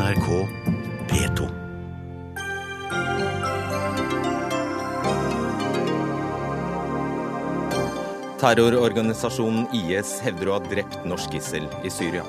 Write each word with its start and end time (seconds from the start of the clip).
NRK 0.00 0.48
P2. 1.08 1.48
Terrororganisasjonen 8.40 9.66
IS 9.76 10.14
hevder 10.24 10.48
å 10.48 10.54
ha 10.56 10.62
drept 10.64 11.04
norsk 11.04 11.36
gissel 11.36 11.66
i 11.84 11.92
Syria. 11.92 12.24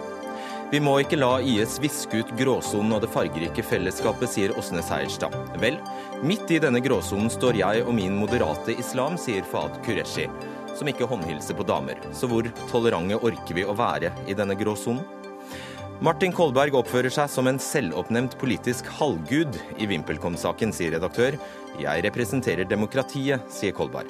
Vi 0.73 0.81
må 0.84 0.97
ikke 0.99 1.21
la 1.21 1.38
IS 1.39 1.78
viske 1.79 2.20
ut 2.20 2.36
gråsonen 2.36 2.97
og 2.97 3.06
det 3.06 3.12
fargerike 3.15 3.63
fellesskapet, 3.63 4.33
sier 4.33 4.56
Åsne 4.60 4.83
Seierstad. 4.83 5.31
Vel, 5.63 5.79
midt 6.28 6.51
i 6.51 6.60
denne 6.60 6.83
gråsonen 6.83 7.31
står 7.31 7.62
jeg 7.62 7.85
og 7.85 7.96
min 7.96 8.19
moderate 8.19 8.76
islam, 8.83 9.15
sier 9.15 9.47
Faad 9.47 9.79
Qureshi, 9.88 10.28
som 10.76 10.92
ikke 10.92 11.08
håndhilser 11.08 11.56
på 11.56 11.69
damer. 11.72 12.03
Så 12.12 12.28
hvor 12.28 12.51
tolerante 12.67 13.24
orker 13.24 13.62
vi 13.62 13.63
å 13.63 13.79
være 13.79 14.12
i 14.28 14.35
denne 14.35 14.60
gråsonen? 14.60 15.21
Martin 16.02 16.31
Kolberg 16.34 16.73
oppfører 16.80 17.13
seg 17.13 17.27
som 17.30 17.45
en 17.45 17.59
selvoppnevnt 17.62 18.34
politisk 18.41 18.88
halvgud 18.98 19.54
i 19.78 19.86
VimpelCom-saken, 19.86 20.72
sier 20.74 20.96
redaktør. 20.96 21.38
Jeg 21.77 22.02
representerer 22.08 22.66
demokratiet, 22.66 23.46
sier 23.54 23.76
Kolberg. 23.77 24.10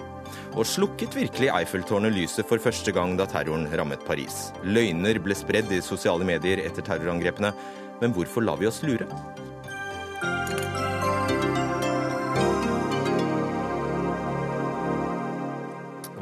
Og 0.56 0.64
slukket 0.64 1.18
virkelig 1.20 1.52
Eiffeltårnet 1.52 2.16
lyset 2.16 2.48
for 2.48 2.64
første 2.64 2.96
gang 2.96 3.18
da 3.20 3.28
terroren 3.28 3.68
rammet 3.76 4.08
Paris? 4.08 4.54
Løgner 4.64 5.20
ble 5.20 5.36
spredd 5.36 5.76
i 5.76 5.84
sosiale 5.84 6.24
medier 6.24 6.64
etter 6.64 6.88
terrorangrepene, 6.88 7.52
men 8.00 8.16
hvorfor 8.16 8.48
lar 8.48 8.64
vi 8.64 8.72
oss 8.72 8.80
lure? 8.88 9.12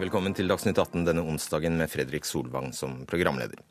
Velkommen 0.01 0.33
til 0.33 0.49
Dagsnytt 0.49 0.81
18 0.81 1.05
denne 1.05 1.29
onsdagen 1.29 1.77
med 1.77 1.93
Fredrik 1.93 2.25
Solvang 2.25 2.73
som 2.73 3.03
programleder. 3.05 3.61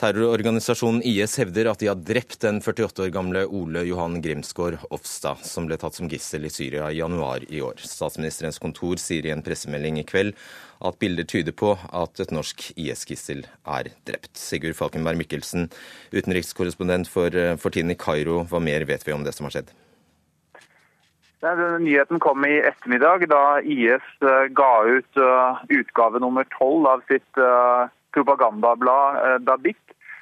Terrororganisasjonen 0.00 1.02
IS 1.04 1.34
hevder 1.36 1.68
at 1.68 1.82
de 1.82 1.88
har 1.90 1.98
drept 2.00 2.38
den 2.40 2.62
48 2.64 3.02
år 3.04 3.10
gamle 3.12 3.42
Ole 3.52 3.82
Johan 3.84 4.14
Grimsgaard 4.24 4.78
Ofstad, 4.88 5.42
som 5.44 5.66
ble 5.68 5.76
tatt 5.76 5.98
som 5.98 6.08
gissel 6.08 6.46
i 6.48 6.52
Syria 6.52 6.86
i 6.88 7.02
januar 7.02 7.44
i 7.52 7.60
år. 7.60 7.76
Statsministerens 7.84 8.56
kontor 8.64 8.96
sier 9.02 9.28
i 9.28 9.34
en 9.34 9.44
pressemelding 9.44 9.98
i 10.00 10.06
kveld 10.08 10.32
at 10.88 10.96
bilder 11.04 11.28
tyder 11.28 11.52
på 11.52 11.74
at 11.76 12.24
et 12.24 12.32
norsk 12.32 12.70
IS-gissel 12.80 13.44
er 13.44 13.92
drept. 14.08 14.32
Sigurd 14.40 14.78
Falkenberg 14.80 15.20
Mikkelsen, 15.20 15.68
utenrikskorrespondent 16.16 17.12
for, 17.12 17.36
for 17.60 17.68
tiden 17.68 17.92
i 17.92 18.00
Kairo, 18.00 18.40
hva 18.48 18.64
mer 18.64 18.88
vet 18.88 19.04
vi 19.04 19.12
om 19.12 19.28
det 19.28 19.36
som 19.36 19.50
har 19.50 19.58
skjedd? 19.58 19.76
Nyheten 21.84 22.24
kom 22.24 22.48
i 22.48 22.56
ettermiddag 22.64 23.28
da 23.28 23.44
IS 23.60 24.10
eh, 24.24 24.48
ga 24.52 24.74
ut 24.84 25.20
uh, 25.20 25.60
utgave 25.72 26.20
nummer 26.20 26.48
tolv 26.56 26.88
av 26.88 27.04
sitt 27.08 27.40
uh, 27.40 27.88
propagandablad 28.16 29.18
uh, 29.24 29.38
Dabik. 29.46 29.80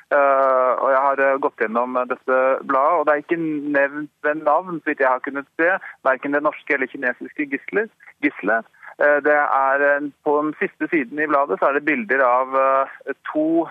og 0.08 0.88
Jeg 0.88 1.00
har 1.04 1.20
gått 1.44 1.60
gjennom 1.60 1.98
dette 2.08 2.36
bladet, 2.64 2.96
og 2.96 3.02
det 3.04 3.12
er 3.12 3.22
ikke 3.22 3.36
nevnt 3.76 4.10
ved 4.24 4.38
navn, 4.40 4.78
så 4.80 4.88
vidt 4.88 5.02
jeg 5.04 5.10
har 5.12 5.20
kunnet 5.20 5.44
se, 5.60 5.74
verken 6.08 6.32
det 6.32 6.40
norske 6.46 6.74
eller 6.74 6.88
kinesiske 6.88 7.44
gisselet. 7.52 8.70
Det 9.26 9.34
er 9.36 9.84
På 10.24 10.38
den 10.40 10.54
siste 10.62 10.88
siden 10.88 11.20
i 11.20 11.26
bladet 11.28 11.58
så 11.60 11.68
er 11.68 11.76
det 11.76 11.84
bilder 11.84 12.24
av 12.24 12.56
to 13.28 13.68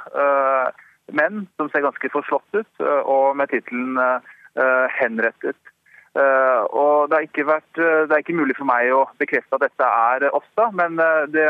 menn 1.09 1.47
som 1.57 1.71
ser 1.73 1.87
ganske 1.87 2.11
forslått 2.13 2.61
ut, 2.61 2.85
og 2.85 3.33
med 3.35 3.49
tittelen 3.49 3.97
'Henrettet'. 3.97 5.73
Og 6.17 7.09
det, 7.09 7.17
har 7.17 7.49
vært, 7.49 7.73
det 7.77 8.13
er 8.13 8.21
ikke 8.23 8.37
mulig 8.37 8.55
for 8.57 8.65
meg 8.69 8.89
å 8.93 9.05
bekrefte 9.21 9.57
at 9.57 9.65
dette 9.67 9.89
er 9.89 10.29
Ofstad, 10.33 10.73
men 10.73 10.97
det, 11.33 11.45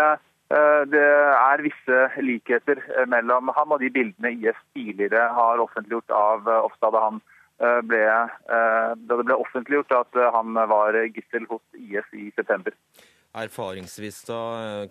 det, 0.48 1.04
er 1.04 1.64
visse 1.66 1.98
likheter 2.24 2.80
mellom 3.12 3.52
ham 3.56 3.74
og 3.76 3.82
de 3.84 3.90
bildene 3.92 4.32
IS 4.38 4.60
tidligere 4.78 5.26
har 5.36 5.60
offentliggjort 5.60 6.14
av 6.16 6.48
Ofstad 6.62 6.96
da, 6.96 7.02
han 7.10 7.20
ble, 7.90 8.00
da 8.48 9.18
det 9.18 9.26
ble 9.28 9.36
offentliggjort 9.36 9.92
at 9.98 10.20
han 10.38 10.56
var 10.72 10.96
gissel 11.12 11.50
hos 11.52 11.64
IS 11.76 12.08
i 12.16 12.30
september. 12.38 12.76
Erfaringsvis 13.38 14.24
da, 14.30 14.42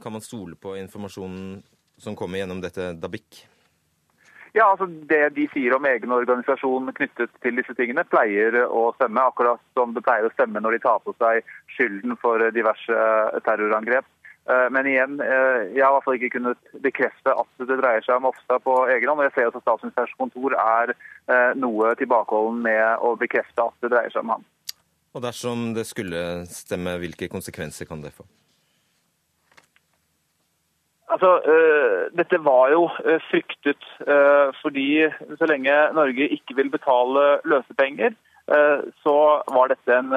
kan 0.03 0.12
man 0.12 0.25
stole 0.25 0.58
på 0.60 0.76
informasjonen 0.76 1.62
som 1.98 2.16
kommer 2.16 2.42
gjennom 2.42 2.60
dette 2.60 2.92
Dabik? 3.00 3.47
Ja, 4.56 4.70
altså 4.70 4.86
Det 4.86 5.34
de 5.36 5.44
sier 5.52 5.75
om 5.76 5.84
egen 5.84 6.12
organisasjon 6.16 6.88
knyttet 6.97 7.32
til 7.44 7.58
disse 7.60 7.75
tingene, 7.76 8.06
pleier 8.08 8.56
å 8.64 8.88
stemme. 8.97 9.20
Akkurat 9.28 9.60
som 9.76 9.92
det 9.92 10.04
pleier 10.06 10.28
å 10.28 10.32
stemme 10.32 10.62
når 10.64 10.78
de 10.78 10.84
tar 10.86 11.02
på 11.04 11.12
seg 11.20 11.44
skylden 11.75 12.16
for 12.22 12.41
diverse 12.56 13.00
terrorangrep. 13.44 14.08
Eh, 14.46 14.66
men 14.70 14.86
igjen, 14.86 15.20
eh, 15.20 15.60
jeg 15.74 15.82
har 15.82 15.90
i 15.90 15.94
hvert 15.96 16.04
fall 16.06 16.18
ikke 16.20 16.36
kunnet 16.36 16.68
bekrefte 16.84 17.32
at 17.34 17.66
det 17.66 17.78
dreier 17.80 18.04
seg 18.06 18.20
om 18.20 18.28
Ofstad 18.30 18.62
på 18.62 18.76
egen 18.94 19.10
hånd. 19.10 19.18
Og 19.18 19.26
jeg 19.26 19.34
ser 19.34 19.48
også 19.48 19.58
at 19.58 19.66
Statsministerens 19.66 20.18
kontor 20.20 20.54
er 20.54 20.92
eh, 20.94 21.52
noe 21.58 21.94
tilbakeholden 21.98 22.60
med 22.68 23.02
å 23.02 23.16
bekrefte 23.18 23.66
at 23.66 23.74
det 23.82 23.90
dreier 23.94 24.14
seg 24.14 24.22
om 24.22 24.36
ham. 24.36 24.46
Og 25.16 25.24
dersom 25.24 25.70
det 25.74 25.86
skulle 25.88 26.44
stemme, 26.50 26.94
hvilke 27.02 27.30
konsekvenser 27.32 27.88
kan 27.90 28.04
det 28.04 28.14
få? 28.14 28.26
Altså, 31.06 31.36
uh, 31.38 32.10
Dette 32.18 32.38
var 32.42 32.72
jo 32.74 32.88
uh, 32.90 33.18
fryktet 33.30 33.82
uh, 34.04 34.50
fordi 34.58 35.06
så 35.38 35.46
lenge 35.48 35.74
Norge 35.94 36.26
ikke 36.34 36.56
vil 36.58 36.70
betale 36.72 37.38
løsepenger, 37.46 38.16
så 39.02 39.12
var 39.50 39.72
dette 39.72 39.90
en 39.90 40.12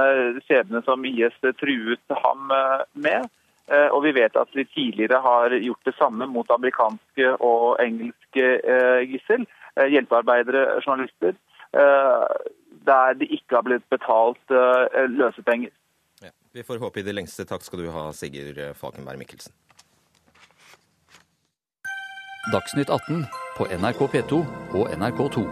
skjebne 0.45 0.83
som 0.85 1.01
IS 1.09 1.33
truet 1.57 2.13
ham 2.13 2.51
med. 2.93 3.23
Og 3.69 3.99
vi 4.03 4.11
vet 4.17 4.35
at 4.39 4.49
de 4.55 4.65
tidligere 4.73 5.19
har 5.21 5.53
gjort 5.61 5.85
det 5.85 5.95
samme 5.97 6.25
mot 6.25 6.49
amerikanske 6.51 7.35
og 7.37 7.77
engelske 7.83 8.45
gissel, 9.11 9.45
hjelpearbeidere, 9.77 10.81
journalister, 10.85 11.37
der 12.89 13.13
de 13.19 13.27
ikke 13.29 13.59
har 13.59 13.65
blitt 13.67 13.85
betalt 13.93 14.55
løsepenger. 15.13 15.69
Ja, 16.23 16.33
vi 16.53 16.65
får 16.65 16.81
håpe 16.81 17.03
i 17.03 17.05
det 17.05 17.13
lengste. 17.13 17.45
Takk 17.45 17.61
skal 17.61 17.85
du 17.85 17.91
ha, 17.93 18.09
Sigurd 18.17 18.57
Falkenberg 18.79 19.21
Mikkelsen. 19.21 19.53
Dagsnytt 22.49 22.89
18 22.89 23.25
på 23.59 23.67
NRK 23.69 24.01
P2 24.15 24.39
og 24.79 24.89
NRK2. 24.95 25.43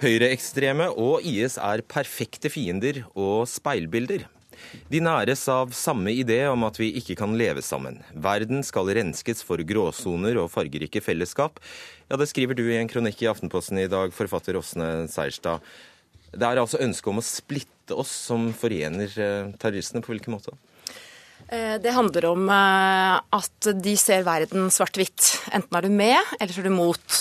Høyreekstreme 0.00 0.86
og 0.92 1.24
IS 1.24 1.56
er 1.60 1.84
perfekte 1.88 2.48
fiender 2.52 3.02
og 3.12 3.44
speilbilder. 3.48 4.24
De 4.92 5.00
næres 5.02 5.44
av 5.52 5.72
samme 5.76 6.12
idé 6.14 6.42
om 6.50 6.66
at 6.68 6.78
vi 6.80 6.92
ikke 7.00 7.16
kan 7.18 7.34
leve 7.38 7.64
sammen. 7.64 8.00
Verden 8.12 8.64
skal 8.66 8.92
renskes 8.96 9.42
for 9.46 9.62
gråsoner 9.66 10.38
og 10.42 10.50
fargerike 10.52 11.02
fellesskap. 11.04 11.60
Ja, 12.08 12.16
Det 12.16 12.28
skriver 12.30 12.54
du 12.54 12.64
i 12.68 12.78
en 12.78 12.90
kronikk 12.90 13.22
i 13.22 13.30
Aftenposten 13.30 13.78
i 13.82 13.90
dag, 13.90 14.14
forfatter 14.14 14.58
Åsne 14.60 15.08
Seierstad. 15.10 15.64
Det 16.36 16.44
er 16.44 16.60
altså 16.60 16.82
ønsket 16.82 17.12
om 17.12 17.20
å 17.20 17.24
splitte 17.24 17.96
oss 17.96 18.12
som 18.28 18.50
forener 18.56 19.12
eh, 19.16 19.52
terroristene. 19.60 20.02
På 20.04 20.12
hvilken 20.12 20.36
måte? 20.36 20.52
Eh, 21.48 21.76
det 21.82 21.94
handler 21.94 22.26
om 22.32 22.48
eh, 22.50 23.16
at 23.38 23.70
de 23.82 23.94
ser 24.00 24.26
verden 24.26 24.68
svart-hvitt. 24.74 25.30
Enten 25.54 25.78
er 25.78 25.86
du 25.86 25.94
med, 25.94 26.36
eller 26.40 26.52
så 26.52 26.62
er 26.62 26.68
du 26.68 26.74
mot. 26.74 27.20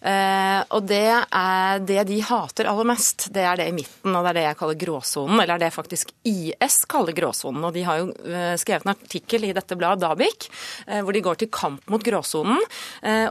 Eh, 0.00 0.60
og 0.72 0.86
det, 0.88 1.04
er, 1.12 1.82
det 1.84 2.04
de 2.08 2.20
hater 2.24 2.68
aller 2.70 2.88
mest, 2.88 3.28
det 3.34 3.44
er 3.44 3.60
det 3.60 3.68
i 3.68 3.74
midten, 3.76 4.14
og 4.14 4.24
det 4.24 4.30
er 4.32 4.38
det 4.38 4.44
jeg 4.46 4.58
kaller 4.60 4.78
gråsonen. 4.80 5.42
Eller 5.44 5.60
det 5.60 5.72
faktisk 5.74 6.12
IS 6.28 6.80
kaller 6.90 7.16
gråsonen. 7.16 7.66
Og 7.68 7.74
de 7.76 7.84
har 7.86 8.00
jo 8.00 8.10
eh, 8.24 8.54
skrevet 8.60 8.86
en 8.86 8.94
artikkel 8.94 9.48
i 9.48 9.54
dette 9.56 9.76
bladet, 9.76 10.00
Dabik, 10.00 10.48
eh, 10.86 11.02
hvor 11.04 11.12
de 11.12 11.24
går 11.24 11.42
til 11.42 11.50
kamp 11.52 11.84
mot 11.92 12.02
gråsonen. 12.04 12.60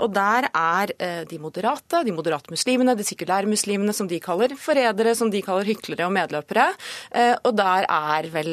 Og 0.03 0.09
der 0.13 0.47
er 0.55 0.91
de 1.27 1.37
moderate, 1.41 2.01
de 2.05 2.13
moderate 2.13 2.51
muslimene, 2.51 2.93
de 2.97 3.05
sekulære 3.05 3.49
muslimene, 3.49 3.93
som 3.95 4.07
de 4.09 4.19
kaller 4.21 4.53
forrædere, 4.59 5.15
som 5.17 5.31
de 5.31 5.41
kaller 5.45 5.67
hyklere 5.67 6.05
og 6.07 6.13
medløpere. 6.13 6.67
Og 7.47 7.51
der 7.57 7.87
er 7.89 8.29
vel 8.33 8.51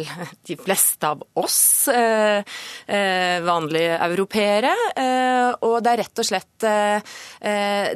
de 0.48 0.56
fleste 0.60 1.08
av 1.08 1.22
oss 1.38 1.88
vanlige 3.48 3.98
europeere. 4.08 4.72
Og 5.66 5.76
det 5.84 5.92
er 5.92 6.02
rett 6.04 6.22
og 6.22 6.28
slett 6.30 6.68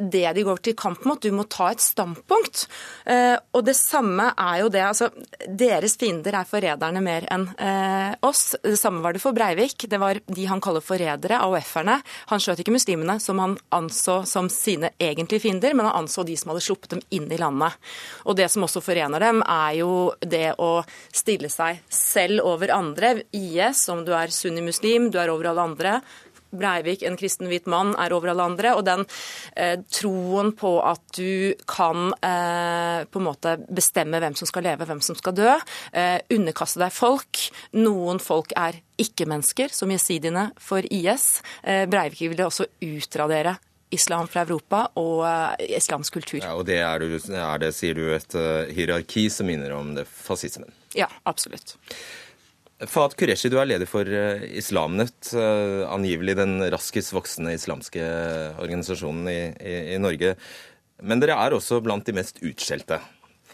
det 0.01 0.25
de 0.35 0.43
går 0.47 0.61
til 0.63 0.75
kamp 0.77 1.05
mot. 1.07 1.21
Du 1.21 1.31
må 1.35 1.45
ta 1.49 1.71
et 1.71 1.83
standpunkt. 1.83 2.65
Eh, 3.05 3.35
og 3.55 3.65
det 3.67 3.75
samme 3.77 4.31
er 4.35 4.61
jo 4.63 4.69
det. 4.73 4.83
altså 4.85 5.09
Deres 5.47 5.97
fiender 5.99 6.37
er 6.39 6.49
forræderne 6.49 7.03
mer 7.03 7.27
enn 7.33 7.47
eh, 7.57 8.15
oss. 8.27 8.55
Det 8.63 8.77
samme 8.79 9.03
var 9.03 9.15
det 9.15 9.23
for 9.23 9.35
Breivik. 9.35 9.87
Det 9.89 9.99
var 10.01 10.21
de 10.25 10.47
han 10.49 10.63
kaller 10.63 10.83
forrædere, 10.85 11.41
AUF-erne. 11.45 11.99
Han 12.31 12.41
skjøt 12.43 12.63
ikke 12.63 12.75
muslimene, 12.75 13.17
som 13.23 13.41
han 13.41 13.57
anså 13.75 14.21
som 14.29 14.49
sine 14.51 14.93
egentlige 15.01 15.45
fiender, 15.47 15.75
men 15.75 15.87
han 15.89 16.03
anså 16.03 16.25
de 16.27 16.37
som 16.39 16.53
hadde 16.53 16.65
sluppet 16.65 16.95
dem 16.95 17.05
inn 17.13 17.29
i 17.31 17.39
landet. 17.41 17.77
Og 18.25 18.37
det 18.39 18.49
som 18.51 18.65
også 18.67 18.83
forener 18.83 19.23
dem, 19.23 19.43
er 19.45 19.77
jo 19.81 19.91
det 20.21 20.51
å 20.61 20.73
stille 21.13 21.51
seg 21.51 21.81
selv 21.91 22.45
over 22.47 22.73
andre. 22.75 23.15
IS, 23.35 23.87
om 23.91 24.05
du 24.05 24.13
er 24.17 24.33
sunnimuslim, 24.33 25.09
du 25.11 25.19
er 25.21 25.31
over 25.33 25.51
alle 25.51 25.69
andre. 25.71 26.01
Breivik, 26.51 27.05
en 27.07 27.17
kristen 27.19 27.49
hvit 27.51 27.69
mann, 27.71 27.93
er 27.99 28.13
over 28.15 28.33
alle 28.33 28.47
andre. 28.51 28.75
Og 28.77 28.85
den 28.87 29.05
eh, 29.55 29.77
troen 29.93 30.53
på 30.57 30.75
at 30.85 31.03
du 31.17 31.55
kan 31.69 32.11
eh, 32.19 33.07
på 33.07 33.21
en 33.21 33.27
måte 33.27 33.57
bestemme 33.69 34.21
hvem 34.21 34.37
som 34.37 34.49
skal 34.49 34.67
leve, 34.69 34.87
hvem 34.89 35.01
som 35.03 35.17
skal 35.17 35.35
dø, 35.37 35.57
eh, 35.93 36.19
underkaste 36.33 36.83
deg 36.83 36.95
folk. 36.95 37.45
Noen 37.79 38.21
folk 38.23 38.55
er 38.59 38.81
ikke-mennesker, 39.01 39.73
som 39.73 39.91
jesidiene 39.91 40.51
for 40.61 40.85
IS. 40.85 41.41
Eh, 41.63 41.87
Breivik 41.89 42.27
ville 42.29 42.47
også 42.47 42.69
utradere 42.85 43.57
islam 43.91 44.27
fra 44.31 44.45
Europa 44.45 44.85
og 44.99 45.23
uh, 45.25 45.55
islamsk 45.59 46.13
kultur. 46.19 46.39
Ja, 46.41 46.55
og 46.55 46.65
det 46.69 46.79
er, 46.79 47.03
du, 47.03 47.17
er 47.35 47.61
det, 47.61 47.73
sier 47.75 47.97
du, 47.97 48.05
et 48.15 48.37
uh, 48.37 48.69
hierarki 48.71 49.27
som 49.33 49.49
minner 49.51 49.75
om 49.75 49.93
det 49.97 50.07
fascismen? 50.07 50.71
Ja, 50.97 51.09
absolutt. 51.27 51.75
Fahad 52.89 53.13
Qureshi, 53.19 53.49
du 53.51 53.59
er 53.61 53.67
leder 53.69 53.89
for 53.89 54.07
uh, 54.07 54.41
Islamnett, 54.57 55.33
angivelig 55.91 56.37
den 56.39 56.57
raskest 56.73 57.13
voksende 57.13 57.53
islamske 57.53 58.01
organisasjonen 58.61 59.29
i, 59.29 59.39
i, 59.61 59.75
i 59.95 59.99
Norge. 60.01 60.35
Men 61.01 61.21
dere 61.21 61.37
er 61.37 61.53
også 61.57 61.81
blant 61.85 62.07
de 62.07 62.15
mest 62.17 62.41
utskjelte. 62.45 63.01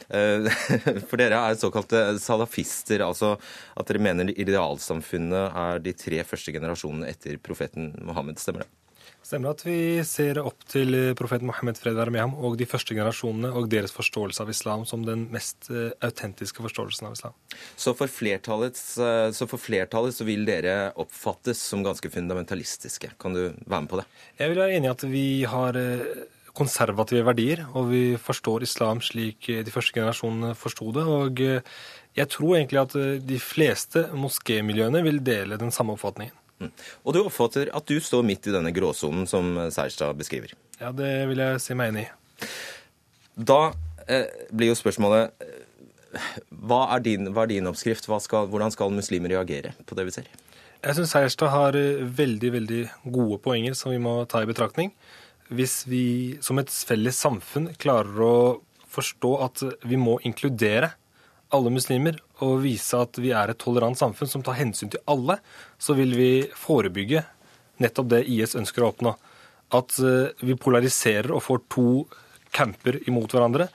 For 1.10 1.20
dere 1.20 1.40
er 1.42 1.58
såkalte 1.60 2.02
salafister, 2.22 3.02
altså 3.04 3.34
at 3.76 3.90
dere 3.90 4.04
mener 4.04 4.32
idealsamfunnet 4.32 5.58
er 5.64 5.82
de 5.84 5.94
tre 5.98 6.22
første 6.28 6.54
generasjonene 6.56 7.10
etter 7.12 7.40
profeten 7.44 7.90
Mohammed. 8.08 8.40
Stemmer 8.40 8.64
det? 8.64 8.87
Stemmer 9.28 9.52
at 9.52 9.64
vi 9.66 10.00
ser 10.08 10.38
opp 10.40 10.62
til 10.72 10.94
profeten 11.20 11.50
Mohammed 11.50 11.76
fred 11.82 11.98
være 11.98 12.14
med 12.16 12.22
ham 12.24 12.36
og 12.48 12.54
de 12.60 12.68
første 12.70 12.96
generasjonene 12.96 13.50
og 13.60 13.66
deres 13.74 13.92
forståelse 13.92 14.40
av 14.40 14.54
islam 14.54 14.86
som 14.88 15.04
den 15.04 15.26
mest 15.34 15.68
eh, 15.68 15.90
autentiske 16.06 16.64
forståelsen 16.64 17.10
av 17.10 17.18
islam. 17.18 17.36
Så 17.76 17.92
for, 17.98 18.08
flertallet, 18.08 18.80
eh, 19.04 19.26
så 19.36 19.50
for 19.52 19.60
flertallet 19.60 20.16
så 20.16 20.28
vil 20.30 20.48
dere 20.48 20.94
oppfattes 20.96 21.60
som 21.60 21.84
ganske 21.84 22.12
fundamentalistiske. 22.14 23.12
Kan 23.20 23.36
du 23.36 23.42
være 23.66 23.82
med 23.84 23.92
på 23.92 24.00
det? 24.00 24.08
Jeg 24.40 24.54
vil 24.54 24.64
være 24.64 24.80
enig 24.80 24.88
i 24.88 24.96
at 24.96 25.06
vi 25.12 25.28
har 25.58 25.82
eh, 25.84 26.08
konservative 26.56 27.28
verdier, 27.28 27.68
og 27.76 27.92
vi 27.92 28.06
forstår 28.16 28.64
islam 28.64 29.04
slik 29.04 29.52
de 29.52 29.76
første 29.76 30.00
generasjonene 30.00 30.56
forsto 30.56 30.88
det. 30.96 31.04
og 31.04 31.44
jeg 32.18 32.32
tror 32.34 32.56
egentlig 32.56 32.80
at 32.82 32.96
de 33.28 33.38
fleste 33.44 34.08
moskémiljøene 34.16 35.04
vil 35.06 35.20
dele 35.22 35.60
den 35.60 35.76
samme 35.76 36.00
oppfatningen. 36.00 36.34
Mm. 36.58 36.72
Og 37.06 37.14
du 37.14 37.22
oppfatter 37.22 37.70
at 37.76 37.90
du 37.90 38.00
står 38.02 38.26
midt 38.26 38.50
i 38.50 38.56
denne 38.56 38.74
gråsonen 38.74 39.28
som 39.30 39.54
Seierstad 39.74 40.18
beskriver? 40.18 40.56
Ja, 40.82 40.92
det 40.96 41.12
vil 41.30 41.42
jeg 41.42 41.62
si 41.64 41.78
meg 41.78 41.94
enig 41.94 42.08
i. 42.08 42.50
Da 43.38 43.62
eh, 44.10 44.26
blir 44.50 44.72
jo 44.72 44.78
spørsmålet 44.78 45.46
eh, 45.46 45.64
hva 46.50 46.88
er 46.96 47.04
din, 47.06 47.30
hva 47.34 47.46
er 47.46 47.54
din 47.54 47.70
oppskrift? 47.70 48.10
Skal, 48.24 48.50
hvordan 48.50 48.74
skal 48.74 48.94
muslimer 48.94 49.36
reagere 49.36 49.76
på 49.86 49.98
det 49.98 50.08
vi 50.08 50.16
ser? 50.20 50.30
Jeg 50.82 50.98
syns 50.98 51.14
Seierstad 51.14 51.54
har 51.54 51.78
eh, 51.78 52.04
veldig, 52.06 52.54
veldig 52.58 52.84
gode 53.06 53.40
poenger 53.44 53.78
som 53.78 53.94
vi 53.94 54.02
må 54.02 54.20
ta 54.30 54.42
i 54.42 54.50
betraktning. 54.50 54.94
Hvis 55.54 55.82
vi 55.88 56.38
som 56.44 56.60
et 56.60 56.72
felles 56.72 57.18
samfunn 57.22 57.72
klarer 57.80 58.24
å 58.24 58.38
forstå 58.92 59.32
at 59.46 59.64
vi 59.88 60.00
må 60.00 60.18
inkludere 60.26 60.92
alle 61.56 61.72
muslimer 61.74 62.20
og 62.44 62.62
vise 62.66 63.00
at 63.00 63.18
vi 63.22 63.32
er 63.36 63.52
et 63.52 63.60
tolerant 63.62 63.98
samfunn 63.98 64.30
som 64.30 64.44
tar 64.46 64.60
hensyn 64.60 64.92
til 64.94 65.04
alle, 65.10 65.40
så 65.80 65.96
vil 65.98 66.14
vi 66.18 66.32
forebygge 66.58 67.24
nettopp 67.84 68.12
det 68.14 68.24
IS 68.32 68.58
ønsker 68.58 68.84
å 68.84 68.92
oppnå. 68.92 69.14
At 69.78 69.98
eh, 70.00 70.34
vi 70.46 70.58
polariserer 70.60 71.34
og 71.36 71.44
får 71.46 71.64
to 71.74 71.90
camper 72.56 73.02
imot 73.10 73.34
hverandre. 73.36 73.68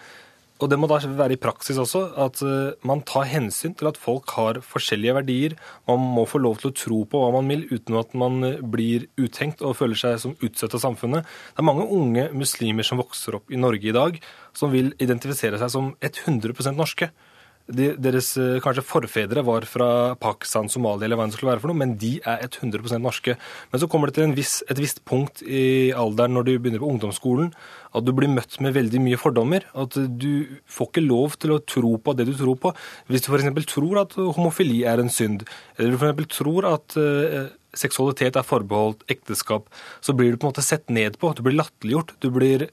Og 0.63 0.69
det 0.71 0.77
må 0.79 0.87
da 0.87 1.01
være 1.03 1.35
i 1.35 1.41
praksis 1.43 1.79
også 1.81 2.05
at 2.23 2.39
eh, 2.47 2.75
man 2.87 3.03
tar 3.09 3.27
hensyn 3.31 3.75
til 3.79 3.89
at 3.91 3.99
folk 3.99 4.31
har 4.37 4.61
forskjellige 4.63 5.17
verdier. 5.19 5.57
Man 5.91 6.05
må 6.15 6.25
få 6.31 6.39
lov 6.43 6.61
til 6.61 6.71
å 6.71 6.77
tro 6.79 7.01
på 7.11 7.23
hva 7.23 7.33
man 7.35 7.51
vil 7.51 7.67
uten 7.73 7.99
at 7.99 8.15
man 8.19 8.39
eh, 8.47 8.63
blir 8.63 9.09
uthengt 9.21 9.65
og 9.67 9.77
føler 9.81 9.99
seg 9.99 10.21
som 10.23 10.37
utstøtt 10.39 10.79
av 10.79 10.85
samfunnet. 10.85 11.27
Det 11.27 11.65
er 11.65 11.67
mange 11.67 11.89
unge 11.91 12.29
muslimer 12.37 12.87
som 12.87 13.03
vokser 13.03 13.41
opp 13.41 13.51
i 13.51 13.61
Norge 13.61 13.91
i 13.91 13.97
dag, 13.97 14.23
som 14.55 14.73
vil 14.75 14.95
identifisere 15.03 15.59
seg 15.61 15.75
som 15.75 15.93
100% 15.99 16.79
norske 16.79 17.11
de, 17.71 17.93
deres 18.01 18.33
eh, 18.41 18.59
kanskje 18.63 18.85
forfedre 18.85 19.45
var 19.47 19.67
fra 19.71 19.89
Pakistan, 20.21 20.71
Somalia 20.73 21.07
eller 21.07 21.19
hva 21.21 21.29
det 21.29 21.37
skulle 21.37 21.53
være 21.53 21.63
for 21.63 21.71
noe, 21.71 21.79
men 21.79 21.95
de 22.01 22.17
er 22.27 22.43
100% 22.49 22.99
norske. 23.03 23.37
Men 23.71 23.83
så 23.83 23.89
kommer 23.91 24.11
det 24.11 24.19
til 24.19 24.35
viss, 24.37 24.59
et 24.73 24.81
visst 24.83 25.03
punkt 25.09 25.45
i 25.47 25.93
alderen 25.95 26.35
når 26.37 26.49
du 26.49 26.53
begynner 26.57 26.83
på 26.83 26.91
ungdomsskolen, 26.91 27.53
at 27.93 28.07
du 28.07 28.13
blir 28.17 28.31
møtt 28.33 28.59
med 28.65 28.75
veldig 28.77 29.03
mye 29.05 29.21
fordommer. 29.21 29.67
At 29.79 29.95
du 29.95 30.59
får 30.67 30.91
ikke 30.91 31.07
lov 31.07 31.37
til 31.43 31.55
å 31.55 31.63
tro 31.63 31.95
på 32.03 32.17
det 32.19 32.27
du 32.31 32.35
tror 32.39 32.59
på. 32.61 32.75
Hvis 33.11 33.27
du 33.27 33.33
f.eks. 33.33 33.69
tror 33.71 34.05
at 34.05 34.17
homofili 34.17 34.83
er 34.89 35.03
en 35.03 35.13
synd, 35.13 35.45
eller 35.77 35.95
du 35.95 36.01
f.eks. 36.01 36.39
tror 36.39 36.69
at 36.73 36.97
uh, 36.97 37.53
seksualitet 37.77 38.37
er 38.37 38.49
forbeholdt 38.49 39.05
ekteskap, 39.13 39.69
så 40.01 40.17
blir 40.17 40.33
du 40.33 40.41
på 40.41 40.49
en 40.49 40.55
måte 40.55 40.65
sett 40.65 40.89
ned 40.93 41.21
på. 41.21 41.35
Du 41.37 41.45
blir 41.45 41.59
latterliggjort. 41.61 42.17
Du 42.25 42.31
blir 42.35 42.69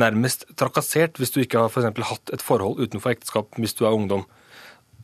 nærmest 0.00 0.46
trakassert 0.58 1.18
hvis 1.20 1.34
du 1.34 1.40
ikke 1.42 1.64
har 1.64 1.72
for 1.72 1.84
hatt 1.84 2.32
et 2.34 2.42
forhold 2.42 2.80
utenfor 2.82 3.14
ekteskap 3.14 3.60
hvis 3.60 3.76
du 3.78 3.84
er 3.84 3.94
ungdom. 3.94 4.24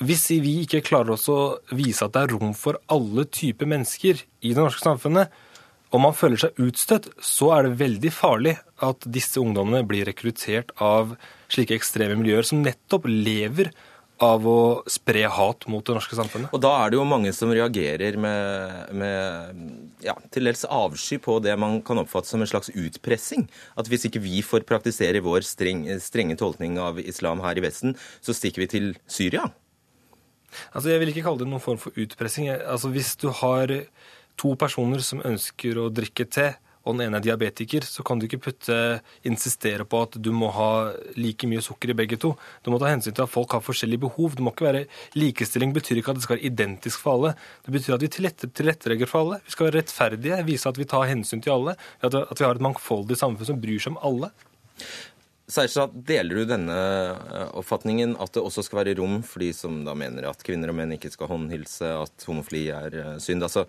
Hvis 0.00 0.30
vi 0.30 0.60
ikke 0.62 0.80
klarer 0.86 1.14
oss 1.14 1.28
å 1.28 1.60
vise 1.76 2.06
at 2.06 2.14
det 2.14 2.22
er 2.24 2.34
rom 2.34 2.54
for 2.56 2.80
alle 2.88 3.26
typer 3.28 3.68
mennesker 3.68 4.22
i 4.40 4.54
det 4.54 4.58
norske 4.58 4.82
samfunnet, 4.82 5.28
og 5.90 6.02
man 6.04 6.14
føler 6.14 6.38
seg 6.38 6.60
utstøtt, 6.62 7.08
så 7.18 7.50
er 7.56 7.66
det 7.66 7.80
veldig 7.80 8.12
farlig 8.14 8.54
at 8.86 9.04
disse 9.10 9.40
ungdommene 9.42 9.82
blir 9.86 10.06
rekruttert 10.06 10.70
av 10.80 11.16
slike 11.50 11.74
ekstreme 11.74 12.16
miljøer 12.20 12.46
som 12.46 12.62
nettopp 12.62 13.08
lever 13.10 13.72
av 13.72 13.89
å 14.20 14.82
spre 14.90 15.24
hat 15.32 15.66
mot 15.70 15.84
det 15.86 15.94
norske 15.96 16.16
samfunnet. 16.18 16.52
Og 16.52 16.60
da 16.62 16.72
er 16.82 16.92
det 16.92 16.98
jo 16.98 17.06
mange 17.08 17.32
som 17.36 17.52
reagerer 17.54 18.18
med, 18.20 18.92
med 19.00 20.04
ja, 20.04 20.16
til 20.32 20.48
dels 20.48 20.66
avsky 20.68 21.20
på 21.22 21.38
det 21.44 21.56
man 21.60 21.78
kan 21.86 22.02
oppfatte 22.02 22.28
som 22.28 22.44
en 22.44 22.50
slags 22.50 22.72
utpressing. 22.74 23.48
At 23.80 23.88
hvis 23.88 24.04
ikke 24.08 24.22
vi 24.24 24.42
får 24.44 24.66
praktisere 24.68 25.24
vår 25.24 25.46
streng, 25.48 25.86
strenge 26.04 26.36
tolkning 26.40 26.78
av 26.82 27.00
islam 27.00 27.42
her 27.44 27.58
i 27.58 27.64
Vesten, 27.64 27.96
så 28.20 28.36
stikker 28.36 28.66
vi 28.66 28.70
til 28.76 28.88
Syria. 29.08 29.48
Altså, 30.74 30.90
Jeg 30.90 31.00
vil 31.00 31.12
ikke 31.12 31.26
kalle 31.26 31.44
det 31.44 31.50
noen 31.50 31.62
form 31.62 31.80
for 31.80 31.96
utpressing. 31.96 32.50
Altså, 32.50 32.90
Hvis 32.92 33.16
du 33.16 33.30
har 33.30 33.72
to 34.40 34.54
personer 34.56 35.02
som 35.04 35.22
ønsker 35.24 35.78
å 35.80 35.90
drikke 35.92 36.26
te, 36.28 36.52
og 36.84 36.96
den 36.96 37.06
ene 37.06 37.18
er 37.20 37.24
diabetiker, 37.26 37.84
så 37.84 38.04
kan 38.06 38.20
du 38.20 38.24
ikke 38.24 38.40
putte, 38.46 38.76
insistere 39.28 39.84
på 39.84 40.00
at 40.06 40.16
du 40.22 40.30
må 40.32 40.48
ha 40.56 40.70
like 41.18 41.48
mye 41.50 41.60
sukker 41.64 41.92
i 41.92 41.96
begge 41.98 42.16
to. 42.20 42.32
Du 42.64 42.72
må 42.72 42.80
ta 42.80 42.88
hensyn 42.88 43.12
til 43.12 43.26
at 43.26 43.32
folk 43.32 43.52
har 43.52 43.64
forskjellige 43.64 44.06
behov. 44.06 44.36
Det 44.36 44.44
må 44.44 44.54
ikke 44.54 44.68
være 44.70 44.86
Likestilling 45.18 45.74
betyr 45.76 46.00
ikke 46.00 46.14
at 46.14 46.20
det 46.20 46.24
skal 46.24 46.38
være 46.38 46.48
identisk 46.48 47.02
for 47.02 47.18
alle. 47.18 47.34
Det 47.66 47.74
betyr 47.76 47.98
at 47.98 48.06
vi 48.06 48.10
tilrettelegger 48.16 49.10
for 49.10 49.26
alle. 49.26 49.40
Vi 49.44 49.54
skal 49.54 49.68
være 49.68 49.82
rettferdige, 49.82 50.40
vise 50.48 50.72
at 50.72 50.80
vi 50.80 50.88
tar 50.88 51.08
hensyn 51.10 51.44
til 51.44 51.56
alle. 51.58 51.76
At 52.00 52.16
vi 52.16 52.46
har 52.46 52.56
et 52.56 52.64
mangfoldig 52.64 53.18
samfunn 53.20 53.52
som 53.52 53.60
bryr 53.60 53.80
seg 53.82 53.96
om 53.96 54.02
alle. 54.10 54.32
Seierstad, 55.50 55.94
deler 56.06 56.40
du 56.40 56.44
denne 56.46 56.76
eh, 56.76 57.48
oppfatningen 57.58 58.14
at 58.22 58.36
det 58.36 58.42
også 58.44 58.62
skal 58.62 58.84
være 58.84 58.94
rom 59.00 59.18
for 59.26 59.42
de 59.42 59.50
som 59.56 59.80
da 59.86 59.96
mener 59.98 60.28
at 60.28 60.44
kvinner 60.46 60.70
og 60.70 60.78
menn 60.78 60.94
ikke 60.94 61.10
skal 61.10 61.30
håndhilse, 61.32 61.88
at 62.04 62.26
homofili 62.28 62.68
er 62.74 62.96
eh, 63.00 63.16
synd? 63.22 63.42
Altså, 63.46 63.66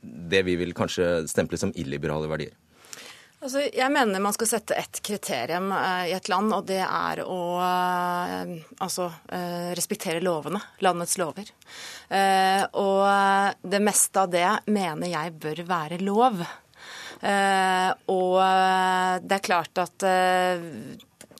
det 0.00 0.44
vi 0.46 0.56
vil 0.60 0.74
kanskje 0.76 1.28
stemple 1.30 1.58
som 1.60 1.72
illiberale 1.74 2.30
verdier? 2.30 2.56
Altså, 3.38 3.60
jeg 3.70 3.86
mener 3.94 4.18
man 4.18 4.34
skal 4.34 4.48
sette 4.50 4.74
ett 4.74 4.98
kriterium 5.04 5.70
uh, 5.70 6.02
i 6.10 6.14
et 6.16 6.28
land, 6.30 6.50
og 6.56 6.64
det 6.66 6.80
er 6.82 7.20
å 7.22 7.42
uh, 7.62 8.54
altså, 8.82 9.06
uh, 9.30 9.70
respektere 9.78 10.22
lovene. 10.24 10.58
Landets 10.82 11.18
lover. 11.20 11.52
og 12.08 13.68
det 13.68 13.80
meste 13.84 14.22
av 14.22 14.30
det 14.32 14.46
mener 14.72 15.10
jeg 15.12 15.34
bør 15.42 15.60
være 15.68 15.98
lov. 16.00 16.40
og 18.16 18.36
det 19.20 19.36
er 19.36 19.44
klart 19.44 19.80
at 19.82 20.06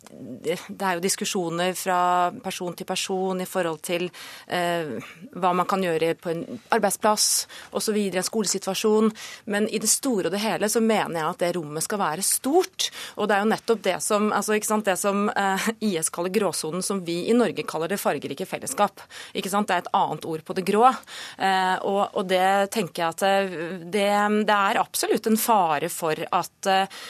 det 0.09 0.57
er 0.57 0.97
jo 0.97 1.05
diskusjoner 1.05 1.75
fra 1.77 2.31
person 2.43 2.75
til 2.77 2.88
person 2.88 3.41
i 3.43 3.47
forhold 3.49 3.81
til 3.85 4.07
eh, 4.47 4.97
hva 5.37 5.53
man 5.57 5.69
kan 5.69 5.83
gjøre 5.85 6.15
på 6.19 6.33
en 6.33 6.43
arbeidsplass 6.75 7.47
osv., 7.77 7.99
en 8.09 8.27
skolesituasjon. 8.27 9.12
Men 9.53 9.69
i 9.69 9.81
det 9.83 9.91
store 9.93 10.29
og 10.29 10.35
det 10.35 10.43
hele 10.43 10.71
så 10.73 10.83
mener 10.85 11.21
jeg 11.21 11.29
at 11.29 11.45
det 11.45 11.53
rommet 11.59 11.85
skal 11.85 12.03
være 12.03 12.27
stort. 12.27 12.88
Og 13.17 13.29
det 13.29 13.37
er 13.37 13.45
jo 13.45 13.53
nettopp 13.53 13.85
det 13.85 13.97
som, 14.05 14.31
altså, 14.33 14.59
det 14.88 14.99
som 15.00 15.29
eh, 15.29 15.71
IS 15.91 16.12
kaller 16.15 16.35
gråsonen, 16.35 16.85
som 16.85 17.05
vi 17.05 17.21
i 17.29 17.37
Norge 17.37 17.67
kaller 17.69 17.93
det 17.93 18.00
fargerike 18.00 18.49
fellesskap. 18.49 19.05
Ikke 19.37 19.53
sant? 19.53 19.69
Det 19.69 19.77
er 19.77 19.87
et 19.87 19.97
annet 19.97 20.29
ord 20.29 20.45
på 20.45 20.57
det 20.57 20.67
grå. 20.69 20.87
Eh, 20.88 21.77
og, 21.85 22.05
og, 22.15 22.23
det 22.29 22.71
tenker 22.75 23.05
jeg 23.05 23.17
at 23.17 23.27
eh, 23.29 23.59
det, 23.85 24.11
det 24.49 24.61
er 24.61 24.81
absolutt 24.81 25.29
en 25.29 25.41
fare 25.41 25.91
for 25.93 26.29
at 26.29 26.71
eh, 26.73 27.03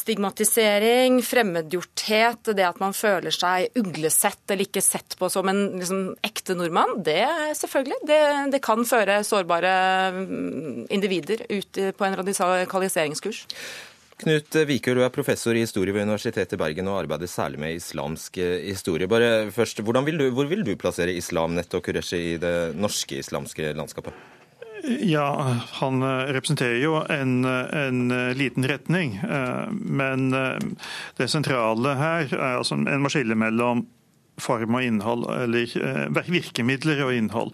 stigmatisering, 0.00 1.20
fremmedgjorthet, 1.24 2.52
det 2.56 2.66
at 2.66 2.80
man 2.82 2.96
føler 2.96 3.34
seg 3.34 3.76
uglesett 3.78 4.42
eller 4.50 4.66
ikke 4.66 4.84
sett 4.84 5.16
på 5.20 5.28
som 5.32 5.48
en 5.50 5.62
liksom, 5.78 6.02
ekte 6.26 6.56
nordmann, 6.58 6.98
det 7.06 7.22
selvfølgelig. 7.60 8.00
Det, 8.08 8.22
det, 8.56 8.62
kan 8.64 8.82
føre 8.88 9.20
sårbare 9.26 9.74
mm, 10.16 10.88
individer 10.92 11.44
ut 11.50 11.80
på 11.96 12.08
en 12.08 12.18
radikaliseringskurs. 12.20 13.44
Knut 14.20 14.56
Vikør, 14.68 14.98
du 14.98 15.04
er 15.06 15.12
professor 15.14 15.56
i 15.56 15.62
historie 15.64 15.94
ved 15.96 16.04
Universitetet 16.04 16.52
i 16.52 16.60
Bergen 16.60 16.90
og 16.92 16.98
arbeider 16.98 17.30
særlig 17.30 17.60
med 17.62 17.78
islamsk 17.78 18.36
eh, 18.42 18.66
historie. 18.66 19.08
Bare 19.08 19.48
først, 19.54 19.80
vil 19.80 20.18
du, 20.20 20.26
Hvor 20.36 20.50
vil 20.50 20.64
du 20.64 20.74
plassere 20.76 21.14
islam, 21.16 21.54
nett 21.56 21.72
og 21.72 21.84
Qureshi 21.86 22.34
i 22.34 22.36
det 22.36 22.76
norske 22.76 23.16
islamske 23.22 23.72
landskapet? 23.72 24.39
Ja, 24.84 25.56
han 25.70 26.02
eh, 26.02 26.08
representerer 26.08 26.76
jo 26.76 26.94
en, 27.08 27.44
en, 27.44 28.10
eh, 28.10 28.34
liten 28.36 28.68
retning. 28.68 29.16
Eh, 29.16 29.70
men 29.72 30.30
det 31.16 31.28
sentrale 31.28 31.94
her 32.00 32.34
er 32.34 32.60
altså 32.60 32.78
en 32.80 33.02
må 33.02 33.12
skille 33.12 33.36
mellom 33.38 33.86
form 34.40 34.78
og 34.78 34.84
innhold, 34.86 35.26
eller 35.36 35.68
virkemidler 36.32 37.02
og 37.04 37.10
innhold. 37.12 37.50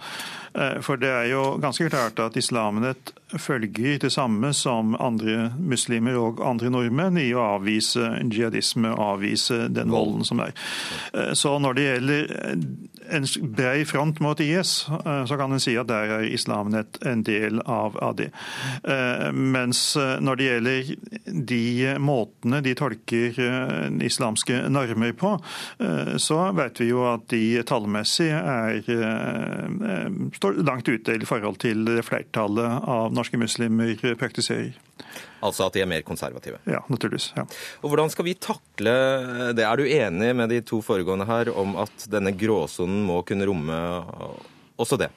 For 0.87 1.01
det 1.03 1.09
er 1.11 1.25
jo 1.33 1.57
ganske 1.59 1.89
klart 1.91 2.21
at 2.23 2.37
Islamnet 2.39 3.11
følger 3.43 3.99
det 4.05 4.13
samme 4.15 4.53
som 4.55 4.95
andre 4.95 5.51
muslimer 5.59 6.15
og 6.21 6.39
andre 6.47 6.71
nordmenn 6.71 7.19
i 7.19 7.33
å 7.35 7.43
avvise 7.57 8.07
jihadisme 8.31 8.95
avvise 8.95 9.67
den 9.67 9.91
volden 9.91 10.23
som 10.25 10.45
er. 10.47 10.55
Så 11.35 11.57
når 11.59 11.77
det 11.77 11.89
gjelder 11.89 12.55
en 13.11 13.27
brei 13.57 13.85
front 13.85 14.21
mot 14.21 14.41
IS, 14.41 14.89
eh, 15.05 15.25
så 15.27 15.37
kan 15.37 15.53
en 15.53 15.61
si 15.61 15.77
at 15.79 15.89
der 15.89 16.13
er 16.19 16.27
islam 16.29 16.75
en 16.75 17.23
del 17.23 17.61
av, 17.61 17.97
det. 18.17 18.31
Eh, 18.85 19.33
mens 19.33 19.97
eh, 19.97 20.17
når 20.21 20.37
det 20.37 20.49
gjelder 20.49 20.93
de 21.51 21.95
måtene 22.03 22.63
de 22.65 22.75
tolker 22.79 23.41
islamske 24.03 24.59
normer 24.73 25.13
på, 25.17 25.37
så 26.23 26.39
vet 26.57 26.81
vi 26.81 26.89
jo 26.89 27.03
at 27.09 27.27
de 27.31 27.63
tallmessig 27.67 28.29
er, 28.33 28.81
står 30.37 30.61
langt 30.67 30.89
ute 30.89 31.17
i 31.17 31.29
forhold 31.29 31.61
til 31.63 32.01
flertallet 32.07 32.89
av 32.89 33.15
norske 33.15 33.41
muslimer 33.41 33.95
praktiserer. 34.19 34.77
Altså 35.45 35.67
at 35.67 35.77
de 35.77 35.83
er 35.85 35.91
mer 35.91 36.05
konservative? 36.07 36.59
Ja, 36.69 36.81
naturligvis. 36.89 37.33
Ja. 37.37 37.45
Og 37.83 37.91
Hvordan 37.93 38.11
skal 38.13 38.25
vi 38.29 38.35
takle 38.35 38.95
det? 39.57 39.67
Er 39.67 39.77
du 39.77 39.85
enig 39.85 40.33
med 40.37 40.49
de 40.53 40.63
to 40.65 40.81
foregående 40.85 41.27
her 41.29 41.53
om 41.57 41.77
at 41.85 42.09
denne 42.13 42.33
gråsonen 42.37 43.05
må 43.09 43.21
kunne 43.27 43.47
romme 43.49 43.77
også 44.81 44.99
det? 45.01 45.11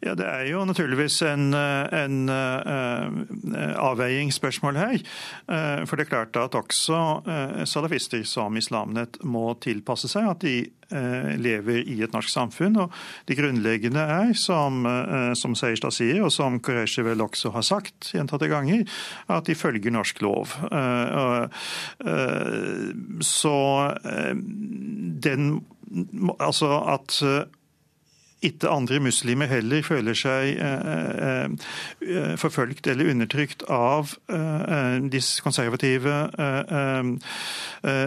Ja, 0.00 0.14
Det 0.16 0.24
er 0.24 0.46
jo 0.48 0.62
naturligvis 0.64 1.18
en, 1.28 1.52
en 1.52 2.30
uh, 2.32 3.08
avveiingsspørsmål 3.84 4.78
her. 4.80 5.02
Uh, 5.44 5.84
for 5.84 6.00
det 6.00 6.06
er 6.06 6.08
klart 6.08 6.38
at 6.40 6.56
også 6.56 7.00
uh, 7.26 7.60
salafister 7.68 8.24
som 8.24 8.56
islamnet 8.56 9.18
må 9.28 9.52
tilpasse 9.60 10.08
seg 10.08 10.28
at 10.30 10.44
de 10.46 10.58
lever 11.38 11.84
i 11.86 12.00
et 12.02 12.10
norsk 12.10 12.32
samfunn. 12.32 12.80
Og 12.82 12.94
det 13.28 13.36
grunnleggende 13.38 14.02
er, 14.02 14.32
som, 14.34 14.80
som 15.38 15.52
Seierstad 15.54 15.94
sier, 15.94 16.18
og 16.26 16.32
som 16.34 16.56
Qureshi 16.58 17.04
vel 17.06 17.22
også 17.22 17.52
har 17.54 17.62
sagt 17.62 18.08
gjentatte 18.10 18.48
ganger, 18.50 18.82
at 19.30 19.46
de 19.46 19.54
følger 19.54 19.94
norsk 19.94 20.18
lov. 20.26 20.56
Så 23.22 23.54
den 25.22 25.46
Altså 26.40 26.74
at 26.90 27.22
ikke 28.40 28.70
andre 28.72 29.00
muslimer 29.04 29.50
heller 29.50 29.82
føler 29.84 30.16
seg 30.16 30.56
eh, 30.56 31.50
eh, 32.00 32.34
forfølgt 32.40 32.88
eller 32.88 33.10
undertrykt 33.12 33.66
av 33.68 34.14
de 34.30 35.20
konservative 35.44 36.12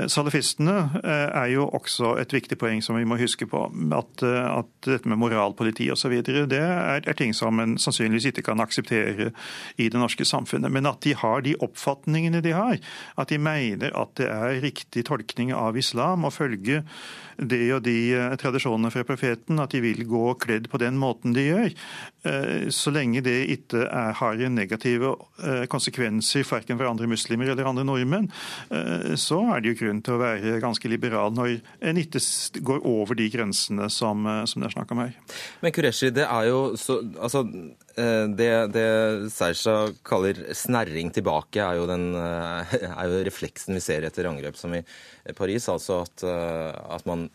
salafistene, 0.10 0.76
er 1.04 1.50
jo 1.54 1.66
også 1.68 2.16
et 2.22 2.34
viktig 2.34 2.58
poeng 2.62 2.82
som 2.86 2.98
vi 2.98 3.06
må 3.10 3.18
huske 3.20 3.46
på. 3.50 3.62
At, 3.94 4.24
at 4.24 4.70
dette 4.88 5.10
med 5.10 5.20
moralpoliti 5.22 5.90
osv. 5.94 6.16
det 6.26 6.60
er, 6.60 7.02
er 7.04 7.18
ting 7.18 7.34
som 7.38 7.60
en 7.62 7.76
sannsynligvis 7.82 8.32
ikke 8.32 8.46
kan 8.50 8.64
akseptere 8.64 9.32
i 9.78 9.90
det 9.90 10.00
norske 10.00 10.26
samfunnet. 10.26 10.72
Men 10.74 10.90
at 10.90 11.02
de 11.06 11.16
har 11.20 11.44
de 11.46 11.56
oppfatningene 11.62 12.42
de 12.46 12.56
har, 12.58 12.80
at 13.18 13.30
de 13.30 13.42
mener 13.42 13.94
at 13.94 14.16
det 14.18 14.30
er 14.32 14.62
riktig 14.64 15.06
tolkning 15.10 15.54
av 15.54 15.78
islam 15.78 16.26
å 16.26 16.34
følge 16.34 16.84
det 17.38 17.64
og 17.74 17.82
de 17.86 17.98
tradisjonene 18.42 18.92
fra 18.94 19.06
profeten, 19.08 19.62
at 19.62 19.74
de 19.74 19.82
vil 19.84 20.04
gå 20.10 20.23
kledd 20.40 20.70
på 20.72 20.80
den 20.82 20.98
måten 21.00 21.36
de 21.36 21.46
gjør, 21.48 21.74
eh, 22.28 22.66
så 22.74 22.94
lenge 22.94 23.24
det 23.26 23.36
ikke 23.56 23.86
har 24.20 24.42
negative 24.54 25.14
eh, 25.44 25.66
konsekvenser 25.72 26.46
verken 26.48 26.80
for 26.80 26.90
andre 26.90 27.10
muslimer 27.10 27.52
eller 27.52 27.70
andre 27.70 27.86
nordmenn, 27.88 28.30
eh, 28.74 29.14
så 29.20 29.42
er 29.54 29.64
det 29.64 29.74
jo 29.74 29.80
grunn 29.84 30.02
til 30.06 30.18
å 30.18 30.22
være 30.22 30.60
ganske 30.64 30.92
liberal 30.92 31.34
når 31.36 31.60
en 31.84 32.02
ikke 32.02 32.22
går 32.64 32.84
over 32.88 33.20
de 33.20 33.30
grensene 33.34 33.90
som, 33.94 34.28
som 34.50 34.64
det 34.64 34.70
er 34.70 34.78
snakk 34.78 34.94
om 34.96 35.04
her. 35.06 35.16
Men 35.64 35.76
Kureshi, 35.76 36.14
det 36.14 36.28
er 36.28 36.50
jo 36.52 36.64
så 36.80 37.02
Altså, 37.24 37.44
det, 37.94 38.52
det 38.74 38.88
Sersa 39.30 39.76
kaller 40.08 40.40
snerring 40.58 41.12
tilbake, 41.14 41.62
er 41.62 41.78
jo, 41.78 41.88
den, 41.90 42.08
er 42.18 43.12
jo 43.12 43.20
refleksen 43.28 43.78
vi 43.78 43.84
ser 43.86 44.08
etter 44.08 44.30
angrep 44.30 44.58
som 44.58 44.74
i 44.74 44.82
Paris. 45.38 45.70
Altså 45.70 46.02
at, 46.06 46.26
at 46.26 47.06
man 47.10 47.28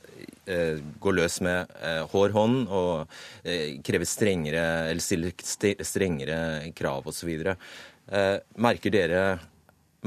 Eh, 0.49 0.79
går 1.01 1.17
løs 1.19 1.41
med 1.45 1.69
eh, 1.85 2.03
hår 2.09 2.33
hånd 2.33 2.71
og 2.73 3.19
eh, 3.45 3.77
krever 3.85 4.09
strengere, 4.09 4.65
eller 4.89 5.05
stiller 5.05 5.85
strengere 5.85 6.39
krav 6.79 7.09
osv. 7.11 7.35
Merker 8.57 8.95
dere 8.95 9.23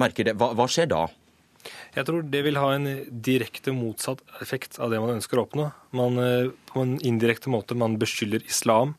merker 0.01 0.25
det, 0.25 0.33
hva, 0.39 0.49
hva 0.57 0.65
skjer 0.71 0.89
da? 0.89 1.03
Jeg 1.93 2.07
tror 2.07 2.25
det 2.33 2.41
vil 2.47 2.57
ha 2.57 2.71
en 2.73 2.87
direkte 3.21 3.73
motsatt 3.75 4.23
effekt 4.41 4.79
av 4.81 4.89
det 4.89 5.01
man 5.03 5.19
ønsker 5.19 5.37
å 5.37 5.43
oppnå. 5.45 5.67
Man, 5.93 6.17
på 6.71 6.81
en 6.81 6.95
indirekte 7.05 7.51
måte 7.53 7.77
man 7.77 7.99
beskylder 8.01 8.41
islam 8.49 8.95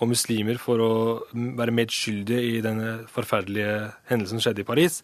og 0.00 0.08
muslimer 0.10 0.60
for 0.60 0.80
å 0.80 0.92
være 1.32 1.74
medskyldige 1.76 2.54
i 2.56 2.62
denne 2.64 3.02
forferdelige 3.12 3.90
hendelsen 4.08 4.38
som 4.38 4.46
skjedde 4.46 4.64
i 4.64 4.70
Paris. 4.70 5.02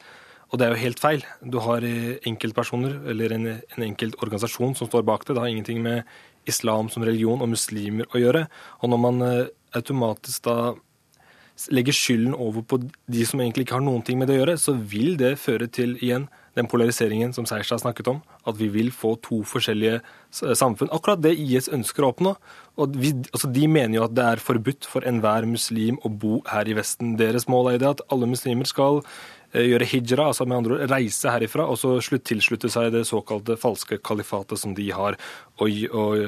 Og 0.51 0.61
det 0.61 0.67
er 0.67 0.73
jo 0.73 0.85
helt 0.85 1.03
feil. 1.03 1.27
Du 1.43 1.59
har 1.65 1.85
eh, 1.85 2.17
enkeltpersoner 2.29 3.01
eller 3.11 3.35
en, 3.35 3.47
en 3.59 3.85
enkelt 3.89 4.17
organisasjon 4.23 4.77
som 4.79 4.89
står 4.89 5.05
bak 5.07 5.27
det. 5.27 5.35
Det 5.35 5.43
har 5.43 5.53
ingenting 5.53 5.83
med 5.85 6.07
islam 6.47 6.89
som 6.93 7.05
religion 7.05 7.43
og 7.43 7.51
muslimer 7.51 8.09
å 8.15 8.23
gjøre. 8.23 8.47
Og 8.81 8.93
når 8.93 9.03
man 9.03 9.25
eh, 9.27 9.47
automatisk 9.77 10.47
da 10.47 10.57
legger 11.73 11.97
skylden 11.97 12.35
over 12.37 12.63
på 12.69 12.79
de 12.85 13.27
som 13.27 13.41
egentlig 13.41 13.67
ikke 13.67 13.79
har 13.79 13.85
noen 13.85 14.05
ting 14.07 14.21
med 14.21 14.31
det 14.31 14.37
å 14.37 14.43
gjøre, 14.43 14.59
så 14.61 14.77
vil 14.77 15.17
det 15.21 15.39
føre 15.41 15.69
til 15.73 15.97
igjen 15.99 16.29
den 16.57 16.69
polariseringen 16.71 17.35
som 17.37 17.47
Seierstad 17.49 17.83
snakket 17.83 18.09
om. 18.13 18.23
At 18.49 18.59
vi 18.59 18.71
vil 18.73 18.91
få 18.95 19.15
to 19.25 19.43
forskjellige 19.47 20.01
samfunn. 20.33 20.93
Akkurat 20.95 21.23
det 21.23 21.37
IS 21.37 21.71
ønsker 21.73 22.05
å 22.05 22.13
oppnå. 22.15 22.35
Og 22.81 22.97
vi, 22.97 23.13
altså 23.31 23.51
de 23.53 23.69
mener 23.71 24.01
jo 24.01 24.07
at 24.09 24.17
det 24.17 24.27
er 24.33 24.43
forbudt 24.43 24.89
for 24.89 25.07
enhver 25.09 25.49
muslim 25.49 26.01
å 26.05 26.13
bo 26.13 26.41
her 26.51 26.69
i 26.69 26.77
Vesten. 26.77 27.15
Deres 27.21 27.49
mål 27.53 27.75
er 27.75 27.83
det 27.83 27.93
at 27.95 28.05
alle 28.13 28.29
muslimer 28.31 28.69
skal 28.69 29.03
Eh, 29.57 29.69
gjøre 29.71 29.87
hijra, 29.89 30.27
altså 30.31 30.47
med 30.47 30.59
andre 30.59 30.77
ord 30.77 30.91
reise 30.91 31.31
herifra, 31.31 31.67
og 31.71 31.79
så 31.79 31.97
tilslutte 32.19 32.71
seg 32.73 32.91
det 32.95 33.07
såkalte 33.09 33.57
falske 33.61 34.01
kalifatet 34.05 34.61
som 34.61 34.75
de 34.77 34.91
har, 34.93 35.17
og, 35.63 35.71
og, 35.93 36.27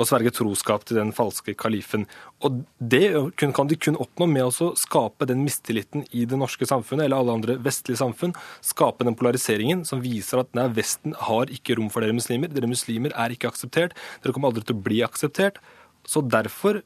og 0.00 0.08
sverge 0.08 0.32
troskap 0.34 0.86
til 0.88 0.98
den 1.00 1.12
falske 1.16 1.54
kalifen. 1.58 2.06
Og 2.44 2.62
Det 2.80 3.36
kan 3.36 3.68
de 3.68 3.76
kun 3.76 3.98
oppnå 4.00 4.26
med 4.30 4.48
å 4.48 4.70
skape 4.78 5.28
den 5.28 5.44
mistilliten 5.44 6.06
i 6.16 6.24
det 6.24 6.38
norske 6.40 6.66
samfunnet, 6.66 7.04
eller 7.04 7.20
alle 7.20 7.36
andre 7.36 7.58
vestlige 7.60 8.00
samfunn. 8.00 8.34
Skape 8.64 9.04
den 9.04 9.18
polariseringen 9.18 9.84
som 9.84 10.00
viser 10.00 10.40
at 10.40 10.54
nei, 10.56 10.68
Vesten 10.80 11.14
har 11.28 11.50
ikke 11.52 11.76
rom 11.76 11.90
for 11.92 12.00
dere 12.00 12.16
muslimer. 12.16 12.48
Dere 12.48 12.70
muslimer 12.70 13.12
er 13.12 13.34
ikke 13.34 13.50
akseptert. 13.52 13.92
Dere 14.22 14.32
kommer 14.32 14.50
aldri 14.50 14.64
til 14.64 14.78
å 14.78 14.84
bli 14.86 15.02
akseptert. 15.04 15.60
Så 16.08 16.24
derfor 16.24 16.80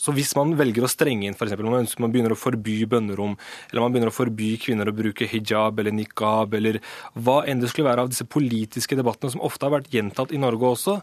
så 0.00 0.14
hvis 0.16 0.32
man 0.32 0.54
velger 0.56 0.84
å 0.86 0.88
strenge 0.88 1.28
inn, 1.28 1.36
f.eks. 1.36 1.56
man 1.60 1.82
ønsker 1.82 2.00
man 2.00 2.12
begynner 2.12 2.32
å 2.32 2.38
forby 2.40 2.78
bønnerom, 2.88 3.34
eller 3.68 3.84
man 3.84 3.92
begynner 3.92 4.08
å 4.12 4.16
forby 4.16 4.54
kvinner 4.62 4.88
å 4.88 4.96
bruke 4.96 5.28
hijab 5.28 5.80
eller 5.82 5.92
nikab, 5.92 6.56
eller 6.56 6.78
hva 7.12 7.42
enn 7.44 7.60
det 7.60 7.68
skulle 7.68 7.90
være 7.90 8.06
av 8.06 8.12
disse 8.12 8.24
politiske 8.24 8.96
debattene 8.96 9.34
som 9.34 9.44
ofte 9.44 9.68
har 9.68 9.76
vært 9.76 9.92
gjentatt 9.92 10.32
i 10.32 10.40
Norge 10.40 10.72
også, 10.72 10.96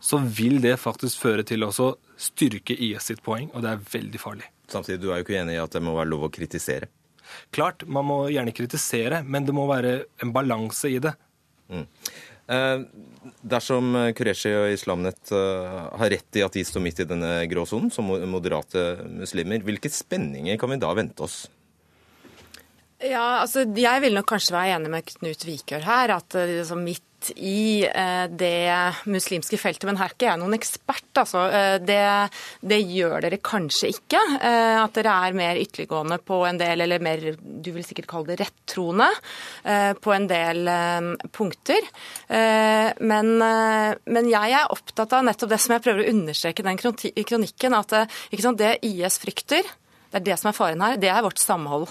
så 0.00 0.20
vil 0.22 0.60
det 0.62 0.76
faktisk 0.80 1.24
føre 1.24 1.44
til 1.46 1.66
å 1.66 1.72
styrke 2.18 2.76
IS 2.76 3.10
sitt 3.10 3.22
poeng, 3.24 3.50
og 3.52 3.64
det 3.64 3.72
er 3.72 3.84
veldig 3.94 4.22
farlig. 4.22 4.48
Samtidig, 4.70 5.00
du 5.02 5.10
er 5.10 5.20
jo 5.20 5.26
ikke 5.26 5.38
enig 5.40 5.56
i 5.56 5.62
at 5.62 5.74
det 5.74 5.82
må 5.84 5.96
være 5.96 6.12
lov 6.12 6.28
å 6.28 6.32
kritisere? 6.32 6.90
Klart, 7.54 7.84
man 7.88 8.06
må 8.08 8.18
gjerne 8.32 8.54
kritisere, 8.56 9.22
men 9.24 9.46
det 9.48 9.54
må 9.56 9.66
være 9.68 10.00
en 10.22 10.32
balanse 10.32 10.90
i 10.90 11.00
det. 11.02 11.12
Mm. 11.68 11.84
Eh, 12.48 12.78
dersom 13.44 13.92
Qureshi 14.16 14.54
og 14.56 14.72
Islamnet 14.72 15.32
eh, 15.36 15.78
har 16.00 16.12
rett 16.14 16.38
i 16.40 16.44
at 16.46 16.56
de 16.56 16.64
står 16.64 16.84
midt 16.84 17.02
i 17.04 17.08
denne 17.08 17.32
gråsonen, 17.50 17.92
som 17.92 18.08
moderate 18.08 19.04
muslimer, 19.04 19.64
hvilke 19.66 19.92
spenninger 19.92 20.60
kan 20.60 20.72
vi 20.72 20.80
da 20.80 20.94
vente 20.96 21.26
oss? 21.26 21.42
Ja, 22.98 23.44
altså 23.44 23.62
Jeg 23.62 24.02
vil 24.02 24.16
nok 24.16 24.26
kanskje 24.26 24.56
være 24.56 24.74
enig 24.74 24.90
med 24.90 25.04
Knut 25.06 25.44
Vikør 25.46 25.84
her. 25.86 26.16
At 26.16 26.34
liksom, 26.34 26.80
midt 26.82 27.04
i 27.36 27.84
eh, 27.86 28.24
det 28.30 28.70
muslimske 29.10 29.58
feltet. 29.60 29.86
Men 29.88 29.98
her 29.98 30.10
er 30.10 30.14
ikke 30.14 30.28
jeg 30.28 30.40
noen 30.40 30.56
ekspert, 30.56 31.10
altså. 31.18 31.44
Eh, 31.50 31.76
det, 31.82 31.98
det, 32.60 32.78
gjør 32.86 33.24
dere 33.24 33.40
kanskje 33.44 33.90
ikke. 33.94 34.20
Eh, 34.38 34.76
at 34.78 34.94
dere 34.96 35.16
er 35.26 35.38
mer 35.38 35.60
ytterliggående 35.60 36.20
på 36.24 36.40
en 36.48 36.60
del, 36.60 36.84
eller 36.86 37.04
mer, 37.04 37.24
du 37.38 37.70
vil 37.74 37.86
sikkert 37.86 38.10
kalle 38.10 38.32
det 38.32 38.40
rettroende, 38.44 39.08
på 40.02 40.12
en 40.14 40.26
del 40.30 40.68
punkter. 41.34 41.84
Men, 42.28 43.30
men, 43.38 44.28
jeg 44.30 44.54
er 44.54 44.72
opptatt 44.72 45.14
av 45.16 45.24
nettopp 45.26 45.52
det 45.52 45.58
som 45.62 45.74
jeg 45.74 45.84
prøver 45.84 46.04
å 46.04 46.12
understreke 46.12 46.64
i 46.64 46.68
den 46.68 46.80
kronikken, 46.80 47.76
at 47.76 47.94
sant, 48.40 48.60
det 48.60 48.78
IS 48.86 49.18
frykter, 49.22 49.68
det 50.08 50.20
er 50.20 50.26
det 50.30 50.38
som 50.40 50.50
er 50.50 50.56
faren 50.56 50.84
her, 50.84 51.00
det 51.00 51.10
er 51.12 51.24
vårt 51.26 51.42
samhold. 51.42 51.88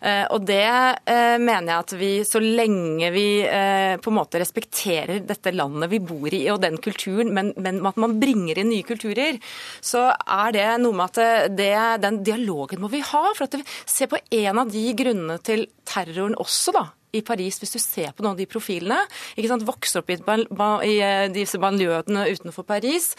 Eh, 0.00 0.24
og 0.32 0.44
det 0.48 0.62
eh, 0.64 1.36
mener 1.42 1.70
jeg 1.72 1.84
at 1.84 1.94
vi, 2.00 2.10
så 2.26 2.42
lenge 2.42 3.10
vi 3.14 3.26
eh, 3.46 3.96
på 4.02 4.12
en 4.12 4.18
måte 4.18 4.40
respekterer 4.42 5.22
dette 5.26 5.54
landet 5.54 5.92
vi 5.92 6.02
bor 6.04 6.32
i 6.32 6.42
og 6.52 6.60
den 6.64 6.78
kulturen, 6.82 7.32
men, 7.36 7.52
men 7.56 7.80
at 7.86 8.00
man 8.00 8.18
bringer 8.20 8.60
inn 8.60 8.70
nye 8.72 8.86
kulturer, 8.86 9.40
så 9.84 10.08
er 10.12 10.56
det 10.56 10.68
noe 10.82 10.96
med 10.96 11.16
at 11.20 11.56
det, 11.56 11.72
den 12.04 12.22
dialogen 12.26 12.82
må 12.82 12.90
vi 12.92 13.02
ha. 13.04 13.24
For 13.36 13.46
at 13.46 13.58
vi 13.58 13.66
ser 13.66 14.10
på 14.12 14.20
en 14.20 14.62
av 14.62 14.72
de 14.72 14.84
grunnene 14.98 15.40
til 15.44 15.66
terroren 15.86 16.36
også, 16.42 16.74
da, 16.76 16.86
i 17.16 17.24
Paris, 17.26 17.60
hvis 17.62 17.76
du 17.76 17.80
ser 17.82 18.12
på 18.12 18.24
noen 18.24 18.34
av 18.34 18.40
de 18.40 18.48
profilene. 18.50 18.98
ikke 19.36 19.52
sant, 19.52 19.66
Vokser 19.66 20.02
opp 20.02 20.12
i, 20.12 20.18
i 20.20 20.96
disse 21.34 21.60
banlieuene 21.60 22.26
utenfor 22.30 22.66
Paris, 22.68 23.12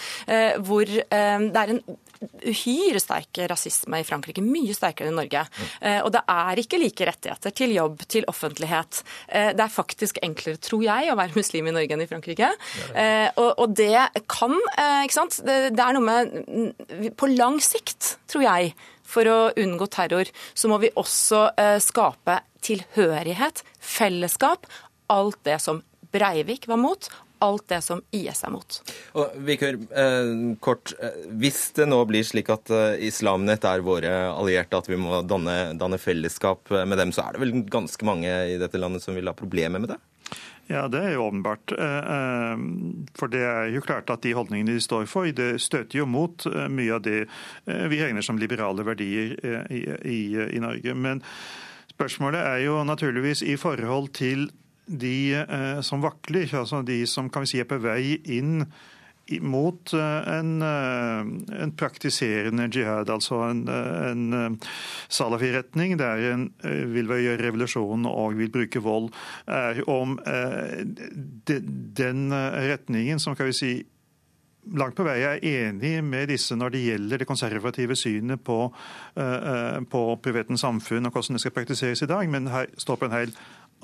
hvor 0.63 0.87
det 0.87 1.07
er 1.11 1.73
en 1.73 1.81
uhyre 2.47 2.99
sterk 3.01 3.39
rasisme 3.49 3.99
i 4.01 4.05
Frankrike. 4.07 4.43
Mye 4.43 4.75
sterkere 4.75 5.11
enn 5.11 5.17
Norge. 5.19 5.43
Mm. 5.81 6.01
Og 6.05 6.11
det 6.15 6.23
er 6.33 6.61
ikke 6.61 6.79
like 6.81 7.07
rettigheter 7.09 7.53
til 7.55 7.75
jobb, 7.75 8.03
til 8.09 8.27
offentlighet. 8.29 9.01
Eh, 9.27 9.51
det 9.57 9.65
er 9.65 9.73
faktisk 9.73 10.21
enklere, 10.25 10.61
tror 10.61 10.83
jeg, 10.85 11.11
å 11.11 11.17
være 11.19 11.37
muslim 11.37 11.69
i 11.69 11.75
Norge 11.75 11.95
enn 11.95 12.05
i 12.05 12.09
Frankrike. 12.09 12.51
Ja, 12.87 13.31
og, 13.37 13.73
det 13.77 14.23
kan 14.29 14.53
Ikke 15.03 15.15
sant. 15.15 15.39
Det, 15.45 15.79
er 15.81 15.95
noe 15.95 16.03
med 16.03 17.11
På 17.19 17.29
lang 17.29 17.59
sikt, 17.63 18.15
tror 18.29 18.45
jeg, 18.45 18.73
for 19.07 19.29
å 19.29 19.37
unngå 19.59 19.87
terror, 19.91 20.29
så 20.57 20.69
må 20.71 20.79
vi 20.81 20.91
også 20.99 21.47
skape 21.83 22.39
tilhørighet, 22.67 23.63
fellesskap. 23.79 24.67
Alt 25.11 25.39
det 25.47 25.61
som 25.63 25.81
Breivik 26.11 26.67
var 26.67 26.79
mot, 26.79 27.09
alt 27.39 27.67
det 27.69 27.81
som 27.85 28.01
IS 28.15 28.43
er 28.43 28.51
mot. 28.53 28.79
Og 29.19 29.35
Vikør, 29.45 29.77
eh, 29.91 30.31
kort, 30.59 30.93
eh, 30.99 31.27
Hvis 31.37 31.73
det 31.73 31.87
nå 31.87 31.99
blir 32.09 32.23
slik 32.23 32.49
at 32.49 32.69
eh, 32.69 33.07
Islamnett 33.07 33.63
er 33.63 33.85
våre 33.85 34.31
allierte, 34.31 34.77
at 34.77 34.87
vi 34.87 34.97
må 34.97 35.21
danne, 35.27 35.77
danne, 35.77 35.97
fellesskap 35.97 36.69
med 36.69 36.97
dem, 36.97 37.11
så 37.11 37.27
er 37.27 37.33
det 37.33 37.41
vel 37.41 37.63
ganske 37.63 38.05
mange 38.05 38.27
i 38.27 38.57
dette 38.57 38.77
landet 38.77 39.03
som 39.03 39.15
vil 39.15 39.27
ha 39.27 39.33
problemer 39.33 39.79
med 39.79 39.89
det? 39.89 39.99
Ja, 40.67 40.87
det 40.91 40.99
er 40.99 41.13
jo 41.13 41.29
åpenbart. 41.29 41.71
For 43.15 43.31
det 43.31 43.39
er 43.39 43.69
jo 43.71 43.79
klart 43.85 44.09
at 44.11 44.25
de 44.25 44.33
holdningene 44.35 44.73
de 44.75 44.81
står 44.83 45.05
for, 45.07 45.23
det 45.23 45.61
støter 45.63 46.01
jo 46.01 46.05
mot 46.05 46.43
mye 46.43 46.91
av 46.91 47.05
det 47.05 47.21
vi 47.63 48.01
regner 48.01 48.25
som 48.25 48.35
liberale 48.35 48.83
verdier 48.83 49.37
i, 49.71 49.85
i, 50.03 50.19
i 50.35 50.59
Norge. 50.59 50.91
Men 50.91 51.23
spørsmålet 51.97 52.45
er 52.45 52.63
jo 52.67 52.83
naturligvis 52.85 53.41
i 53.41 53.57
forhold 53.57 54.13
til 54.17 54.49
de 54.87 55.33
eh, 55.35 55.81
som 55.83 56.03
vakler, 56.03 56.47
altså 56.55 56.83
de 56.85 57.01
som 57.07 57.29
kan 57.29 57.43
vi 57.43 57.51
si 57.51 57.59
er 57.61 57.67
på 57.67 57.79
vei 57.83 58.17
inn 58.37 58.61
mot 59.43 59.91
eh, 59.97 60.29
en, 60.37 60.53
eh, 60.63 61.31
en 61.63 61.73
praktiserende 61.75 62.69
jihad, 62.71 63.11
altså 63.11 63.41
en, 63.49 63.65
en 63.67 64.55
salafi-retning 65.11 65.97
der 65.99 66.23
en 66.31 66.47
vil 66.93 67.11
gjøre 67.11 67.41
revolusjon 67.43 68.07
og 68.07 68.37
vil 68.39 68.53
bruke 68.53 68.83
vold, 68.83 69.11
er 69.47 69.83
om 69.91 70.15
den 71.97 72.31
retningen 72.31 73.19
som 73.19 73.35
kan 73.35 73.51
vi 73.51 73.57
si 73.57 73.73
langt 74.75 74.97
på 74.97 75.05
vei 75.07 75.19
er 75.23 75.43
enig 75.45 75.93
med 76.03 76.27
disse 76.31 76.57
når 76.57 76.73
det 76.73 76.83
gjelder 76.83 77.21
det 77.21 77.29
konservative 77.29 77.95
synet 77.95 78.43
på, 78.43 78.57
på 79.91 80.01
privatens 80.23 80.65
samfunn 80.65 81.07
og 81.07 81.15
hvordan 81.15 81.37
det 81.37 81.43
skal 81.45 81.55
praktiseres 81.55 82.03
i 82.03 82.09
dag, 82.09 82.27
men 82.29 82.51
her 82.51 82.67
står 82.77 82.99
på 82.99 83.09
en 83.09 83.17
hel 83.17 83.33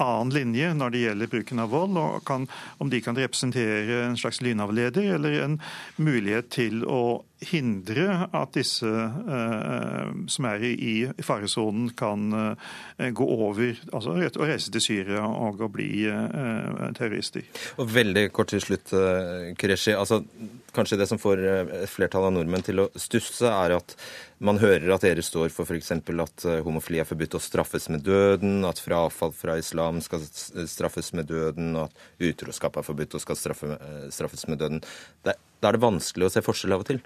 annen 0.02 0.34
linje 0.34 0.72
når 0.74 0.94
det 0.94 1.04
gjelder 1.04 1.32
bruken 1.32 1.62
av 1.64 1.74
vold, 1.74 1.98
og 2.02 2.24
kan, 2.28 2.48
om 2.82 2.90
de 2.90 3.02
kan 3.04 3.18
representere 3.18 4.04
en 4.08 4.18
slags 4.18 4.42
lynavleder 4.42 5.14
eller 5.18 5.40
en 5.44 5.60
mulighet 6.02 6.50
til 6.54 6.82
å 6.90 7.24
hindre 7.50 8.28
at 8.34 8.56
disse 8.58 8.88
eh, 8.88 10.10
som 10.32 10.48
er 10.50 10.66
i 10.70 10.96
faresonen, 11.24 11.92
kan 11.98 12.26
eh, 12.38 13.12
gå 13.16 13.28
over 13.28 13.78
altså 13.92 14.16
å 14.16 14.50
reise 14.50 14.74
til 14.74 14.84
Syria 14.84 15.24
og 15.28 15.64
bli 15.74 16.06
eh, 16.10 16.84
terrorister. 16.98 17.48
Og 17.78 17.90
Veldig 17.94 18.28
kort 18.34 18.54
til 18.54 18.64
slutt, 18.64 18.94
Kureshi. 19.60 19.94
Altså, 19.96 20.24
kanskje 20.74 20.98
det 21.00 21.08
som 21.10 21.22
får 21.22 21.42
et 21.84 21.90
flertall 21.92 22.30
av 22.30 22.36
nordmenn 22.36 22.66
til 22.66 22.84
å 22.84 22.90
stusse, 22.98 23.50
er 23.50 23.76
at 23.78 23.96
man 24.44 24.60
hører 24.60 24.90
at 24.92 25.06
dere 25.06 25.24
står 25.24 25.54
for 25.56 25.70
f.eks. 25.70 25.94
at 25.94 26.46
homofili 26.66 27.00
er 27.00 27.08
forbudt 27.08 27.38
å 27.38 27.44
straffes 27.44 27.88
med 27.94 28.04
døden, 28.04 28.66
at 28.68 28.82
frafall 28.82 29.32
fra 29.38 29.56
islam 29.62 30.02
skal 30.04 30.26
straffes 30.68 31.14
med 31.16 31.30
døden, 31.32 31.76
og 31.78 31.88
at 31.88 32.30
utroskap 32.34 32.82
er 32.82 32.88
forbudt 32.88 33.16
og 33.16 33.24
skal 33.24 33.40
straffes 33.40 34.48
med 34.50 34.60
døden. 34.60 34.84
Da 35.24 35.38
er 35.70 35.78
det 35.78 35.86
vanskelig 35.86 36.28
å 36.28 36.34
se 36.34 36.44
forskjell 36.44 36.76
av 36.76 36.84
og 36.84 36.90
til? 36.90 37.04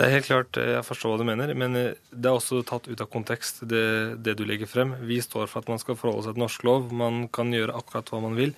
Det 0.00 0.06
er 0.06 0.14
helt 0.14 0.28
klart, 0.30 0.56
eh, 0.56 0.70
jeg 0.78 0.84
forstår 0.88 1.12
hva 1.12 1.16
du 1.20 1.26
mener, 1.28 1.50
men 1.60 1.76
eh, 1.76 1.96
det 2.08 2.28
er 2.30 2.38
også 2.38 2.62
tatt 2.64 2.86
ut 2.88 3.02
av 3.04 3.08
kontekst, 3.12 3.58
det, 3.68 3.82
det, 4.24 4.32
du 4.38 4.46
legger 4.48 4.70
frem. 4.70 4.94
Vi 5.04 5.18
står 5.20 5.44
for 5.50 5.60
at 5.60 5.68
man 5.68 5.82
skal 5.82 5.98
forholde 6.00 6.24
seg 6.24 6.38
til 6.38 6.44
norsk 6.46 6.64
lov. 6.64 6.86
Man 6.88 7.26
kan 7.28 7.52
gjøre 7.52 7.76
akkurat 7.76 8.08
hva 8.08 8.22
man 8.24 8.38
vil 8.38 8.54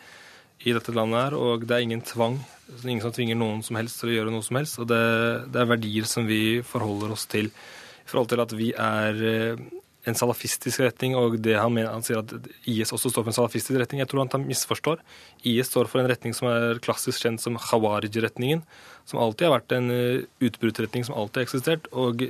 i 0.63 0.71
dette 0.71 0.95
landet 0.95 1.19
her, 1.19 1.35
og 1.35 1.67
det 1.67 1.75
er 1.75 1.83
ingen 1.83 2.05
tvang. 2.07 2.39
Ingen 2.85 3.03
som 3.03 3.15
tvinger 3.17 3.41
noen 3.41 3.65
som 3.67 3.81
helst 3.81 3.99
til 3.99 4.13
å 4.13 4.15
gjøre 4.15 4.37
noe 4.37 4.47
som 4.47 4.61
helst. 4.61 4.79
Og 4.79 4.87
det, 4.93 5.03
det 5.51 5.65
er 5.65 5.73
verdier 5.73 6.07
som 6.07 6.31
vi 6.31 6.61
forholder 6.63 7.17
oss 7.17 7.27
til. 7.27 7.51
I 7.51 8.07
forhold 8.13 8.31
til 8.31 8.45
at 8.45 8.55
vi 8.63 8.71
er 8.79 9.27
eh, 9.33 9.67
en 10.09 10.17
salafistisk 10.19 10.83
retning, 10.83 11.15
og 11.15 11.37
det 11.45 11.55
han, 11.55 11.71
mener, 11.75 11.93
han 11.95 12.03
sier 12.03 12.23
at 12.23 12.33
IS 12.67 12.91
også 12.95 13.13
står 13.13 13.27
for 13.27 13.33
en 13.33 13.37
salafistisk 13.37 13.79
retning. 13.79 14.01
Jeg 14.03 14.11
tror 14.11 14.27
han 14.27 14.49
misforstår. 14.49 15.03
IS 15.47 15.71
står 15.71 15.91
for 15.91 16.03
en 16.03 16.11
retning 16.11 16.35
som 16.35 16.49
er 16.51 16.83
klassisk 16.83 17.23
kjent 17.23 17.43
som 17.43 17.59
khawarij-retningen 17.61 18.65
som 19.09 19.21
alltid 19.23 19.49
har 19.49 19.57
vært 19.57 19.75
en 19.77 19.89
eh, 19.93 20.27
utbruddsretning 20.43 21.07
som 21.07 21.17
alltid 21.19 21.43
har 21.43 21.49
eksistert. 21.49 21.89
Og 21.95 22.23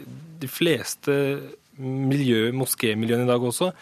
de 0.43 0.51
fleste 0.51 1.17
miljø, 1.81 2.51
moskémiljøene 2.57 3.27
i 3.27 3.31
dag 3.31 3.45
også, 3.49 3.73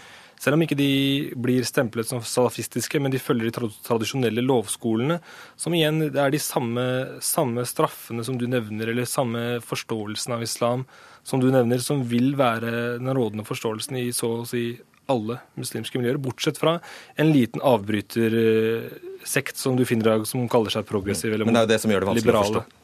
selv 0.41 0.57
om 0.57 0.63
ikke 0.65 0.79
de 0.79 0.93
blir 1.37 1.67
stemplet 1.69 2.09
som 2.09 2.23
salafistiske, 2.25 3.01
men 3.03 3.13
de 3.13 3.21
følger 3.21 3.51
de 3.51 3.69
tradisjonelle 3.85 4.45
lovskolene, 4.47 5.19
som 5.61 5.75
igjen 5.77 6.07
er 6.09 6.33
de 6.33 6.41
samme, 6.41 6.85
samme 7.21 7.67
straffene 7.69 8.25
som 8.25 8.39
du 8.41 8.47
nevner, 8.49 8.89
eller 8.89 9.09
samme 9.09 9.61
forståelsen 9.67 10.39
av 10.39 10.47
islam 10.47 10.87
som 11.27 11.43
du 11.43 11.51
nevner, 11.53 11.83
som 11.85 12.03
vil 12.09 12.35
være 12.39 12.99
den 13.01 13.13
rådende 13.17 13.47
forståelsen 13.49 13.99
i 14.01 14.09
så 14.17 14.41
å 14.41 14.47
si 14.49 14.65
alle 15.11 15.41
muslimske 15.59 15.99
miljøer, 15.99 16.21
bortsett 16.23 16.59
fra 16.61 16.77
en 17.19 17.33
liten 17.35 17.63
avbrytersekt 17.67 19.59
som 19.59 19.79
du 19.79 19.85
finner 19.89 20.07
i 20.07 20.11
dag, 20.15 20.29
som 20.29 20.47
kaller 20.51 20.71
seg 20.75 20.87
progressiv 20.89 21.33
eller 21.33 21.45
liberale. 21.45 21.51
Men 21.51 21.59
det 21.59 21.61
er 21.61 21.67
jo 21.67 21.75
det 21.75 21.83
som 21.83 21.95
gjør 21.95 22.07
det 22.07 22.11
vanskelig 22.13 22.27
liberale. 22.31 22.47
å 22.47 22.55
forstå. 22.61 22.77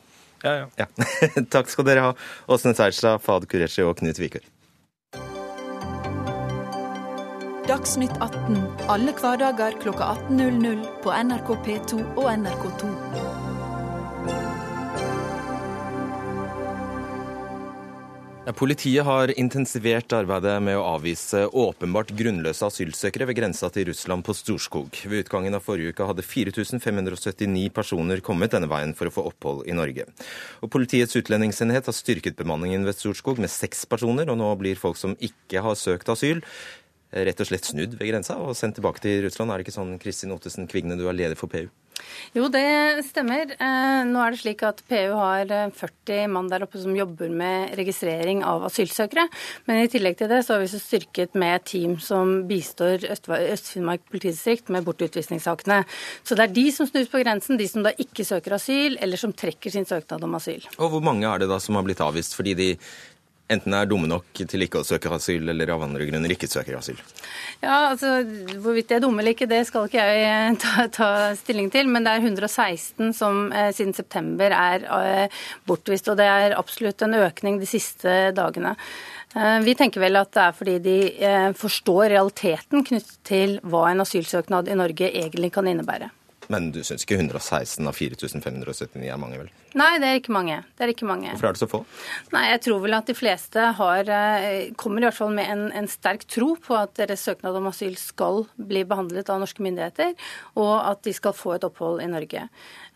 Ja, 0.43 0.53
ja. 0.59 0.67
ja. 0.83 0.87
Takk 1.55 1.73
skal 1.73 1.89
dere 1.89 2.11
ha, 2.11 2.13
Åsne 2.51 2.75
Seierstad, 2.77 3.23
Fad 3.25 3.49
Kureshi 3.51 3.87
og 3.87 3.97
Knut 4.03 4.21
Vikør. 4.21 4.45
Dagsnytt 7.67 8.15
18 8.23 8.61
alle 8.93 9.11
hverdager 9.19 9.75
klokka 9.83 10.13
18.00 10.29 10.87
på 11.03 11.11
NRK 11.11 11.51
P2 11.67 11.99
og 12.15 12.31
NRK2. 12.31 13.06
Politiet 18.55 19.03
har 19.03 19.33
intensivert 19.35 20.13
arbeidet 20.15 20.61
med 20.63 20.77
å 20.79 20.85
avvise 20.87 21.41
åpenbart 21.51 22.13
grunnløse 22.15 22.69
asylsøkere 22.69 23.27
ved 23.27 23.41
grensa 23.41 23.67
til 23.75 23.89
Russland 23.89 24.23
på 24.23 24.37
Storskog. 24.39 25.01
Ved 25.11 25.25
utgangen 25.25 25.59
av 25.59 25.65
forrige 25.67 25.91
uke 25.91 26.07
hadde 26.07 26.23
4579 26.23 27.73
personer 27.75 28.23
kommet 28.23 28.55
denne 28.55 28.69
veien 28.71 28.95
for 28.95 29.11
å 29.11 29.15
få 29.17 29.25
opphold 29.33 29.67
i 29.67 29.75
Norge. 29.75 30.07
Og 30.63 30.71
Politiets 30.71 31.19
utlendingsenhet 31.19 31.91
har 31.91 31.97
styrket 31.97 32.39
bemanningen 32.39 32.87
ved 32.87 32.95
Storskog 32.95 33.43
med 33.43 33.51
seks 33.51 33.83
personer, 33.91 34.31
og 34.31 34.39
nå 34.39 34.53
blir 34.63 34.79
folk 34.79 35.01
som 35.01 35.19
ikke 35.19 35.65
har 35.67 35.75
søkt 35.75 36.15
asyl, 36.15 36.45
rett 37.11 37.43
og 37.43 37.51
slett 37.51 37.67
snudd 37.67 37.99
ved 37.99 38.13
grensa 38.13 38.39
og 38.39 38.55
sendt 38.55 38.79
tilbake 38.79 39.03
til 39.03 39.25
Russland. 39.27 39.51
Er 39.51 39.59
det 39.59 39.67
ikke 39.67 39.81
sånn, 39.81 39.97
Kristin 39.99 40.39
Ottesen 40.39 40.71
Kvigne, 40.71 40.95
du 40.95 41.09
er 41.11 41.19
leder 41.19 41.35
for 41.35 41.51
PU? 41.51 41.67
Jo, 42.37 42.49
det 42.53 43.05
stemmer. 43.07 43.53
Eh, 43.57 44.03
nå 44.09 44.21
er 44.23 44.35
det 44.35 44.41
slik 44.41 44.63
at 44.67 44.83
PU 44.89 45.15
har 45.17 45.49
40 45.49 46.15
eh, 46.15 46.27
mann 46.31 46.51
der 46.53 46.67
oppe 46.67 46.81
som 46.83 46.95
jobber 46.97 47.33
med 47.33 47.75
registrering 47.79 48.43
av 48.47 48.67
asylsøkere. 48.69 49.27
Men 49.69 49.83
i 49.83 49.91
tillegg 49.93 50.19
til 50.21 50.31
det 50.33 50.43
så 50.47 50.57
har 50.57 50.65
vi 50.65 50.71
så 50.73 50.81
styrket 50.83 51.37
med 51.39 51.57
et 51.57 51.67
team 51.73 51.97
som 52.03 52.39
bistår 52.49 53.09
Øst-Finnmark 53.17 54.05
politidistrikt 54.11 54.73
med 54.75 54.87
bortutvisningssakene. 54.87 55.83
Så 56.27 56.39
det 56.39 56.49
er 56.49 56.57
de 56.59 56.67
som 56.75 56.89
snus 56.89 57.11
på 57.13 57.23
grensen, 57.25 57.59
de 57.61 57.69
som 57.71 57.87
da 57.87 57.95
ikke 57.97 58.27
søker 58.27 58.57
asyl, 58.59 58.99
eller 59.01 59.21
som 59.21 59.35
trekker 59.37 59.73
sin 59.73 59.89
søknad 59.89 60.25
om 60.27 60.39
asyl. 60.39 60.65
Og 60.77 60.95
hvor 60.95 61.05
mange 61.05 61.29
er 61.29 61.43
det 61.43 61.51
da 61.51 61.61
som 61.63 61.79
har 61.79 61.87
blitt 61.87 62.05
avvist 62.05 62.37
fordi 62.37 62.57
de 62.59 62.71
enten 63.53 63.75
er 63.77 63.89
dumme 63.89 64.09
nok 64.11 64.43
til 64.43 64.65
ikke 64.67 64.83
å 64.83 64.87
søke 64.87 65.11
asyl, 65.15 65.49
eller 65.53 65.73
av 65.75 65.85
andre 65.87 66.07
grunner 66.09 66.33
ikke 66.35 66.49
søker 66.51 66.79
asyl? 66.79 66.99
Ja, 67.63 67.93
altså 67.93 68.19
Hvorvidt 68.63 68.91
de 68.91 68.99
er 68.99 69.05
dumme 69.05 69.23
eller 69.23 69.37
ikke, 69.37 69.49
det 69.51 69.63
skal 69.69 69.89
ikke 69.89 70.07
jeg 70.07 70.25
eh, 70.29 70.57
ta, 70.63 70.87
ta 70.93 71.11
stilling 71.39 71.71
til. 71.75 71.91
Men 71.93 72.07
det 72.07 72.17
er 72.17 72.25
116 72.27 73.13
som 73.17 73.47
eh, 73.53 73.73
siden 73.77 73.95
september 73.97 74.55
er 74.55 74.87
eh, 74.87 75.45
bortvist. 75.69 76.11
Og 76.13 76.19
det 76.21 76.27
er 76.31 76.57
absolutt 76.59 77.07
en 77.07 77.19
økning 77.23 77.61
de 77.63 77.71
siste 77.71 78.17
dagene. 78.37 78.77
Eh, 79.37 79.61
vi 79.67 79.75
tenker 79.79 80.01
vel 80.01 80.17
at 80.21 80.33
det 80.35 80.45
er 80.45 80.55
fordi 80.57 80.77
de 80.85 80.99
eh, 81.31 81.51
forstår 81.57 82.11
realiteten 82.15 82.85
knyttet 82.87 83.19
til 83.27 83.59
hva 83.67 83.91
en 83.91 84.05
asylsøknad 84.05 84.71
i 84.71 84.79
Norge 84.79 85.11
egentlig 85.13 85.53
kan 85.55 85.69
innebære. 85.69 86.09
Men 86.53 86.69
du 86.75 86.79
syns 86.87 87.03
ikke 87.03 87.19
116 87.19 87.89
av 87.89 87.97
4579 87.97 89.07
er 89.11 89.19
mange, 89.19 89.39
vel? 89.41 89.51
Nei, 89.77 89.97
det 90.01 90.09
er 90.09 90.21
ikke 90.21 90.35
mange. 90.35 90.61
Det 90.77 90.87
er 90.87 90.93
ikke 90.93 91.09
mange. 91.09 91.33
Hvorfor 91.33 91.49
er 91.49 91.57
det 91.57 91.61
så 91.63 91.69
få? 91.71 91.81
Nei, 92.33 92.45
Jeg 92.53 92.63
tror 92.67 92.83
vel 92.85 92.97
at 92.97 93.11
de 93.11 93.17
fleste 93.17 93.65
har, 93.79 94.09
eh, 94.09 94.71
kommer 94.79 95.03
i 95.03 95.09
hvert 95.09 95.19
fall 95.19 95.35
med 95.35 95.51
en, 95.53 95.65
en 95.73 95.89
sterk 95.91 96.25
tro 96.31 96.55
på 96.57 96.77
at 96.79 96.95
deres 96.95 97.25
søknad 97.27 97.57
om 97.59 97.67
asyl 97.69 97.97
skal 98.01 98.47
bli 98.57 98.85
behandlet 98.89 99.29
av 99.33 99.43
norske 99.43 99.65
myndigheter, 99.65 100.15
og 100.57 100.75
at 100.93 101.03
de 101.03 101.13
skal 101.17 101.35
få 101.37 101.57
et 101.57 101.67
opphold 101.67 102.01
i 102.05 102.11
Norge. 102.11 102.47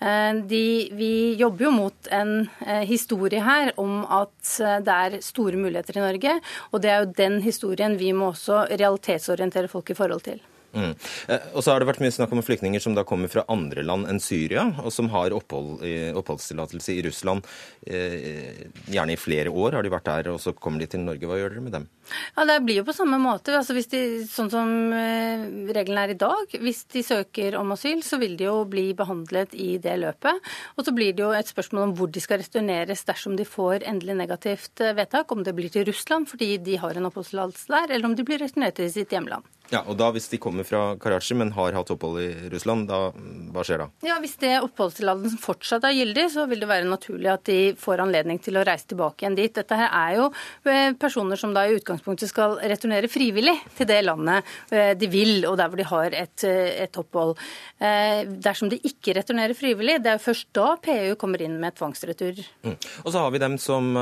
Eh, 0.00 0.32
de, 0.52 0.64
vi 0.96 1.12
jobber 1.40 1.66
jo 1.66 1.74
mot 1.74 2.12
en 2.14 2.48
eh, 2.66 2.86
historie 2.88 3.42
her 3.44 3.74
om 3.80 4.04
at 4.06 4.56
det 4.86 4.94
er 4.94 5.18
store 5.24 5.58
muligheter 5.58 5.98
i 5.98 6.04
Norge, 6.04 6.38
og 6.70 6.82
det 6.82 6.90
er 6.90 7.02
jo 7.02 7.12
den 7.18 7.40
historien 7.42 7.98
vi 7.98 8.14
må 8.16 8.30
også 8.30 8.64
realitetsorientere 8.70 9.68
folk 9.68 9.90
i 9.90 9.98
forhold 9.98 10.24
til. 10.28 10.40
Mm. 10.72 10.92
Eh, 11.28 11.46
og 11.54 11.64
så 11.64 11.72
har 11.72 11.82
det 11.82 11.88
vært 11.90 12.02
mye 12.04 12.14
snakk 12.14 12.34
om 12.34 12.42
flyktninger 12.44 12.82
som 12.82 12.94
da 12.96 13.04
kommer 13.06 13.30
fra 13.32 13.44
andre 13.50 13.84
land 13.86 14.08
enn 14.10 14.22
Syria, 14.22 14.68
og 14.84 14.92
som 14.94 15.10
har 15.14 15.34
opphold, 15.36 15.82
oppholdstillatelse 16.20 16.96
i 16.96 17.04
Russland. 17.08 17.46
Eh, 17.86 18.68
gjerne 18.90 19.16
i 19.16 19.20
flere 19.20 19.52
år 19.52 19.78
har 19.78 19.86
de 19.86 19.92
vært 19.92 20.08
der, 20.10 20.32
og 20.34 20.40
så 20.42 20.54
kommer 20.56 20.82
de 20.82 20.90
til 20.90 21.04
Norge. 21.04 21.26
Hva 21.26 21.40
gjør 21.40 21.56
dere 21.56 21.66
med 21.66 21.76
dem? 21.78 21.88
Ja, 22.36 22.44
Det 22.44 22.58
blir 22.64 22.80
jo 22.80 22.86
på 22.88 22.96
samme 22.96 23.18
måte. 23.22 23.54
Altså, 23.56 23.76
hvis 23.76 23.90
de, 23.92 24.02
sånn 24.28 24.50
som 24.52 24.70
eh, 24.96 25.44
reglene 25.74 26.06
er 26.06 26.14
i 26.14 26.18
dag, 26.20 26.56
hvis 26.62 26.84
de 26.92 27.04
søker 27.06 27.56
om 27.60 27.74
asyl, 27.76 28.02
så 28.06 28.20
vil 28.22 28.36
de 28.40 28.48
jo 28.48 28.64
bli 28.70 28.90
behandlet 28.98 29.54
i 29.54 29.76
det 29.82 29.96
løpet. 30.02 30.50
Og 30.76 30.86
så 30.86 30.94
blir 30.96 31.14
det 31.14 31.24
jo 31.24 31.30
et 31.36 31.50
spørsmål 31.50 31.88
om 31.88 31.94
hvor 31.98 32.10
de 32.12 32.22
skal 32.22 32.42
returneres 32.42 33.04
dersom 33.08 33.36
de 33.38 33.46
får 33.48 33.86
endelig 33.90 34.18
negativt 34.22 34.84
vedtak. 34.96 35.30
Om 35.30 35.44
det 35.46 35.56
blir 35.56 35.72
til 35.72 35.86
Russland 35.88 36.28
fordi 36.30 36.56
de 36.62 36.76
har 36.80 36.96
en 36.96 37.08
oppholdstillatelse 37.10 37.70
der, 37.70 37.94
eller 37.94 38.10
om 38.10 38.18
de 38.18 38.26
blir 38.26 38.42
returnert 38.42 38.78
til 38.80 38.90
sitt 38.92 39.12
hjemland. 39.14 39.46
Ja, 39.70 39.84
og 39.86 39.94
da 40.00 40.08
Hvis 40.10 40.26
de 40.32 40.40
kommer 40.42 40.66
fra 40.66 40.96
Karachi, 40.98 41.36
men 41.38 41.52
har 41.54 41.76
hatt 41.76 41.90
opphold 41.94 42.18
i 42.18 42.48
Russland, 42.50 42.88
da, 42.90 43.12
hva 43.54 43.62
skjer 43.66 43.84
da? 43.84 43.86
Ja, 44.02 44.16
Hvis 44.22 44.34
det 44.42 44.56
oppholdstillatelsen 44.64 45.38
fortsatt 45.38 45.86
er 45.86 45.94
gyldig, 45.94 46.26
så 46.34 46.46
vil 46.50 46.64
det 46.64 46.68
være 46.70 46.88
naturlig 46.90 47.30
at 47.30 47.44
de 47.46 47.58
får 47.78 48.02
anledning 48.02 48.40
til 48.42 48.58
å 48.58 48.64
reise 48.66 48.90
tilbake 48.90 49.22
igjen 49.22 49.38
dit. 49.38 49.54
Dette 49.54 49.78
her 49.78 49.92
er 49.94 50.16
jo 50.18 50.26
eh, 50.66 50.90
personer 50.98 51.38
som 51.38 51.54
da 51.54 51.68
i 51.68 51.76
utgangspunktet 51.78 51.99
skal 52.30 52.58
returnere 52.58 53.10
frivillig 53.10 53.56
til 53.78 53.88
det 53.90 54.00
landet 54.04 54.46
eh, 54.70 54.92
de 54.98 55.10
vil, 55.10 55.46
og 55.48 55.56
der 55.60 55.70
hvor 55.70 55.80
de 55.80 55.88
har 55.90 56.18
et, 56.24 56.44
eh, 56.44 56.84
et 56.84 57.00
opphold. 57.00 57.36
Dersom 57.80 58.68
de 58.70 58.76
ikke 58.84 59.14
returnerer 59.16 59.56
frivillig, 59.56 59.98
det 60.02 60.10
er 60.12 60.18
jo 60.18 60.24
først 60.26 60.50
da 60.56 60.74
PU 60.82 61.14
kommer 61.20 61.40
inn 61.42 61.56
med 61.62 61.76
tvangsretur. 61.78 62.40
Mm. 62.66 62.76
Og 63.04 63.12
så 63.12 63.22
har 63.22 63.30
vi 63.32 63.40
dem 63.42 63.56
som 63.60 63.94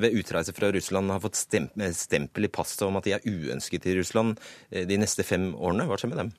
ved 0.00 0.14
utreise 0.16 0.54
fra 0.54 0.70
Russland 0.72 1.10
har 1.10 1.22
fått 1.22 1.40
stempel 1.40 2.46
i 2.46 2.52
passet 2.52 2.86
om 2.86 2.98
at 2.98 3.06
de 3.06 3.16
er 3.16 3.26
uønsket 3.26 3.88
i 3.90 3.96
Russland. 3.98 4.38
Eh, 4.70 4.86
de 4.86 4.98
neste 5.00 5.26
fem 5.26 5.52
årene. 5.54 5.86
Hva 5.88 5.98
skjer 6.00 6.14
med 6.14 6.24
dem? 6.24 6.32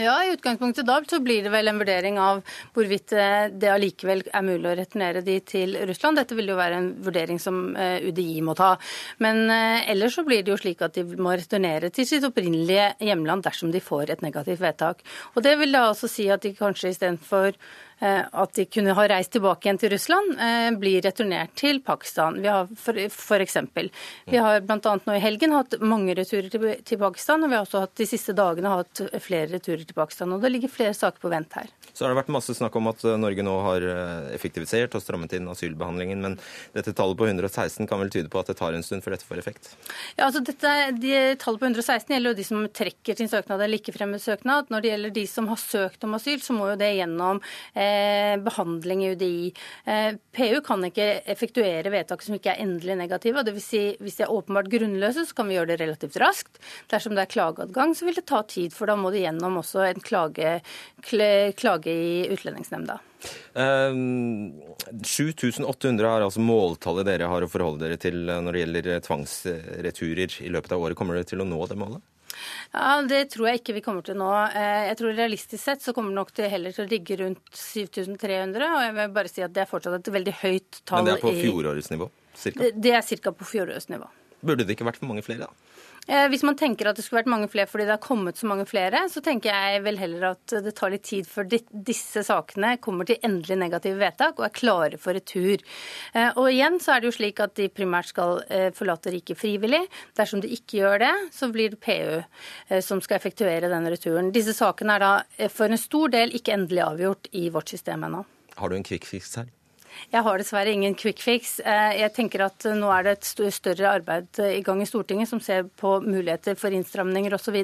Ja, 0.00 0.14
I 0.24 0.32
utgangspunktet 0.32 0.86
da 0.88 0.96
så 1.04 1.18
blir 1.20 1.44
det 1.44 1.50
vel 1.52 1.68
en 1.68 1.80
vurdering 1.80 2.16
av 2.20 2.40
hvorvidt 2.72 3.12
eh, 3.12 3.50
det 3.52 3.68
allikevel 3.68 4.22
er 4.24 4.46
mulig 4.46 4.70
å 4.70 4.74
returnere 4.78 5.20
de 5.26 5.36
til 5.44 5.76
Russland. 5.88 6.16
Dette 6.16 6.38
vil 6.38 6.48
jo 6.48 6.56
være 6.56 6.78
en 6.80 6.88
vurdering 7.04 7.40
som 7.42 7.76
eh, 7.76 8.00
UDI 8.08 8.40
må 8.46 8.56
ta. 8.56 8.72
Men 9.20 9.44
ellers 9.52 10.16
så 10.16 10.24
blir 10.24 10.40
det 10.42 10.54
jo 10.54 10.58
slik 10.60 10.80
at 10.84 10.96
de 10.96 11.04
må 11.20 11.36
returnere 11.36 11.92
til 11.92 12.08
sitt 12.08 12.24
opprinnelige 12.24 12.94
hjemland 13.04 13.44
dersom 13.44 13.72
de 13.74 13.84
får 13.84 14.16
et 14.16 14.24
negativt 14.24 14.64
vedtak. 14.64 15.04
Og 15.36 15.44
Det 15.44 15.58
vil 15.60 15.76
da 15.76 15.88
også 15.90 16.08
si 16.08 16.30
at 16.32 16.44
de 16.46 16.56
kanskje 16.56 16.94
istedenfor 16.94 17.52
Eh, 17.52 17.91
at 18.02 18.54
de 18.54 18.64
kunne 18.66 18.94
ha 18.96 19.04
reist 19.08 19.32
tilbake 19.36 19.68
igjen 19.68 19.78
til 19.78 19.92
Russland, 19.92 20.34
eh, 20.42 20.70
blir 20.78 21.02
returnert 21.04 21.54
til 21.58 21.78
Pakistan. 21.84 22.40
Vi 22.42 22.48
har 22.50 22.66
for, 22.78 22.98
for 23.14 23.42
eksempel. 23.44 23.90
Vi 24.26 24.40
har 24.42 24.64
bl.a. 24.66 24.94
nå 25.06 25.14
i 25.14 25.22
helgen 25.22 25.54
hatt 25.54 25.76
mange 25.78 26.16
returer 26.18 26.48
til, 26.50 26.66
til, 26.82 26.98
Pakistan, 26.98 27.44
og 27.44 27.52
vi 27.52 27.56
har 27.58 27.66
også 27.66 27.84
hatt, 27.84 27.94
de 28.00 28.08
siste 28.10 28.34
dagene 28.34 28.72
hatt 28.72 29.04
flere 29.22 29.52
returer 29.52 29.84
til 29.86 29.94
Pakistan. 29.94 30.34
og 30.34 30.42
Det 30.42 30.50
ligger 30.50 30.72
flere 30.72 30.96
saker 30.98 31.22
på 31.22 31.30
vent 31.30 31.54
her. 31.60 31.70
Så 31.92 32.04
har 32.04 32.12
det 32.12 32.18
vært 32.22 32.32
masse 32.34 32.56
snakk 32.58 32.74
om 32.80 32.90
at 32.90 33.04
eh, 33.06 33.18
Norge 33.20 33.46
nå 33.46 33.54
har 33.68 33.86
effektivisert 34.34 34.98
og 34.98 35.04
strammet 35.04 35.36
inn 35.38 35.46
asylbehandlingen, 35.52 36.26
men 36.26 36.36
dette 36.74 36.96
tallet 36.96 37.18
på 37.18 37.28
116 37.30 37.86
kan 37.86 38.02
vel 38.02 38.10
tyde 38.10 38.32
på 38.32 38.42
at 38.42 38.50
det 38.50 38.58
tar 38.58 38.74
en 38.74 38.82
stund 38.82 39.06
før 39.06 39.14
dette 39.14 39.28
får 39.28 39.44
effekt? 39.44 39.72
Ja, 40.16 40.26
altså 40.26 40.42
dette, 40.42 40.74
de, 40.98 41.14
Tallet 41.42 41.62
på 41.62 41.70
116 41.70 42.10
gjelder 42.16 42.34
jo 42.34 42.40
de 42.40 42.48
som 42.50 42.66
trekker 42.82 43.18
sin 43.18 43.30
søknad 43.30 43.62
eller 43.62 43.78
ikke 43.78 43.94
fremmed 43.94 44.22
søknad. 44.22 44.70
Når 44.72 44.82
det 44.82 44.92
gjelder 44.92 45.16
de 45.22 45.26
som 45.30 45.48
har 45.52 45.60
søkt 45.60 46.04
om 46.06 46.18
asyl, 46.18 46.42
så 46.42 46.56
må 46.56 46.72
jo 46.72 46.78
det 46.80 46.92
gjennom 46.96 47.40
eh, 47.76 47.91
Eh, 47.91 47.91
behandling 48.44 49.04
i 49.04 49.10
UDI. 49.12 49.52
Eh, 49.84 50.18
PU 50.36 50.60
kan 50.64 50.84
ikke 50.86 51.08
effektuere 51.32 51.92
vedtak 51.92 52.24
som 52.24 52.36
ikke 52.36 52.54
er 52.54 52.62
endelig 52.64 52.96
negative. 53.00 53.44
Vil 53.52 53.64
si, 53.64 53.82
hvis 54.00 54.18
de 54.18 54.26
er 54.26 54.34
åpenbart 54.34 54.70
grunnløse, 54.72 55.26
så 55.28 55.36
kan 55.36 55.48
vi 55.50 55.58
gjøre 55.58 55.72
det 55.72 55.80
relativt 55.82 56.18
raskt. 56.22 56.60
Dersom 56.92 57.16
det 57.16 57.26
er 57.26 57.32
klageadgang, 57.34 57.96
så 57.96 58.08
vil 58.08 58.18
det 58.18 58.26
ta 58.30 58.42
tid, 58.48 58.74
for 58.76 58.90
da 58.90 58.98
må 58.98 59.12
det 59.14 59.24
gjennom 59.24 59.60
også 59.62 59.86
en 59.88 60.04
klage, 60.04 60.58
klage 61.02 61.92
i 61.92 62.28
Utlendingsnemnda. 62.32 63.00
Uh, 63.54 63.94
7800 65.06 66.08
er 66.08 66.24
altså 66.24 66.42
måltallet 66.42 67.06
dere 67.06 67.28
har 67.30 67.44
å 67.44 67.50
forholde 67.50 67.84
dere 67.84 68.00
til 68.00 68.24
når 68.26 68.50
det 68.50 68.64
gjelder 68.64 68.88
tvangsreturer 69.06 70.40
i 70.42 70.50
løpet 70.50 70.74
av 70.74 70.82
året. 70.82 70.98
Kommer 70.98 71.20
dere 71.20 71.30
til 71.30 71.44
å 71.44 71.46
nå 71.46 71.60
det 71.70 71.78
målet? 71.78 72.02
Ja, 72.72 73.02
Det 73.08 73.22
tror 73.34 73.48
jeg 73.50 73.60
ikke 73.60 73.76
vi 73.78 73.84
kommer 73.84 74.06
til 74.06 74.18
nå. 74.20 74.30
Eh, 74.52 74.88
jeg 74.90 74.98
tror 75.00 75.14
Realistisk 75.16 75.62
sett 75.62 75.84
så 75.84 75.94
kommer 75.96 76.14
det 76.14 76.20
nok 76.20 76.32
til 76.36 76.50
heller 76.52 76.74
til 76.74 76.86
å 76.86 76.90
ligge 76.90 77.18
rundt 77.20 77.42
7300. 77.52 78.70
Og 78.70 78.86
jeg 78.86 78.96
vil 78.98 79.14
bare 79.18 79.32
si 79.32 79.44
at 79.44 79.54
det 79.54 79.64
er 79.64 79.70
fortsatt 79.70 79.98
et 80.00 80.12
veldig 80.14 80.36
høyt 80.42 80.82
tall. 80.84 81.02
Men 81.02 81.10
det 81.10 81.18
er 81.18 81.24
på 81.26 81.34
fjorårets 81.38 81.92
nivå? 81.92 82.08
Cirka. 82.34 82.64
Det, 82.64 82.72
det 82.82 82.96
er 82.96 83.22
ca. 83.22 83.34
på 83.36 83.48
fjorårets 83.48 83.90
nivå. 83.92 84.08
Burde 84.42 84.66
det 84.66 84.74
ikke 84.74 84.88
vært 84.88 84.98
for 84.98 85.10
mange 85.10 85.22
flere, 85.22 85.46
da? 85.46 85.71
Eh, 86.08 86.24
hvis 86.32 86.42
man 86.42 86.56
tenker 86.58 86.88
at 86.90 86.98
det 86.98 87.04
skulle 87.06 87.20
vært 87.20 87.30
mange 87.30 87.48
flere 87.50 87.70
fordi 87.70 87.84
det 87.86 87.94
har 87.94 88.02
kommet 88.02 88.38
så 88.38 88.48
mange 88.50 88.64
flere, 88.66 89.04
så 89.12 89.22
tenker 89.22 89.54
jeg 89.54 89.84
vel 89.84 90.00
heller 90.00 90.32
at 90.32 90.54
det 90.64 90.74
tar 90.78 90.90
litt 90.90 91.04
tid 91.06 91.28
før 91.30 91.46
disse 91.46 92.24
sakene 92.26 92.74
kommer 92.82 93.06
til 93.06 93.20
endelig 93.22 93.60
negative 93.60 94.00
vedtak 94.00 94.40
og 94.40 94.48
er 94.48 94.56
klare 94.56 94.98
for 95.02 95.14
retur. 95.14 95.62
Eh, 96.12 96.30
og 96.34 96.50
igjen 96.50 96.80
så 96.82 96.96
er 96.96 97.02
det 97.02 97.12
jo 97.12 97.16
slik 97.20 97.42
at 97.44 97.54
de 97.60 97.70
primært 97.70 98.10
skal 98.10 98.42
eh, 98.48 98.68
forlate 98.74 99.14
riket 99.14 99.38
frivillig. 99.38 99.84
Dersom 100.18 100.42
de 100.42 100.50
ikke 100.50 100.80
gjør 100.82 101.04
det, 101.04 101.14
så 101.38 101.52
blir 101.54 101.72
det 101.72 101.82
PU 101.82 102.80
som 102.82 103.00
skal 103.04 103.18
effektuere 103.18 103.70
denne 103.70 103.90
returen. 103.92 104.32
Disse 104.34 104.54
sakene 104.56 104.96
er 104.96 105.02
da 105.02 105.48
for 105.52 105.70
en 105.70 105.80
stor 105.80 106.12
del 106.12 106.34
ikke 106.34 106.54
endelig 106.56 106.82
avgjort 106.84 107.30
i 107.38 107.48
vårt 107.52 107.72
system 107.72 108.06
ennå. 108.08 108.24
Har 108.58 108.70
du 108.70 108.76
en 108.76 108.86
kvikkfiks 108.86 109.36
her? 109.38 109.50
Jeg 110.12 110.24
har 110.26 110.40
dessverre 110.40 110.72
ingen 110.72 110.94
quick 110.98 111.22
fix. 111.22 111.58
Eh, 111.60 111.98
jeg 112.00 112.14
tenker 112.16 112.46
at 112.46 112.66
nå 112.78 112.90
er 112.94 113.06
det 113.06 113.16
et 113.18 113.52
større 113.54 113.90
arbeid 113.90 114.42
eh, 114.42 114.58
i 114.58 114.62
gang 114.64 114.82
i 114.82 114.88
Stortinget 114.88 115.30
som 115.30 115.40
ser 115.42 115.66
på 115.66 115.98
muligheter 116.04 116.56
for 116.58 116.74
innstramninger 116.74 117.34
osv. 117.36 117.58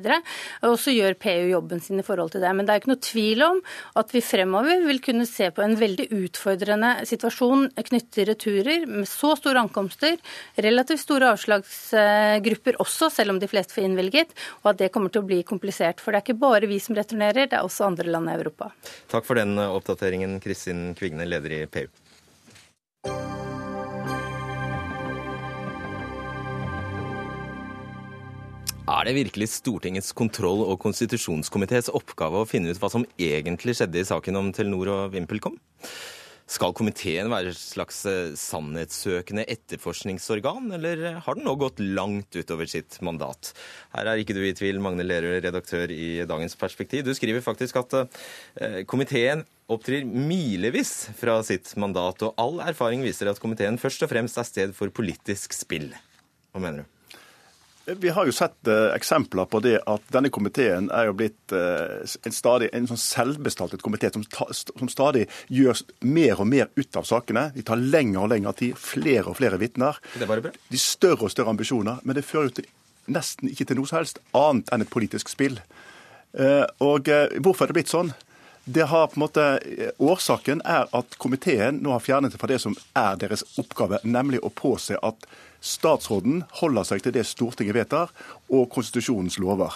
Og 0.69 0.77
så 0.81 0.95
gjør 0.95 1.19
PU 1.21 1.49
jobben 1.53 1.83
sin 1.85 2.01
i 2.01 2.07
forhold 2.07 2.35
til 2.35 2.45
det. 2.45 2.53
Men 2.57 2.69
det 2.69 2.75
er 2.75 2.83
ikke 2.83 2.93
noe 2.93 3.05
tvil 3.09 3.47
om 3.47 3.63
at 4.01 4.15
vi 4.15 4.25
fremover 4.25 4.85
vil 4.89 5.03
kunne 5.05 5.29
se 5.29 5.51
på 5.55 5.65
en 5.65 5.77
veldig 5.79 6.09
utfordrende 6.19 6.95
situasjon 7.09 7.69
knyttet 7.79 8.09
til 8.15 8.29
returer 8.29 8.87
med 8.89 9.09
så 9.09 9.35
store 9.39 9.63
ankomster, 9.63 10.17
relativt 10.57 11.03
store 11.03 11.33
avslagsgrupper 11.35 12.79
også, 12.83 13.11
selv 13.13 13.35
om 13.35 13.41
de 13.43 13.51
fleste 13.51 13.77
får 13.77 13.87
innvilget, 13.89 14.35
og 14.63 14.73
at 14.73 14.83
det 14.83 14.91
kommer 14.95 15.13
til 15.13 15.25
å 15.25 15.29
bli 15.29 15.43
komplisert. 15.47 16.03
For 16.03 16.13
det 16.13 16.23
er 16.23 16.27
ikke 16.27 16.41
bare 16.43 16.71
vi 16.71 16.81
som 16.83 16.97
returnerer, 16.99 17.51
det 17.51 17.59
er 17.59 17.67
også 17.67 17.89
andre 17.89 18.09
land 18.09 18.31
i 18.31 18.37
Europa. 18.39 18.73
Takk 19.13 19.27
for 19.29 19.41
den 19.41 19.59
oppdateringen, 19.63 20.39
Kristin 20.45 20.93
Kvigne, 20.99 21.29
leder 21.29 21.61
i 21.61 21.65
PU. 21.71 21.89
Er 28.89 29.05
det 29.05 29.19
virkelig 29.19 29.51
Stortingets 29.53 30.15
kontroll- 30.17 30.65
og 30.65 30.79
konstitusjonskomités 30.81 31.91
oppgave 31.93 32.41
å 32.41 32.47
finne 32.49 32.73
ut 32.73 32.79
hva 32.81 32.89
som 32.89 33.05
egentlig 33.21 33.75
skjedde 33.77 34.01
i 34.01 34.07
saken 34.09 34.39
om 34.41 34.49
Telenor 34.57 34.89
og 34.95 35.13
VimpelCom? 35.13 35.59
Skal 36.49 36.73
komiteen 36.73 37.29
være 37.29 37.53
et 37.53 37.61
slags 37.61 37.99
eh, 38.09 38.33
sannhetssøkende 38.41 39.45
etterforskningsorgan, 39.53 40.73
eller 40.79 41.21
har 41.21 41.37
den 41.37 41.45
nå 41.45 41.59
gått 41.61 41.85
langt 41.85 42.33
utover 42.33 42.71
sitt 42.73 42.97
mandat? 43.05 43.53
Her 43.93 44.09
er 44.09 44.23
ikke 44.23 44.39
du 44.39 44.41
i 44.47 44.57
tvil, 44.57 44.81
Magne 44.81 45.05
Lerøe, 45.05 45.43
redaktør 45.45 45.93
i 45.93 46.25
Dagens 46.25 46.57
Perspektiv. 46.57 47.05
Du 47.05 47.13
skriver 47.13 47.45
faktisk 47.45 47.83
at 47.85 48.01
eh, 48.01 48.81
komiteen 48.89 49.45
opptrer 49.69 50.09
milevis 50.09 51.11
fra 51.21 51.43
sitt 51.45 51.77
mandat, 51.77 52.25
og 52.25 52.41
all 52.41 52.63
erfaring 52.73 53.05
viser 53.05 53.29
at 53.29 53.45
komiteen 53.45 53.77
først 53.77 54.09
og 54.09 54.17
fremst 54.17 54.41
er 54.41 54.49
sted 54.49 54.79
for 54.79 54.89
politisk 54.89 55.53
spill. 55.53 55.91
Hva 56.57 56.65
mener 56.65 56.87
du? 56.87 56.95
Vi 57.97 58.09
har 58.09 58.27
jo 58.27 58.33
sett 58.33 58.69
eh, 58.69 58.91
eksempler 58.93 59.47
på 59.49 59.61
det 59.65 59.79
at 59.89 60.11
denne 60.13 60.29
komiteen 60.33 60.91
er 60.93 61.09
jo 61.09 61.15
blitt 61.17 61.55
eh, 61.57 62.05
en, 62.05 62.35
stadig, 62.37 62.69
en 62.77 62.89
sånn 62.91 63.01
selvbestaltet 63.01 63.81
komité 63.85 64.11
som, 64.13 64.27
som, 64.53 64.91
stadig 64.93 65.25
gjør 65.49 65.81
mer 66.05 66.43
og 66.43 66.51
mer 66.51 66.69
ut 66.77 66.99
av 67.01 67.09
sakene. 67.09 67.47
De 67.57 67.65
tar 67.65 67.81
lengre 67.81 68.27
og 68.27 68.33
lengre 68.35 68.53
tid, 68.61 68.77
flere 68.77 69.33
og 69.33 69.39
flere 69.41 69.61
vitner. 69.63 69.97
De 70.69 70.83
større 70.83 71.31
og 71.31 71.33
større 71.33 71.55
ambisjoner. 71.57 72.05
Men 72.05 72.19
det 72.19 72.27
fører 72.29 72.51
jo 72.51 72.59
til, 72.61 72.69
nesten 73.09 73.49
ikke 73.55 73.71
til 73.71 73.81
noe 73.81 73.89
som 73.89 74.03
helst 74.03 74.21
annet 74.37 74.69
enn 74.75 74.85
et 74.85 74.93
politisk 74.93 75.33
spill. 75.33 75.57
Eh, 76.37 76.67
og 76.85 77.09
hvorfor 77.41 77.65
er 77.65 77.73
det 77.73 77.81
blitt 77.81 77.95
sånn? 77.95 78.13
Det 78.69 78.85
har 78.85 79.09
på 79.09 79.17
en 79.17 79.25
måte, 79.25 79.45
Årsaken 79.97 80.61
er 80.61 80.91
at 80.93 81.15
komiteen 81.17 81.81
nå 81.81 81.95
har 81.95 82.05
fjernet 82.05 82.35
det 82.35 82.41
fra 82.43 82.51
det 82.51 82.61
som 82.61 82.77
er 82.93 83.17
deres 83.17 83.47
oppgave, 83.57 84.03
nemlig 84.05 84.43
å 84.45 84.53
påse 84.53 84.99
at 85.01 85.25
statsråden 85.61 86.45
holder 86.61 86.87
seg 86.87 87.05
til 87.05 87.15
det 87.17 87.27
Stortinget 87.29 87.77
vedtar, 87.77 88.13
og 88.49 88.71
konstitusjonens 88.75 89.39
lover. 89.43 89.75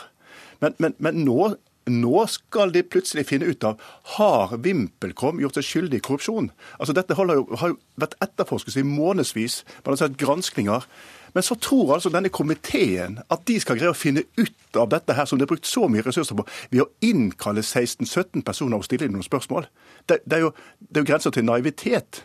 Men, 0.63 0.77
men, 0.79 0.95
men 1.03 1.23
nå, 1.27 1.55
nå, 1.91 2.27
skal 2.31 2.71
de 2.75 2.85
plutselig 2.87 3.27
finne 3.27 3.49
ut 3.51 3.65
av 3.67 3.81
har 4.17 4.55
VimpelCom 4.63 5.41
gjort 5.43 5.59
seg 5.59 5.67
skyldig 5.67 5.99
i 5.99 6.05
korrupsjon. 6.07 6.53
Altså 6.79 6.95
Dette 6.95 7.17
jo, 7.19 7.49
har 7.59 7.73
jo 7.75 7.81
vært 7.99 8.15
etterforsket 8.23 8.79
i 8.79 8.87
månedsvis. 8.87 9.63
Man 9.83 9.97
har 9.97 10.05
sett 10.05 10.21
granskninger. 10.21 10.87
Men 11.33 11.43
så 11.43 11.57
tror 11.57 11.95
altså 11.95 12.11
denne 12.13 12.29
komiteen 12.29 13.17
at 13.33 13.45
de 13.49 13.57
skal 13.61 13.79
greie 13.81 13.93
å 13.93 13.97
finne 13.97 14.27
ut 14.37 14.77
av 14.79 14.91
dette 14.93 15.17
her, 15.17 15.25
som 15.29 15.39
de 15.41 15.47
har 15.47 15.53
brukt 15.53 15.69
så 15.69 15.87
mye 15.89 16.05
ressurser 16.05 16.37
på, 16.37 16.45
ved 16.71 16.85
å 16.85 16.91
innkalle 17.09 17.65
16-17 17.65 18.45
personer 18.45 18.77
og 18.77 18.85
stille 18.85 19.07
dem 19.07 19.17
noen 19.17 19.27
spørsmål. 19.27 19.67
Det, 20.05 20.21
det, 20.27 20.39
er 20.39 20.45
jo, 20.47 20.53
jo 20.93 21.07
grenser 21.09 21.33
til 21.33 21.49
naivitet. 21.49 22.23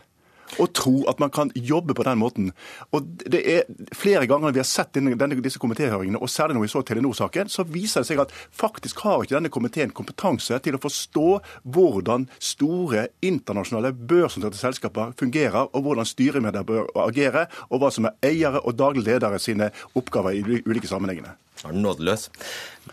Å 0.61 0.67
tro 0.71 0.95
at 1.11 1.21
man 1.21 1.31
kan 1.33 1.51
jobbe 1.55 1.95
på 1.97 2.05
den 2.07 2.19
måten. 2.21 2.51
Og 2.95 3.07
det 3.25 3.43
er 3.43 3.63
Flere 3.97 4.27
ganger 4.29 4.53
vi 4.53 4.61
har 4.61 4.67
sett 4.67 4.93
denne, 4.95 5.15
disse 5.43 5.59
komitéhøringene, 5.61 6.19
og 6.21 6.29
særlig 6.31 6.57
når 6.57 6.65
vi 6.65 6.69
så 6.71 6.81
Telenor-saken, 6.85 7.49
så 7.51 7.65
viser 7.67 8.03
det 8.03 8.09
seg 8.09 8.21
at 8.21 8.33
faktisk 8.55 9.01
har 9.05 9.23
ikke 9.23 9.35
denne 9.35 9.51
komiteen 9.53 9.93
kompetanse 9.95 10.59
til 10.63 10.77
å 10.77 10.81
forstå 10.81 11.25
hvordan 11.75 12.27
store 12.39 13.07
internasjonale 13.25 13.93
børsnoterte 13.97 14.59
selskaper 14.59 15.15
fungerer, 15.19 15.71
og 15.73 15.87
hvordan 15.87 16.07
styremedlemmer 16.07 16.67
bør 16.67 16.93
agere, 17.07 17.47
og 17.71 17.83
hva 17.83 17.91
som 17.93 18.09
er 18.09 18.17
eiere 18.29 18.63
og 18.63 18.77
daglig 18.79 19.07
ledere 19.07 19.41
sine 19.41 19.71
oppgaver 19.97 20.37
i 20.37 20.45
de 20.45 20.63
ulike 20.67 20.89
sammenhengene 20.89 21.35
er 21.65 21.75
nådeløs. 21.75 22.27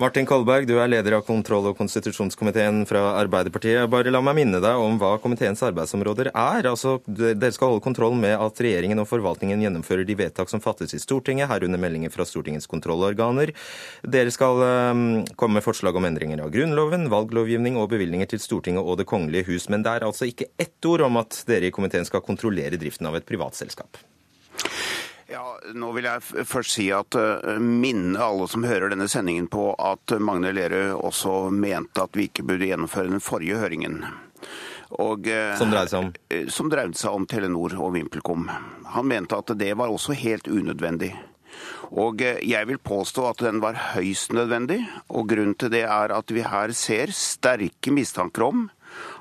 Martin 0.00 0.27
Kolberg, 0.27 0.66
du 0.66 0.74
er 0.83 0.88
leder 0.90 1.14
av 1.14 1.22
kontroll- 1.22 1.68
og 1.70 1.77
konstitusjonskomiteen 1.79 2.81
fra 2.88 3.12
Arbeiderpartiet. 3.20 3.87
Bare 3.92 4.11
la 4.11 4.18
meg 4.24 4.35
minne 4.40 4.59
deg 4.62 4.81
om 4.83 4.96
hva 4.98 5.12
komiteens 5.22 5.62
arbeidsområder 5.62 6.33
er. 6.33 6.66
Altså, 6.66 6.96
Dere 7.07 7.53
skal 7.55 7.70
holde 7.70 7.85
kontroll 7.85 8.16
med 8.18 8.35
at 8.35 8.59
regjeringen 8.64 8.98
og 8.98 9.07
forvaltningen 9.11 9.62
gjennomfører 9.62 10.07
de 10.09 10.16
vedtak 10.18 10.50
som 10.50 10.62
fattes 10.64 10.96
i 10.96 11.03
Stortinget, 11.03 11.46
herunder 11.50 11.79
meldinger 11.79 12.11
fra 12.11 12.27
Stortingets 12.27 12.66
kontrollorganer. 12.70 13.55
Dere 14.03 14.35
skal 14.35 14.64
um, 14.64 15.05
komme 15.38 15.61
med 15.61 15.66
forslag 15.66 15.94
om 15.94 16.09
endringer 16.09 16.42
av 16.42 16.50
Grunnloven, 16.55 17.07
valglovgivning 17.12 17.79
og 17.79 17.92
bevilgninger 17.94 18.33
til 18.35 18.42
Stortinget 18.42 18.83
og 18.83 18.98
Det 18.98 19.07
kongelige 19.07 19.46
hus. 19.53 19.68
Men 19.70 19.87
det 19.87 19.94
er 19.94 20.09
altså 20.09 20.27
ikke 20.27 20.50
ett 20.59 20.90
ord 20.90 21.07
om 21.07 21.22
at 21.22 21.44
dere 21.46 21.70
i 21.70 21.74
komiteen 21.74 22.09
skal 22.09 22.24
kontrollere 22.24 22.81
driften 22.81 23.07
av 23.07 23.20
et 23.20 23.31
privatselskap. 23.31 24.03
Ja, 25.31 25.45
nå 25.73 25.91
vil 25.97 26.05
jeg 26.05 26.45
først 26.45 26.75
si 26.77 26.91
at 26.93 27.17
uh, 27.17 27.57
minne 27.61 28.21
alle 28.21 28.49
som 28.51 28.67
hører 28.67 28.93
denne 28.93 29.09
sendingen 29.09 29.47
på 29.53 29.71
at 29.81 30.17
Magne 30.21 30.53
Lerøe 30.53 30.93
også 30.99 31.49
mente 31.55 32.05
at 32.05 32.17
vi 32.19 32.29
ikke 32.29 32.45
burde 32.45 32.69
gjennomføre 32.69 33.09
den 33.09 33.25
forrige 33.25 33.61
høringen. 33.63 34.03
Og, 35.01 35.25
uh, 35.25 35.55
som 35.57 35.73
dreide 35.73 35.93
seg 35.95 36.03
om? 36.03 36.11
Uh, 36.29 36.45
som 36.53 36.69
dreide 36.73 37.01
seg 37.01 37.17
om 37.17 37.25
Telenor 37.31 37.77
og 37.81 37.95
VimpelCom. 37.97 38.51
Han 38.97 39.09
mente 39.09 39.39
at 39.41 39.55
det 39.57 39.73
var 39.81 39.93
også 39.93 40.17
helt 40.19 40.51
unødvendig. 40.51 41.15
Og 41.95 42.19
jeg 42.19 42.67
vil 42.67 42.81
påstå 42.83 43.29
at 43.29 43.43
den 43.45 43.61
var 43.63 43.77
høyst 43.93 44.33
nødvendig, 44.35 44.81
og 45.07 45.29
grunnen 45.31 45.55
til 45.55 45.71
det 45.71 45.85
er 45.87 46.11
at 46.17 46.33
vi 46.35 46.43
her 46.43 46.73
ser 46.75 47.13
sterke 47.15 47.93
mistanker 47.95 48.49
om 48.49 48.65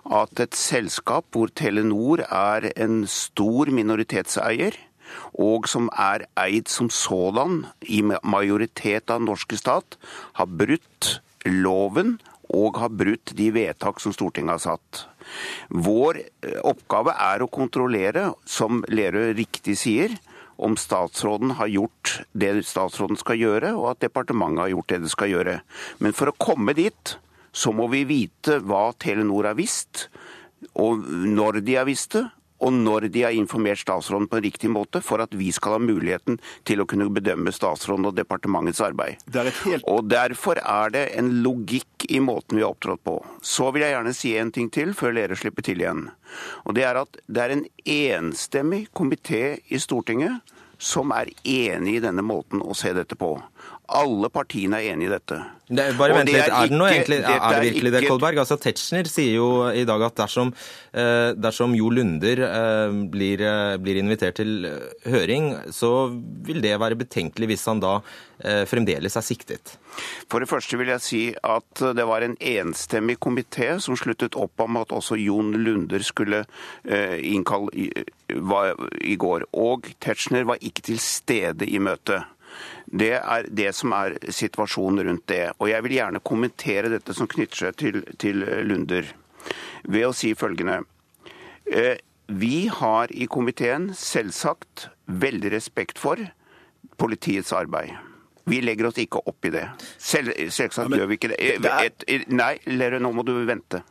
at 0.10 0.42
et 0.42 0.58
selskap 0.58 1.28
hvor 1.34 1.52
Telenor 1.54 2.24
er 2.26 2.72
en 2.74 3.04
stor 3.10 3.70
minoritetseier, 3.74 4.78
og 5.34 5.70
som 5.72 5.90
er 6.00 6.28
eid 6.40 6.72
som 6.72 6.90
sådan 6.94 7.64
i 7.82 8.02
majoritet 8.04 9.10
av 9.10 9.22
den 9.22 9.30
norske 9.32 9.58
stat, 9.60 9.98
har 10.40 10.50
brutt 10.50 11.18
loven 11.46 12.18
og 12.54 12.78
har 12.82 12.92
brutt 12.94 13.34
de 13.38 13.50
vedtak 13.56 14.02
som 14.04 14.14
Stortinget 14.14 14.58
har 14.58 14.64
satt. 14.76 15.06
Vår 15.70 16.20
eh, 16.22 16.60
oppgave 16.64 17.16
er 17.16 17.44
å 17.44 17.52
kontrollere, 17.52 18.30
som 18.46 18.84
Lerøe 18.92 19.34
riktig 19.38 19.78
sier, 19.80 20.14
om 20.64 20.76
statsråden 20.78 21.56
har 21.58 21.72
gjort 21.72 22.20
det 22.38 22.52
statsråden 22.68 23.18
skal 23.20 23.40
gjøre, 23.40 23.74
og 23.74 23.94
at 23.94 24.04
departementet 24.06 24.68
har 24.68 24.74
gjort 24.76 24.92
det 24.94 25.02
det 25.06 25.12
skal 25.14 25.32
gjøre. 25.32 25.58
Men 26.04 26.14
for 26.16 26.30
å 26.30 26.38
komme 26.38 26.76
dit, 26.78 27.16
så 27.54 27.74
må 27.74 27.90
vi 27.92 28.04
vite 28.10 28.60
hva 28.66 28.92
Telenor 29.02 29.50
har 29.50 29.58
visst, 29.58 30.08
og 30.80 31.04
når 31.10 31.64
de 31.66 31.78
har 31.78 31.90
visst 31.90 32.16
det, 32.18 32.28
og 32.64 32.74
når 32.74 33.10
de 33.14 33.26
har 33.26 33.36
informert 33.36 33.82
statsråden 33.82 34.30
på 34.32 34.40
en 34.40 34.46
riktig 34.46 34.72
måte, 34.72 35.02
for 35.04 35.24
at 35.24 35.36
vi 35.36 35.50
skal 35.56 35.78
ha 35.78 35.82
muligheten 35.84 36.40
til 36.68 36.84
å 36.84 36.88
kunne 36.90 37.10
bedømme 37.14 37.52
statsråden 37.54 38.08
og 38.08 38.16
departementets 38.18 38.82
arbeid. 38.84 39.20
Helt... 39.34 39.84
Og 39.90 40.08
Derfor 40.14 40.62
er 40.62 40.94
det 40.94 41.04
en 41.18 41.32
logikk 41.44 42.08
i 42.10 42.22
måten 42.24 42.60
vi 42.60 42.64
har 42.64 42.74
opptrådt 42.74 43.04
på. 43.04 43.18
Så 43.44 43.72
vil 43.74 43.86
jeg 43.86 43.96
gjerne 43.96 44.16
si 44.16 44.36
en 44.40 44.54
ting 44.56 44.70
til 44.74 44.94
før 44.98 45.16
dere 45.18 45.38
slipper 45.40 45.66
til 45.66 45.84
igjen. 45.84 46.08
Og 46.64 46.76
Det 46.78 46.88
er 46.88 47.02
at 47.04 47.20
det 47.28 47.44
er 47.44 47.56
en 47.58 47.66
enstemmig 47.84 48.86
komité 48.96 49.60
i 49.68 49.82
Stortinget 49.82 50.54
som 50.84 51.14
er 51.16 51.32
enig 51.48 51.98
i 51.98 52.04
denne 52.04 52.24
måten 52.26 52.64
å 52.64 52.76
se 52.76 52.92
dette 52.96 53.16
på. 53.20 53.38
Alle 53.92 54.30
partiene 54.32 54.80
er 54.80 54.94
enig 54.94 55.10
i 55.10 55.12
dette. 55.12 55.38
Det, 55.68 55.84
bare 56.00 56.16
vent 56.16 56.30
litt, 56.30 56.40
er, 56.40 56.52
er, 56.52 56.70
det 56.72 56.76
noe, 56.76 56.88
egentlig, 56.92 57.18
er, 57.24 57.40
det 57.52 57.62
virkelig 57.66 57.92
det, 57.96 58.02
Kolberg? 58.08 58.40
Altså, 58.44 58.56
Tetzschner 58.62 59.08
sier 59.12 59.38
jo 59.38 59.48
i 59.72 59.84
dag 59.88 60.02
at 60.08 60.16
dersom, 60.22 60.54
eh, 60.96 61.32
dersom 61.36 61.76
Jo 61.76 61.90
Lunder 61.92 62.42
eh, 62.48 62.96
blir, 63.12 63.44
eh, 63.44 63.76
blir, 63.84 64.00
invitert 64.00 64.40
til 64.40 64.68
høring, 65.08 65.54
så 65.76 66.12
vil 66.48 66.62
det 66.64 66.76
være 66.80 67.00
betenkelig 67.00 67.54
hvis 67.54 67.66
han 67.72 67.84
da 67.84 67.98
fremdeles 68.68 69.14
er 69.16 69.24
siktet. 69.24 69.78
For 70.28 70.44
det 70.44 70.50
første 70.50 70.76
vil 70.76 70.90
jeg 70.92 71.04
si 71.06 71.22
at 71.48 71.84
det 71.96 72.04
var 72.10 72.26
en 72.26 72.34
enstemmig 72.44 73.16
komité 73.24 73.70
som 73.80 73.96
sluttet 73.96 74.36
opp 74.36 74.60
om 74.66 74.82
at 74.82 74.92
også 74.92 75.16
Jon 75.22 75.54
Lunder 75.64 76.04
skulle 76.04 76.42
innkalle 76.84 77.72
i, 77.72 77.88
i 79.06 79.16
går. 79.22 79.48
Og 79.56 79.88
Tetzschner 80.04 80.50
var 80.50 80.60
ikke 80.60 80.84
til 80.90 81.00
stede 81.00 81.70
i 81.70 81.80
møtet. 81.80 82.33
Det 82.94 83.14
er 83.18 83.48
det 83.50 83.72
som 83.74 83.94
er 83.98 84.20
situasjonen 84.30 85.08
rundt 85.08 85.26
det. 85.32 85.48
Og 85.58 85.72
jeg 85.72 85.86
vil 85.86 85.98
gjerne 85.98 86.22
kommentere 86.22 86.92
dette 86.94 87.16
som 87.18 87.30
knytter 87.30 87.66
seg 87.66 87.78
til, 87.82 88.02
til 88.22 88.46
Lunder, 88.68 89.10
ved 89.90 90.08
å 90.08 90.14
si 90.16 90.34
følgende. 90.38 90.84
Eh, 91.66 91.98
vi 92.28 92.68
har 92.72 93.12
i 93.12 93.26
komiteen 93.28 93.90
selvsagt 93.98 94.88
veldig 95.06 95.52
respekt 95.56 96.00
for 96.00 96.22
politiets 97.02 97.52
arbeid. 97.56 97.92
Vi 98.48 98.60
legger 98.62 98.90
oss 98.90 99.00
ikke 99.00 99.22
opp 99.30 99.48
i 99.48 99.52
det. 99.54 99.66
Selv, 99.98 100.36
selvsagt 100.52 100.86
ja, 100.86 100.92
men, 100.92 101.00
gjør 101.00 101.12
vi 101.12 101.18
ikke 101.20 101.32
det. 101.32 101.40
Et, 101.88 102.06
et, 102.12 102.26
nei, 102.32 102.56
Lerøe, 102.68 103.02
nå 103.04 103.14
må 103.16 103.26
du 103.28 103.34
vente. 103.48 103.82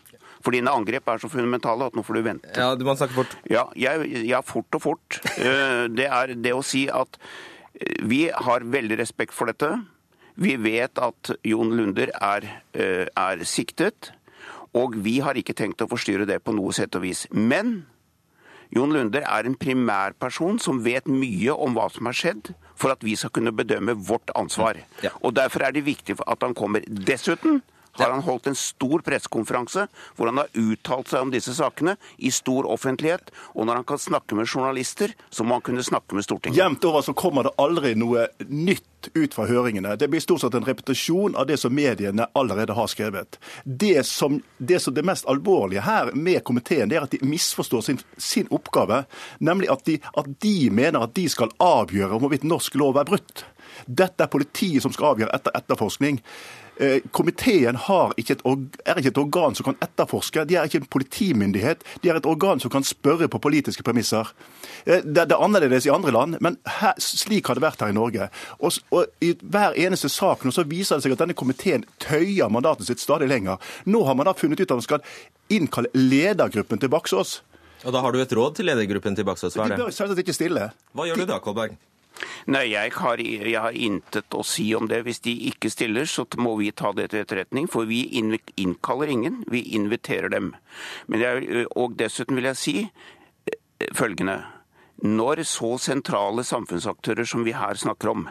For 0.42 0.54
dine 0.54 0.72
angrep 0.74 1.06
er 1.08 1.22
så 1.22 1.30
fundamentale 1.30 1.86
at 1.88 1.96
nå 1.96 2.02
får 2.04 2.18
du 2.18 2.24
vente. 2.26 2.52
Ja, 2.58 2.74
Du 2.76 2.84
må 2.84 2.96
snakke 2.98 3.16
fort. 3.16 3.36
Ja, 3.50 3.68
jeg, 3.78 4.10
jeg, 4.26 4.42
fort 4.44 4.78
og 4.78 4.84
fort. 4.84 5.20
Eh, 5.38 5.86
det 5.92 6.08
er 6.10 6.34
det 6.36 6.52
å 6.56 6.64
si 6.66 6.84
at 6.92 7.16
vi 8.03 8.27
har 8.31 8.66
veldig 8.66 8.99
respekt 9.01 9.35
for 9.37 9.51
dette. 9.51 9.71
Vi 10.35 10.57
vet 10.57 10.99
at 11.03 11.33
Jon 11.45 11.75
Lunder 11.77 12.12
er, 12.14 12.47
eh, 12.73 13.07
er 13.07 13.45
siktet, 13.45 14.12
og 14.75 14.97
vi 15.05 15.18
har 15.21 15.35
ikke 15.35 15.55
tenkt 15.55 15.85
å 15.85 15.88
forstyrre 15.88 16.27
det 16.27 16.42
på 16.45 16.55
noe 16.57 16.73
sett 16.73 16.95
og 16.97 17.03
vis. 17.03 17.27
Men 17.31 17.87
Jon 18.73 18.92
Lunder 18.92 19.21
er 19.29 19.45
en 19.45 19.57
primærperson 19.57 20.59
som 20.59 20.81
vet 20.83 21.05
mye 21.05 21.53
om 21.53 21.75
hva 21.77 21.90
som 21.92 22.09
har 22.09 22.16
skjedd, 22.16 22.55
for 22.75 22.95
at 22.95 23.05
vi 23.05 23.14
skal 23.14 23.31
kunne 23.31 23.53
bedømme 23.53 23.95
vårt 24.09 24.33
ansvar. 24.35 24.81
Ja. 25.05 25.11
Og 25.23 25.35
Derfor 25.35 25.66
er 25.66 25.73
det 25.73 25.85
viktig 25.85 26.16
at 26.27 26.40
han 26.40 26.55
kommer. 26.55 26.81
Dessuten 26.81 27.61
har 28.00 28.11
han 28.11 28.22
holdt 28.22 28.46
en 28.46 28.57
stor 28.59 29.02
pressekonferanse 29.05 29.87
hvor 30.16 30.31
han 30.31 30.40
har 30.40 30.52
uttalt 30.59 31.12
seg 31.12 31.26
om 31.26 31.33
disse 31.33 31.55
sakene 31.57 31.96
i 32.16 32.33
stor 32.33 32.68
offentlighet. 32.70 33.33
Og 33.57 33.66
når 33.68 33.83
han 33.83 33.88
kan 33.88 34.00
snakke 34.00 34.38
med 34.38 34.48
journalister, 34.48 35.12
så 35.31 35.44
må 35.44 35.59
han 35.59 35.66
kunne 35.66 35.85
snakke 35.85 36.16
med 36.16 36.26
Stortinget. 36.26 36.59
Jevnt 36.59 36.88
over 36.88 37.05
så 37.05 37.14
kommer 37.16 37.48
det 37.48 37.55
aldri 37.61 37.94
noe 37.98 38.28
nytt 38.48 39.11
ut 39.18 39.35
fra 39.35 39.48
høringene. 39.50 39.96
Det 39.98 40.09
blir 40.09 40.22
stort 40.22 40.44
sett 40.44 40.55
en 40.55 40.66
repetisjon 40.66 41.37
av 41.37 41.48
det 41.50 41.59
som 41.61 41.74
mediene 41.74 42.28
allerede 42.38 42.76
har 42.76 42.88
skrevet. 42.90 43.38
Det 43.64 44.07
som 44.07 44.40
det, 44.59 44.78
som 44.81 44.94
det 44.94 45.05
mest 45.05 45.26
alvorlige 45.28 45.83
her 45.83 46.12
med 46.14 46.44
komiteen, 46.46 46.88
det 46.88 46.96
er 46.98 47.07
at 47.07 47.14
de 47.14 47.20
misforstår 47.26 47.83
sin, 47.83 48.00
sin 48.16 48.50
oppgave. 48.55 49.02
Nemlig 49.42 49.70
at 49.74 49.85
de, 49.88 49.98
at 50.16 50.31
de 50.44 50.57
mener 50.70 51.02
at 51.02 51.16
de 51.18 51.26
skal 51.28 51.52
avgjøre 51.61 52.14
om 52.14 52.22
hvorvidt 52.22 52.46
norsk 52.46 52.78
lov 52.78 53.00
er 53.00 53.09
brutt. 53.09 53.44
Dette 53.87 54.24
er 54.24 54.31
politiet 54.31 54.85
som 54.85 54.92
skal 54.94 55.12
avgjøre 55.12 55.35
etter 55.35 55.57
etterforskning. 55.59 56.20
Eh, 56.83 56.99
komiteen 57.14 57.77
ikke 58.18 58.35
et, 58.35 58.40
er 58.87 58.99
ikke 58.99 59.12
et 59.12 59.18
organ 59.21 59.55
som 59.55 59.68
kan 59.68 59.77
etterforske. 59.85 60.42
De 60.49 60.57
er 60.59 60.66
ikke 60.66 60.81
en 60.81 60.88
politimyndighet. 60.90 61.85
De 62.03 62.11
er 62.11 62.18
et 62.18 62.27
organ 62.27 62.59
som 62.59 62.73
kan 62.73 62.83
spørre 62.83 63.29
på 63.31 63.38
politiske 63.38 63.85
premisser. 63.87 64.33
Eh, 64.85 65.05
det, 65.05 65.29
det 65.31 65.37
er 65.37 65.45
annerledes 65.45 65.87
i 65.87 65.92
andre 65.95 66.11
land, 66.11 66.40
men 66.42 66.59
her, 66.81 66.99
slik 66.99 67.47
har 67.47 67.59
det 67.59 67.62
vært 67.62 67.85
her 67.85 67.92
i 67.92 67.97
Norge. 67.97 68.27
Og, 68.59 68.81
og 68.90 69.07
I 69.23 69.37
hver 69.38 69.79
eneste 69.79 70.11
sak 70.11 70.42
nå 70.42 70.51
så 70.51 70.66
viser 70.66 70.99
det 70.99 71.07
seg 71.07 71.14
at 71.14 71.23
denne 71.23 71.38
komiteen 71.38 71.87
tøyer 72.03 72.51
mandatet 72.51 72.90
sitt 72.90 73.05
stadig 73.05 73.31
lenger. 73.31 73.62
Nå 73.87 74.03
har 74.09 74.18
man 74.18 74.27
da 74.27 74.35
funnet 74.35 74.64
ut 74.64 74.66
at 74.66 74.81
man 74.81 74.88
skal 74.88 75.07
innkalle 75.53 75.92
ledergruppen 75.95 76.83
til 76.83 76.90
Baksås. 76.90 77.42
Og 77.85 77.95
Da 77.95 78.03
har 78.03 78.14
du 78.14 78.21
et 78.23 78.35
råd 78.35 78.59
til 78.59 78.66
ledergruppen 78.71 79.14
til 79.14 79.27
Baksås? 79.27 79.55
Hva 79.55 79.68
er 79.68 79.77
det? 79.77 79.79
De 79.79 79.87
bør 79.87 79.95
selvsagt 79.95 80.27
ikke 80.27 80.35
stille. 80.35 80.71
Hva 80.95 81.07
gjør 81.07 81.23
du 81.23 81.27
da, 81.31 81.38
Kolberg? 81.42 81.79
Nei, 82.53 82.64
jeg 82.72 82.92
har, 82.96 83.20
jeg 83.22 83.59
har, 83.59 83.75
intet 83.75 84.37
å 84.37 84.42
si 84.46 84.68
om 84.79 84.88
det. 84.90 85.03
Hvis 85.07 85.22
de 85.25 85.35
ikke 85.51 85.70
stiller, 85.72 86.07
så 86.09 86.27
må 86.38 86.55
vi 86.61 86.70
ta 86.77 86.92
det 86.96 87.11
til 87.12 87.22
etterretning. 87.22 87.68
For 87.70 87.88
vi 87.88 88.05
innkaller 88.12 89.12
ingen, 89.12 89.42
vi 89.51 89.64
inviterer 89.77 90.33
dem. 90.33 90.53
Jeg, 91.09 91.66
og 91.77 91.96
dessuten 91.98 92.38
vil 92.38 92.51
jeg 92.53 92.61
si 92.61 92.77
følgende. 93.96 94.40
Når 95.03 95.42
så 95.48 95.75
sentrale 95.83 96.44
samfunnsaktører 96.46 97.27
som 97.27 97.46
vi 97.46 97.57
her 97.57 97.79
snakker 97.79 98.12
om, 98.12 98.27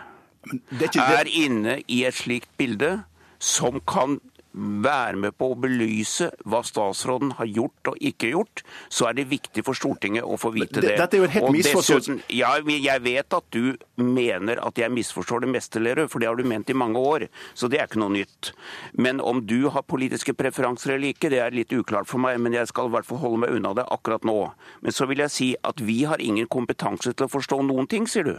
er 0.72 1.28
inne 1.28 1.82
i 1.92 2.04
et 2.08 2.18
slikt 2.18 2.50
bilde 2.58 3.02
som 3.42 3.82
kan 3.90 4.20
være 4.54 5.20
med 5.20 5.36
på 5.40 5.52
å 5.54 5.58
belyse 5.60 6.28
hva 6.50 6.60
statsråden 6.66 7.36
har 7.38 7.48
gjort 7.48 7.92
og 7.94 8.02
ikke 8.04 8.32
gjort, 8.34 8.64
så 8.92 9.08
er 9.10 9.16
det 9.20 9.30
viktig 9.32 9.64
for 9.68 9.78
Stortinget 9.78 10.28
å 10.28 10.38
få 10.40 10.52
vite 10.56 10.84
det. 10.84 10.98
Dette 11.00 11.18
er 11.18 11.24
jo 11.24 11.30
en 11.30 11.36
helt 11.36 11.56
misforståelse. 11.56 12.18
Ja, 12.36 12.52
jeg 12.60 13.04
vet 13.06 13.38
at 13.38 13.48
du 13.56 13.78
mener 14.02 14.60
at 14.66 14.82
jeg 14.82 14.92
misforstår 14.94 15.46
det 15.46 15.54
meste, 15.56 15.82
Lerøe, 15.82 16.10
for 16.12 16.22
det 16.22 16.30
har 16.30 16.40
du 16.40 16.48
ment 16.48 16.70
i 16.70 16.78
mange 16.78 17.00
år. 17.00 17.28
Så 17.56 17.72
det 17.72 17.80
er 17.80 17.88
ikke 17.88 18.04
noe 18.04 18.16
nytt. 18.18 18.52
Men 19.00 19.24
om 19.24 19.44
du 19.48 19.70
har 19.72 19.88
politiske 19.88 20.36
preferanser 20.38 20.98
eller 20.98 21.16
ikke, 21.16 21.32
det 21.32 21.42
er 21.44 21.56
litt 21.56 21.72
uklart 21.76 22.12
for 22.12 22.22
meg, 22.22 22.40
men 22.44 22.56
jeg 22.58 22.70
skal 22.72 22.92
i 22.92 22.96
hvert 22.96 23.08
fall 23.08 23.24
holde 23.24 23.46
meg 23.46 23.56
unna 23.56 23.74
det 23.78 23.88
akkurat 23.88 24.28
nå. 24.28 24.40
Men 24.84 24.96
så 24.96 25.08
vil 25.10 25.24
jeg 25.24 25.36
si 25.36 25.52
at 25.64 25.82
vi 25.84 26.02
har 26.10 26.22
ingen 26.24 26.50
kompetanse 26.52 27.16
til 27.16 27.28
å 27.28 27.32
forstå 27.32 27.64
noen 27.72 27.88
ting, 27.92 28.10
sier 28.10 28.28
du. 28.28 28.38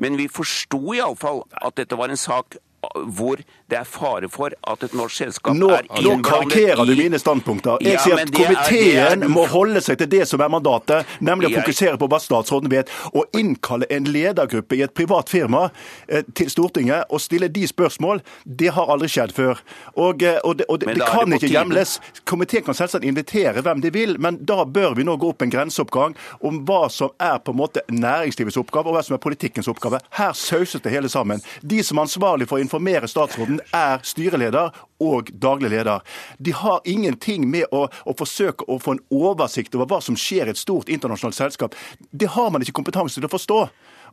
Men 0.00 0.18
vi 0.20 0.28
forsto 0.32 0.80
iallfall 0.96 1.44
at 1.60 1.76
dette 1.80 1.96
var 1.96 2.12
en 2.12 2.20
sak 2.20 2.58
hvor 3.06 3.36
det 3.70 3.76
er 3.78 3.84
fare 3.86 4.28
for 4.28 4.50
at 4.68 4.82
et 4.82 4.94
norsk 4.98 5.14
selskap 5.22 5.54
Nå, 5.56 5.68
er 5.70 5.86
nå 6.02 6.16
karikerer 6.26 6.82
du 6.88 6.94
mine 6.98 7.18
standpunkter. 7.20 7.78
Jeg 7.80 7.92
Ja, 7.94 8.00
sier 8.00 8.14
at 8.18 8.28
er- 8.28 8.32
komiteen 8.34 9.22
er- 9.22 9.28
må 9.28 9.46
holde 9.48 9.80
seg 9.80 9.98
til 9.98 10.08
det 10.08 10.26
som 10.28 10.40
er 10.40 10.48
mandatet, 10.48 11.06
nemlig 11.20 11.50
å 11.52 11.60
fokusere 11.62 11.96
på 11.98 12.08
hva 12.08 12.18
statsråden 12.20 12.68
vet. 12.68 12.88
Å 13.14 13.22
innkalle 13.38 13.86
en 13.90 14.04
ledergruppe 14.04 14.76
i 14.76 14.82
et 14.82 14.94
privat 14.94 15.28
firma 15.28 15.70
eh, 16.08 16.22
til 16.34 16.50
Stortinget 16.50 17.04
og 17.10 17.20
stille 17.20 17.48
de 17.48 17.66
spørsmål, 17.66 18.20
det 18.46 18.72
har 18.74 18.86
aldri 18.86 19.08
skjedd 19.08 19.32
før. 19.32 19.58
Og, 19.96 20.22
eh, 20.22 20.38
og 20.44 20.56
det, 20.58 20.66
og 20.68 20.80
det, 20.80 20.94
det 20.94 21.06
kan 21.06 21.30
ikke 21.32 21.48
hjemles. 21.52 22.00
Komiteen 22.24 22.64
kan 22.64 22.74
selvsagt 22.74 23.04
invitere 23.04 23.62
hvem 23.62 23.80
de 23.80 23.90
vil, 23.90 24.18
men 24.18 24.36
da 24.44 24.64
bør 24.64 24.94
vi 24.96 25.04
nå 25.04 25.16
gå 25.18 25.28
opp 25.30 25.42
en 25.42 25.50
grenseoppgang 25.50 26.16
om 26.42 26.64
hva 26.66 26.90
som 26.90 27.10
er 27.20 27.38
på 27.38 27.52
en 27.52 27.58
måte 27.62 27.80
næringslivets 27.90 28.56
oppgave, 28.58 28.86
og 28.90 28.94
hva 28.96 29.04
som 29.04 29.14
er 29.14 29.22
politikkens 29.22 29.68
oppgave. 29.68 30.00
Her 30.18 30.32
sauses 30.32 30.82
det 30.82 30.90
hele 30.92 31.08
sammen. 31.08 31.40
De 31.64 31.82
som 31.82 31.98
er 31.98 32.02
ansvarlig 32.06 32.48
for 32.48 32.58
informere 32.72 33.08
statsråden, 33.08 33.60
er 33.76 34.00
styreleder 34.06 34.72
og 35.02 35.30
daglig 35.36 35.70
leder. 35.74 36.00
De 36.38 36.54
har 36.56 36.80
ingenting 36.88 37.44
med 37.50 37.68
å, 37.72 37.84
å 37.88 38.16
forsøke 38.16 38.64
å 38.68 38.78
få 38.80 38.96
en 38.96 39.04
oversikt 39.12 39.74
over 39.76 39.90
hva 39.90 40.00
som 40.00 40.16
skjer 40.16 40.48
i 40.48 40.54
et 40.54 40.60
stort 40.60 40.88
internasjonalt 40.88 41.36
selskap. 41.36 41.76
Det 42.10 42.30
har 42.32 42.50
man 42.50 42.64
ikke 42.64 42.80
kompetanse 42.80 43.20
til 43.20 43.28
å 43.28 43.32
forstå. 43.32 43.60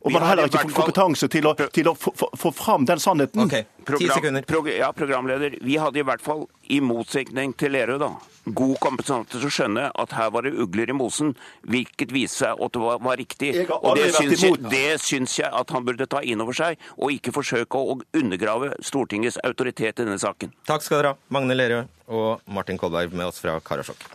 Og 0.00 0.12
man 0.14 0.22
har 0.24 0.30
heller 0.32 0.48
ikke 0.48 0.62
fått 0.64 0.76
kompetanse 0.78 1.28
til 1.28 1.44
å, 1.50 1.52
til 1.76 1.88
å 1.90 1.92
få, 1.98 2.12
få, 2.16 2.28
få 2.40 2.50
fram 2.56 2.86
den 2.88 3.00
sannheten. 3.02 3.42
Ok, 3.44 3.50
ti 3.52 3.84
Program- 3.84 4.14
sekunder. 4.16 4.42
prog- 4.48 4.70
ja, 4.72 4.88
programleder. 4.96 5.58
Vi 5.60 5.76
hadde 5.76 6.00
i 6.00 6.04
hvert 6.08 6.22
fall, 6.24 6.46
i 6.72 6.78
motsetning 6.80 7.52
til 7.60 7.74
Lerøe, 7.74 7.98
da, 8.00 8.08
god 8.56 8.78
kompetanse 8.80 9.28
til 9.34 9.44
å 9.44 9.50
skjønne 9.52 9.90
at 10.00 10.14
her 10.16 10.30
var 10.32 10.46
det 10.48 10.54
ugler 10.56 10.88
i 10.88 10.96
mosen, 10.96 11.34
hvilket 11.68 12.14
viste 12.16 12.46
seg 12.46 12.62
at 12.64 12.72
det 12.72 12.80
var, 12.80 13.02
var 13.04 13.20
riktig. 13.20 13.50
Og 13.68 13.98
det 13.98 14.08
syns, 14.16 14.40
jeg, 14.46 14.56
det 14.72 14.96
syns 15.04 15.36
jeg 15.42 15.52
at 15.52 15.74
han 15.76 15.84
burde 15.84 16.08
ta 16.08 16.22
inn 16.24 16.40
over 16.40 16.56
seg, 16.56 16.80
og 16.96 17.12
ikke 17.12 17.34
forsøke 17.36 17.76
å 17.76 17.98
undergrave 18.16 18.72
Stortingets 18.80 19.36
autoritet 19.44 20.00
i 20.00 20.06
denne 20.08 20.18
saken. 20.22 20.54
Takk 20.70 20.86
skal 20.86 21.02
dere 21.02 21.12
ha, 21.12 21.20
Magne 21.28 21.58
Lerøe 21.58 21.84
og 22.08 22.40
Martin 22.48 22.80
Kolberg 22.80 23.12
med 23.12 23.28
oss 23.28 23.42
fra 23.44 23.58
Karasjok. 23.60 24.08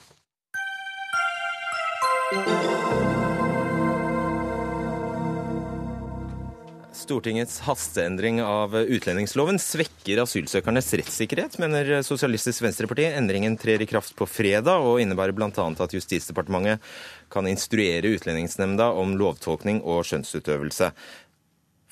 Stortingets 7.05 7.59
hasteendring 7.67 8.39
av 8.41 8.73
utlendingsloven 8.73 9.59
svekker 9.61 10.23
asylsøkernes 10.23 10.87
rettssikkerhet, 10.97 11.59
mener 11.61 11.99
Sosialistisk 12.05 12.63
Venstreparti. 12.65 13.05
Endringen 13.13 13.59
trer 13.61 13.83
i 13.83 13.87
kraft 13.89 14.15
på 14.17 14.25
fredag 14.25 14.81
og 14.81 14.97
innebærer 15.03 15.35
bl.a. 15.37 15.51
at 15.53 15.93
Justisdepartementet 15.93 16.81
kan 17.29 17.45
instruere 17.45 18.15
Utlendingsnemnda 18.17 18.89
om 18.97 19.13
lovtolkning 19.19 19.83
og 19.85 20.01
skjønnsutøvelse. 20.09 20.89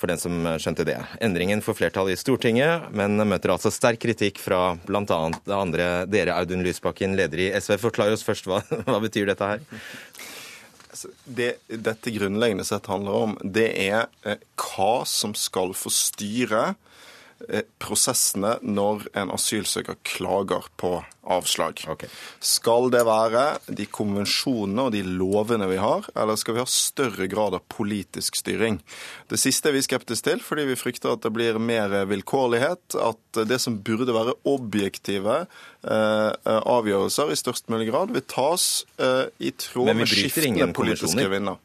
For 0.02 0.10
den 0.10 0.19
som 0.19 0.41
skjønte 0.58 0.88
det. 0.89 0.97
Endringen 1.21 1.62
får 1.62 1.78
flertall 1.78 2.10
i 2.10 2.17
Stortinget, 2.17 2.89
men 2.97 3.21
møter 3.21 3.54
altså 3.54 3.69
sterk 3.71 4.02
kritikk 4.02 4.41
fra 4.41 4.73
bl.a. 4.88 5.21
dere, 6.10 6.39
Audun 6.39 6.65
Lysbakken, 6.65 7.13
leder 7.19 7.45
i 7.45 7.52
SV. 7.54 7.78
Forklar 7.86 8.17
oss 8.17 8.26
først, 8.26 8.49
hva, 8.49 8.65
hva 8.89 8.97
betyr 9.06 9.30
dette 9.30 9.54
her? 9.54 9.62
Det 11.25 11.56
dette 11.67 12.13
grunnleggende 12.13 12.65
sett 12.67 12.89
handler 12.91 13.27
om, 13.27 13.38
det 13.43 13.69
er 13.88 14.08
eh, 14.27 14.41
hva 14.60 15.03
som 15.10 15.36
skal 15.38 15.73
få 15.77 15.91
styre 15.93 16.73
eh, 17.49 17.65
prosessene 17.82 18.58
når 18.62 19.08
en 19.19 19.34
asylsøker 19.34 19.97
klager 20.08 20.69
på 20.79 20.99
avslag. 21.23 21.79
Skal 22.43 22.89
det 22.93 23.03
være 23.08 23.43
de 23.71 23.88
konvensjonene 23.88 24.88
og 24.88 24.95
de 24.95 25.03
lovene 25.08 25.69
vi 25.71 25.79
har, 25.82 26.08
eller 26.15 26.39
skal 26.39 26.58
vi 26.58 26.63
ha 26.63 26.69
større 26.69 27.27
grad 27.32 27.58
av 27.58 27.65
politisk 27.71 28.38
styring? 28.41 28.82
Det 29.32 29.39
siste 29.41 29.71
er 29.71 29.77
vi 29.77 29.86
skeptiske 29.86 30.29
til, 30.29 30.43
fordi 30.43 30.67
vi 30.71 30.79
frykter 30.79 31.15
at 31.15 31.23
det 31.25 31.34
blir 31.36 31.62
mer 31.63 32.03
vilkårlighet, 32.12 32.99
at 32.99 33.22
det 33.50 33.60
som 33.62 33.80
burde 33.84 34.13
være 34.13 34.36
objektive 34.50 35.43
eh, 35.43 36.32
avgjørelser 36.46 37.34
i 37.34 37.38
størst 37.39 37.69
mulig 37.74 37.89
grad 37.89 38.13
vil 38.13 38.24
tas 38.30 38.86
eh, 39.02 39.26
i 39.43 39.52
tråd 39.58 39.93
med 39.98 40.10
skiftende 40.10 40.69
politiske 40.76 41.26
vinner. 41.32 41.60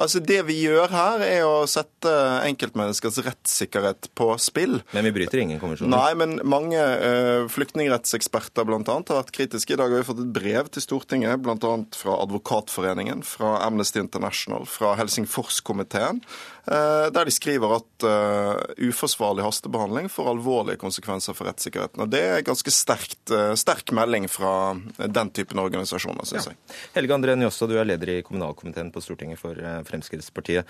Altså 0.00 0.22
Det 0.24 0.40
vi 0.48 0.60
gjør 0.64 0.92
her, 0.92 1.24
er 1.26 1.46
å 1.48 1.64
sette 1.70 2.12
enkeltmenneskers 2.44 3.20
rettssikkerhet 3.24 4.10
på 4.18 4.30
spill. 4.42 4.80
Men 4.94 5.08
vi 5.08 5.14
bryter 5.18 5.42
ingen 5.42 5.60
konvensjoner. 5.62 5.94
Nei, 5.94 6.12
men 6.18 6.36
mange 6.48 6.80
uh, 6.80 7.46
flyktningrettseksperter 7.52 8.64
annet, 8.74 9.10
har 9.10 9.20
vært 9.22 9.34
kritiske. 9.34 9.74
I 9.74 9.80
dag 9.80 9.92
har 9.92 10.02
vi 10.02 10.08
fått 10.08 10.22
et 10.22 10.32
brev 10.34 10.70
til 10.74 10.84
Stortinget, 10.84 11.40
bl.a. 11.44 11.74
fra 11.96 12.18
Advokatforeningen, 12.24 13.24
fra 13.26 13.56
Amnesty 13.66 14.00
International, 14.02 14.66
fra 14.68 14.94
Helsingforskomiteen, 14.98 16.20
eh, 16.22 16.53
der 16.64 17.28
de 17.28 17.32
skriver 17.34 17.76
at 17.76 18.06
eh, 18.08 18.88
uforsvarlig 18.88 19.44
hastebehandling 19.44 20.08
får 20.12 20.30
alvorlige 20.32 20.80
konsekvenser 20.80 21.36
for 21.36 21.50
rettssikkerheten. 21.50 22.00
Og 22.04 22.12
Det 22.12 22.22
er 22.24 22.46
ganske 22.46 22.72
sterkt, 22.72 23.22
eh, 23.30 23.52
sterk 23.60 23.92
melding 23.92 24.28
fra 24.32 24.74
den 24.96 25.32
typen 25.36 25.60
organisasjoner, 25.60 26.24
syns 26.28 26.48
jeg. 26.50 26.60
Helge 26.96 27.18
André 27.18 27.36
Njåstad, 27.36 27.68
du 27.68 27.78
er 27.80 27.88
leder 27.88 28.14
i 28.16 28.22
kommunalkomiteen 28.24 28.92
på 28.94 29.02
Stortinget 29.04 29.42
for 29.42 29.58
eh, 29.60 29.82
Fremskrittspartiet. 29.88 30.64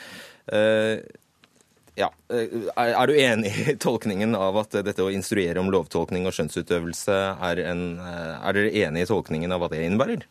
Eh, 0.51 1.05
ja, 1.95 2.11
eh, 2.29 2.51
er, 2.77 3.07
du 3.07 3.15
enig 3.15 3.53
i 3.71 3.77
tolkningen 3.79 4.35
av 4.35 4.57
at 4.65 4.75
dette 4.83 5.05
å 5.05 5.13
instruere 5.15 5.63
om 5.63 5.71
lovtolkning 5.71 6.27
og 6.27 6.35
skjønnsutøvelse 6.35 7.19
er 7.51 7.61
en 7.69 7.85
eh, 8.03 8.33
Er 8.41 8.57
dere 8.57 8.73
enig 8.89 9.05
i 9.05 9.11
tolkningen 9.11 9.55
av 9.55 9.63
hva 9.63 9.71
det 9.71 9.85
innebærer? 9.87 10.27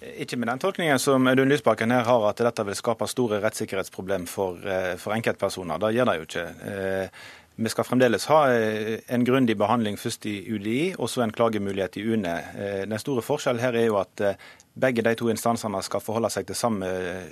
Ikke 0.00 0.36
med 0.36 0.50
den 0.50 0.60
tolkningen 0.60 0.98
som 1.00 1.26
Audun 1.26 1.48
Lysbakken 1.48 1.92
her 1.94 2.04
har, 2.04 2.24
at 2.28 2.40
dette 2.44 2.64
vil 2.68 2.76
skape 2.76 3.08
store 3.08 3.40
rettssikkerhetsproblem 3.40 4.26
for, 4.28 4.60
eh, 4.68 4.96
for 5.00 5.16
enkeltpersoner. 5.16 5.80
Det 5.80 5.94
gjør 5.96 6.10
det 6.10 6.16
jo 6.16 6.28
ikke. 6.30 6.46
Eh, 6.72 7.08
Vi 7.58 7.70
skal 7.72 7.84
fremdeles 7.84 8.26
ha 8.26 8.52
eh, 8.52 9.00
en 9.08 9.24
grundig 9.24 9.56
behandling 9.56 9.96
først 9.96 10.26
i 10.26 10.44
UDI, 10.52 10.94
og 10.98 11.08
så 11.08 11.22
en 11.22 11.32
klagemulighet 11.32 11.96
i 11.96 12.04
UNE. 12.04 12.34
Den 12.84 12.98
store 12.98 13.22
forskjellen 13.22 13.62
her 13.62 13.72
er 13.72 13.86
jo 13.86 13.96
at 13.96 14.36
begge 14.76 15.02
de 15.02 15.14
to 15.16 15.30
instansene 15.32 15.80
skal 15.82 16.02
forholde 16.04 16.30
seg 16.32 16.46
til 16.48 16.58
samme 16.58 16.88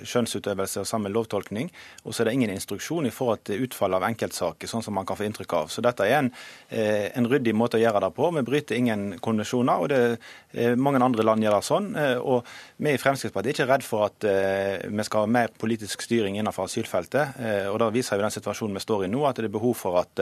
skjønnsutøvelse 0.07 0.81
og 0.81 0.87
samme 0.89 1.11
lovtolkning. 1.13 1.69
Og 2.05 2.13
så 2.13 2.23
er 2.23 2.29
det 2.29 2.33
ingen 2.39 2.53
instruksjon 2.55 3.05
i 3.05 3.13
forhold 3.13 3.43
til 3.45 3.65
utfallet 3.67 3.99
av 3.99 4.07
enkeltsaker, 4.09 4.69
sånn 4.69 4.83
som 4.85 4.95
man 4.97 5.05
kan 5.05 5.19
få 5.19 5.27
inntrykk 5.27 5.53
av. 5.59 5.69
Så 5.69 5.83
dette 5.85 6.07
er 6.07 6.17
en, 6.19 6.31
eh, 6.69 7.11
en 7.15 7.29
ryddig 7.29 7.53
måte 7.53 7.77
å 7.77 7.83
gjøre 7.83 8.01
det 8.01 8.11
på. 8.15 8.31
Vi 8.33 8.41
bryter 8.41 8.75
ingen 8.75 9.19
konvensjoner, 9.19 9.79
og 9.79 9.89
det, 9.89 10.19
eh, 10.53 10.75
mange 10.75 11.01
andre 11.01 11.23
land 11.23 11.43
gjør 11.43 11.55
det 11.59 11.69
sånn. 11.69 11.95
Eh, 11.95 12.15
Og 12.25 12.43
vi 12.79 12.93
i 12.93 12.97
Fremskrittspartiet 12.97 13.59
er 13.59 13.65
ikke 13.65 13.71
redd 13.73 13.83
for 13.83 14.05
at 14.05 14.23
eh, 14.23 14.87
vi 14.89 15.03
skal 15.03 15.21
ha 15.21 15.25
mer 15.27 15.49
politisk 15.49 16.01
styring 16.01 16.37
innenfor 16.37 16.65
asylfeltet. 16.65 17.39
Eh, 17.39 17.67
Og 17.69 17.79
da 17.79 17.89
viser 17.89 18.17
jo 18.17 18.21
den 18.21 18.31
situasjonen 18.31 18.73
vi 18.73 18.79
står 18.79 19.05
i 19.05 19.07
nå, 19.07 19.27
at 19.27 19.35
det 19.35 19.45
er 19.45 19.49
behov 19.49 19.75
for 19.75 19.99
at, 19.99 20.19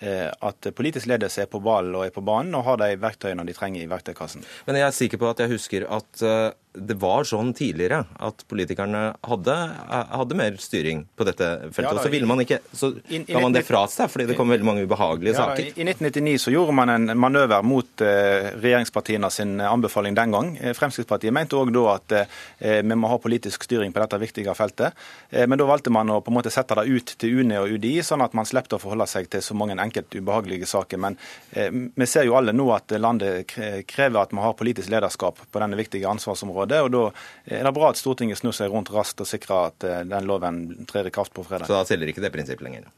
eh, 0.00 0.30
at 0.40 0.60
politisk 0.74 1.06
ledelse 1.06 1.42
er 1.42 1.46
på 1.46 1.62
ballen 1.62 1.94
og 1.94 2.06
er 2.06 2.10
på 2.10 2.24
banen, 2.24 2.54
og 2.54 2.64
har 2.64 2.76
de 2.76 2.96
verktøyene 2.96 3.44
de 3.44 3.52
trenger 3.52 3.82
i 3.82 3.86
verktøykassen. 3.86 4.44
Men 4.66 4.76
jeg 4.76 4.86
er 4.86 4.90
sikker 4.90 5.18
på 5.18 5.30
at 5.30 5.38
jeg 5.38 5.50
husker 5.50 5.86
at 5.90 6.22
eh, 6.22 6.52
det 6.72 6.96
var 7.00 7.26
sånn 7.28 7.52
tidligere 7.56 8.02
at 8.22 8.44
politikerne 8.48 9.04
hadde, 9.28 9.56
eh, 9.92 10.12
hadde 10.16 10.38
mer 10.38 10.56
styring 10.62 11.04
på 11.16 11.26
dette 11.28 11.48
feltet. 11.68 11.84
Ja, 11.84 11.90
da, 11.92 11.98
og 11.98 12.06
så 12.06 12.12
ville 12.12 12.28
man 12.28 12.40
ikke, 12.40 12.62
så 12.72 12.94
ga 13.28 13.42
man 13.42 13.52
det 13.52 13.64
fra 13.68 13.84
seg 13.92 14.08
fordi 14.12 14.30
det 14.30 14.36
kom 14.38 14.48
veldig 14.52 14.66
mange 14.66 14.86
ubehagelige 14.86 15.34
Ja, 15.34 15.50
saker. 15.52 15.68
I 15.76 15.82
i 15.82 15.84
1999 15.84 16.38
så 16.38 16.52
gjorde 16.54 16.72
man 16.76 16.88
en 16.88 17.18
manøver 17.18 17.64
mot 17.66 18.00
eh, 18.04 18.52
regjeringspartiene 18.62 19.30
sin 19.30 19.60
anbefaling 19.60 20.16
den 20.16 20.32
gang. 20.34 20.52
Eh, 20.56 20.72
Fremskrittspartiet 20.76 21.34
mente 21.34 21.58
òg 21.58 21.72
da 21.74 21.84
at 21.96 22.14
eh, 22.16 22.80
vi 22.82 22.96
må 22.98 23.10
ha 23.10 23.18
politisk 23.22 23.66
styring 23.66 23.92
på 23.92 24.02
dette 24.02 24.20
viktige 24.22 24.54
feltet. 24.56 24.96
Eh, 25.30 25.46
men 25.46 25.60
da 25.60 25.68
valgte 25.68 25.92
man 25.92 26.10
å 26.10 26.20
på 26.24 26.32
en 26.32 26.38
måte 26.38 26.52
sette 26.54 26.76
det 26.78 26.86
ut 26.88 27.14
til 27.18 27.42
UNE 27.42 27.60
og 27.60 27.76
UDI, 27.76 27.98
sånn 28.06 28.24
at 28.24 28.36
man 28.38 28.48
slapp 28.48 28.70
å 28.72 28.80
forholde 28.80 29.08
seg 29.10 29.28
til 29.32 29.42
så 29.44 29.56
mange 29.58 29.76
enkelt 29.82 30.14
ubehagelige 30.14 30.68
saker. 30.70 31.00
Men 31.02 31.18
eh, 31.52 31.68
vi 31.72 32.08
ser 32.08 32.28
jo 32.28 32.36
alle 32.38 32.54
nå 32.56 32.68
at 32.74 32.94
landet 32.96 33.56
krever 33.88 34.22
at 34.22 34.32
vi 34.32 34.40
har 34.40 34.56
politisk 34.56 34.92
lederskap 34.92 35.40
på 35.50 35.62
denne 35.62 35.76
viktige 35.78 36.08
ansvarsområdet. 36.08 36.61
Og 36.62 36.70
da 36.94 37.04
er 37.46 37.66
det 37.66 37.74
bra 37.76 37.92
at 37.92 38.00
Stortinget 38.00 38.40
snur 38.40 38.56
seg 38.56 38.72
rundt 38.72 38.92
raskt 38.94 39.22
og 39.22 39.28
sikrer 39.28 39.70
at 39.70 39.86
eh, 39.88 40.02
den 40.08 40.28
loven 40.28 40.62
trer 40.90 41.08
i 41.08 41.14
kraft 41.14 41.34
på 41.36 41.44
fredag. 41.46 41.68
Så 41.68 41.76
da 41.76 41.86
selger 41.88 42.12
ikke 42.12 42.24
det 42.24 42.32
prinsippet 42.34 42.66
lenger. 42.68 42.90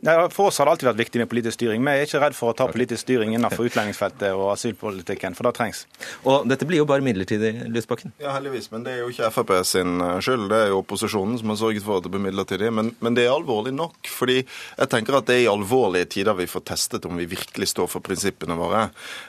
For 0.00 0.46
oss 0.46 0.58
har 0.58 0.64
det 0.64 0.72
alltid 0.72 0.88
vært 0.88 1.00
viktig 1.00 1.20
med 1.20 1.28
politisk 1.28 1.58
styring. 1.58 1.82
Vi 1.84 1.92
er 1.92 2.06
ikke 2.06 2.20
redd 2.22 2.36
for 2.36 2.52
å 2.52 2.56
ta 2.56 2.66
politisk 2.70 3.02
styring 3.02 3.34
innenfor 3.36 3.66
utlendingsfeltet 3.68 4.32
og 4.32 4.54
asylpolitikken, 4.54 5.34
for 5.36 5.44
det 5.44 5.52
trengs. 5.58 5.82
Og 6.24 6.46
dette 6.48 6.64
blir 6.68 6.80
jo 6.80 6.86
bare 6.88 7.04
midlertidig, 7.04 7.52
Lysbakken. 7.68 8.14
Ja, 8.22 8.32
heldigvis. 8.32 8.70
Men 8.72 8.86
det 8.86 8.94
er 8.94 9.02
jo 9.02 9.10
ikke 9.12 9.28
Frp 9.34 9.52
sin 9.68 10.00
eh, 10.00 10.16
skyld. 10.24 10.46
Det 10.48 10.60
er 10.64 10.72
jo 10.72 10.80
opposisjonen 10.80 11.36
som 11.40 11.52
har 11.52 11.58
sørget 11.60 11.84
for 11.84 12.00
at 12.00 12.06
det 12.06 12.12
blir 12.14 12.24
midlertidig. 12.24 12.70
Men, 12.72 12.94
men, 13.04 13.18
det 13.18 13.26
er 13.26 13.34
alvorlig 13.34 13.74
nok. 13.76 14.08
fordi 14.08 14.38
jeg 14.40 14.90
tenker 14.94 15.18
at 15.18 15.28
det 15.28 15.36
er 15.36 15.44
i 15.44 15.50
alvorlige 15.52 16.08
tider 16.16 16.38
vi 16.38 16.48
får 16.48 16.64
testet 16.72 17.04
om 17.04 17.20
vi 17.20 17.28
virkelig 17.28 17.68
står 17.74 17.90
for 17.92 18.04
prinsippene 18.04 18.56
våre. 18.56 18.86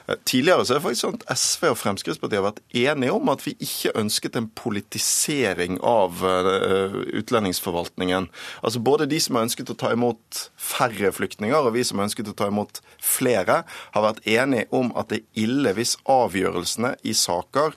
Eh, 0.08 0.16
tidligere 0.24 0.64
så 0.64 0.76
er 0.76 0.80
det 0.80 0.86
faktisk 0.86 1.04
sånn 1.04 1.20
at 1.20 1.28
SV 1.36 1.68
og 1.74 1.78
Fremskrittspartiet 1.82 2.40
har 2.40 2.48
vært 2.48 2.64
enige 2.72 3.18
om 3.18 3.32
at 3.34 3.44
vi 3.44 3.54
ikke 3.60 3.92
ønsket 4.00 4.40
en 4.40 4.48
politisering 4.56 5.78
av 5.84 6.22
uh, 6.24 6.96
utlendingsforvaltningen. 7.18 8.28
Altså 8.62 8.80
både 8.84 9.08
de 9.10 9.20
som 9.20 9.36
har 9.36 9.46
ønsket 9.46 9.72
å 9.72 9.78
ta 9.78 9.92
imot 9.92 10.42
færre 10.62 11.10
flyktninger, 11.14 11.58
og 11.58 11.74
vi 11.74 11.84
som 11.86 12.02
ønsket 12.04 12.30
å 12.30 12.36
ta 12.38 12.48
imot 12.50 12.80
flere, 13.02 13.62
har 13.66 14.06
vært 14.06 14.22
enige 14.28 14.68
om 14.74 14.92
at 14.98 15.10
det 15.10 15.22
er 15.22 15.44
ille 15.44 15.74
hvis 15.76 15.96
avgjørelsene 16.10 16.94
i 17.02 17.14
saker 17.18 17.74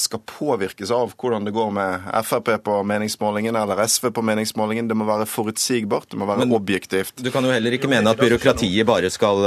skal 0.00 0.22
påvirkes 0.26 0.92
av 0.94 1.14
hvordan 1.16 1.46
det 1.46 1.54
går 1.56 1.70
med 1.76 2.08
Frp 2.26 2.52
på 2.66 2.78
meningsmålingen 2.86 3.56
eller 3.56 3.82
SV 3.86 4.10
på 4.16 4.24
meningsmålingen. 4.26 4.88
Det 4.88 4.96
må 4.98 5.06
være 5.08 5.28
forutsigbart, 5.30 6.10
det 6.12 6.20
må 6.20 6.28
være 6.28 6.44
Men, 6.44 6.54
objektivt. 6.56 7.16
Du 7.22 7.30
kan 7.34 7.44
jo 7.44 7.54
heller 7.54 7.76
ikke 7.76 7.90
mene 7.90 8.12
at 8.12 8.20
byråkratiet 8.20 8.86
bare 8.88 9.10
skal, 9.12 9.42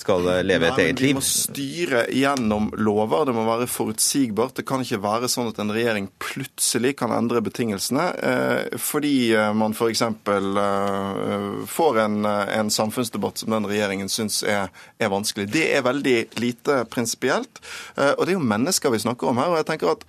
skal 0.00 0.30
leve 0.46 0.70
et 0.72 0.82
eget 0.86 1.02
liv? 1.02 1.14
Vi 1.14 1.18
må 1.18 1.24
styre 1.24 2.04
gjennom 2.14 2.70
lover, 2.78 3.26
det 3.28 3.36
må 3.36 3.46
være 3.48 3.68
forutsigbart. 3.70 4.56
Det 4.58 4.66
kan 4.68 4.82
ikke 4.84 5.00
være 5.02 5.30
sånn 5.30 5.50
at 5.52 5.60
en 5.62 5.72
regjering 5.74 6.08
plutselig 6.22 6.96
kan 6.98 7.12
endre 7.14 7.42
betingelsene 7.44 8.06
eh, 8.18 8.78
fordi 8.82 9.32
eh, 9.36 9.52
man 9.56 9.74
f.eks. 9.76 10.02
Eh, 10.02 11.46
får 11.68 12.00
en, 12.04 12.18
en, 12.24 12.70
samfunnsdebatt 12.70 13.42
som 13.42 13.54
den 13.54 13.68
regjeringen 13.68 14.10
syns 14.12 14.42
er, 14.42 14.72
er, 14.98 15.10
vanskelig. 15.12 15.48
Det 15.52 15.64
er 15.76 15.86
veldig 15.86 16.16
lite 16.42 16.82
prinsipielt. 16.90 17.60
Og 17.96 18.24
det 18.26 18.32
er 18.32 18.36
jo 18.36 18.44
mennesker 18.44 18.92
vi 18.92 19.00
snakker 19.02 19.30
om 19.30 19.38
her. 19.40 19.48
og 19.52 19.56
jeg 19.60 19.66
tenker 19.70 19.77
tenker 19.78 19.94
at 19.96 20.08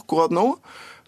akkurat 0.00 0.32
nå 0.34 0.54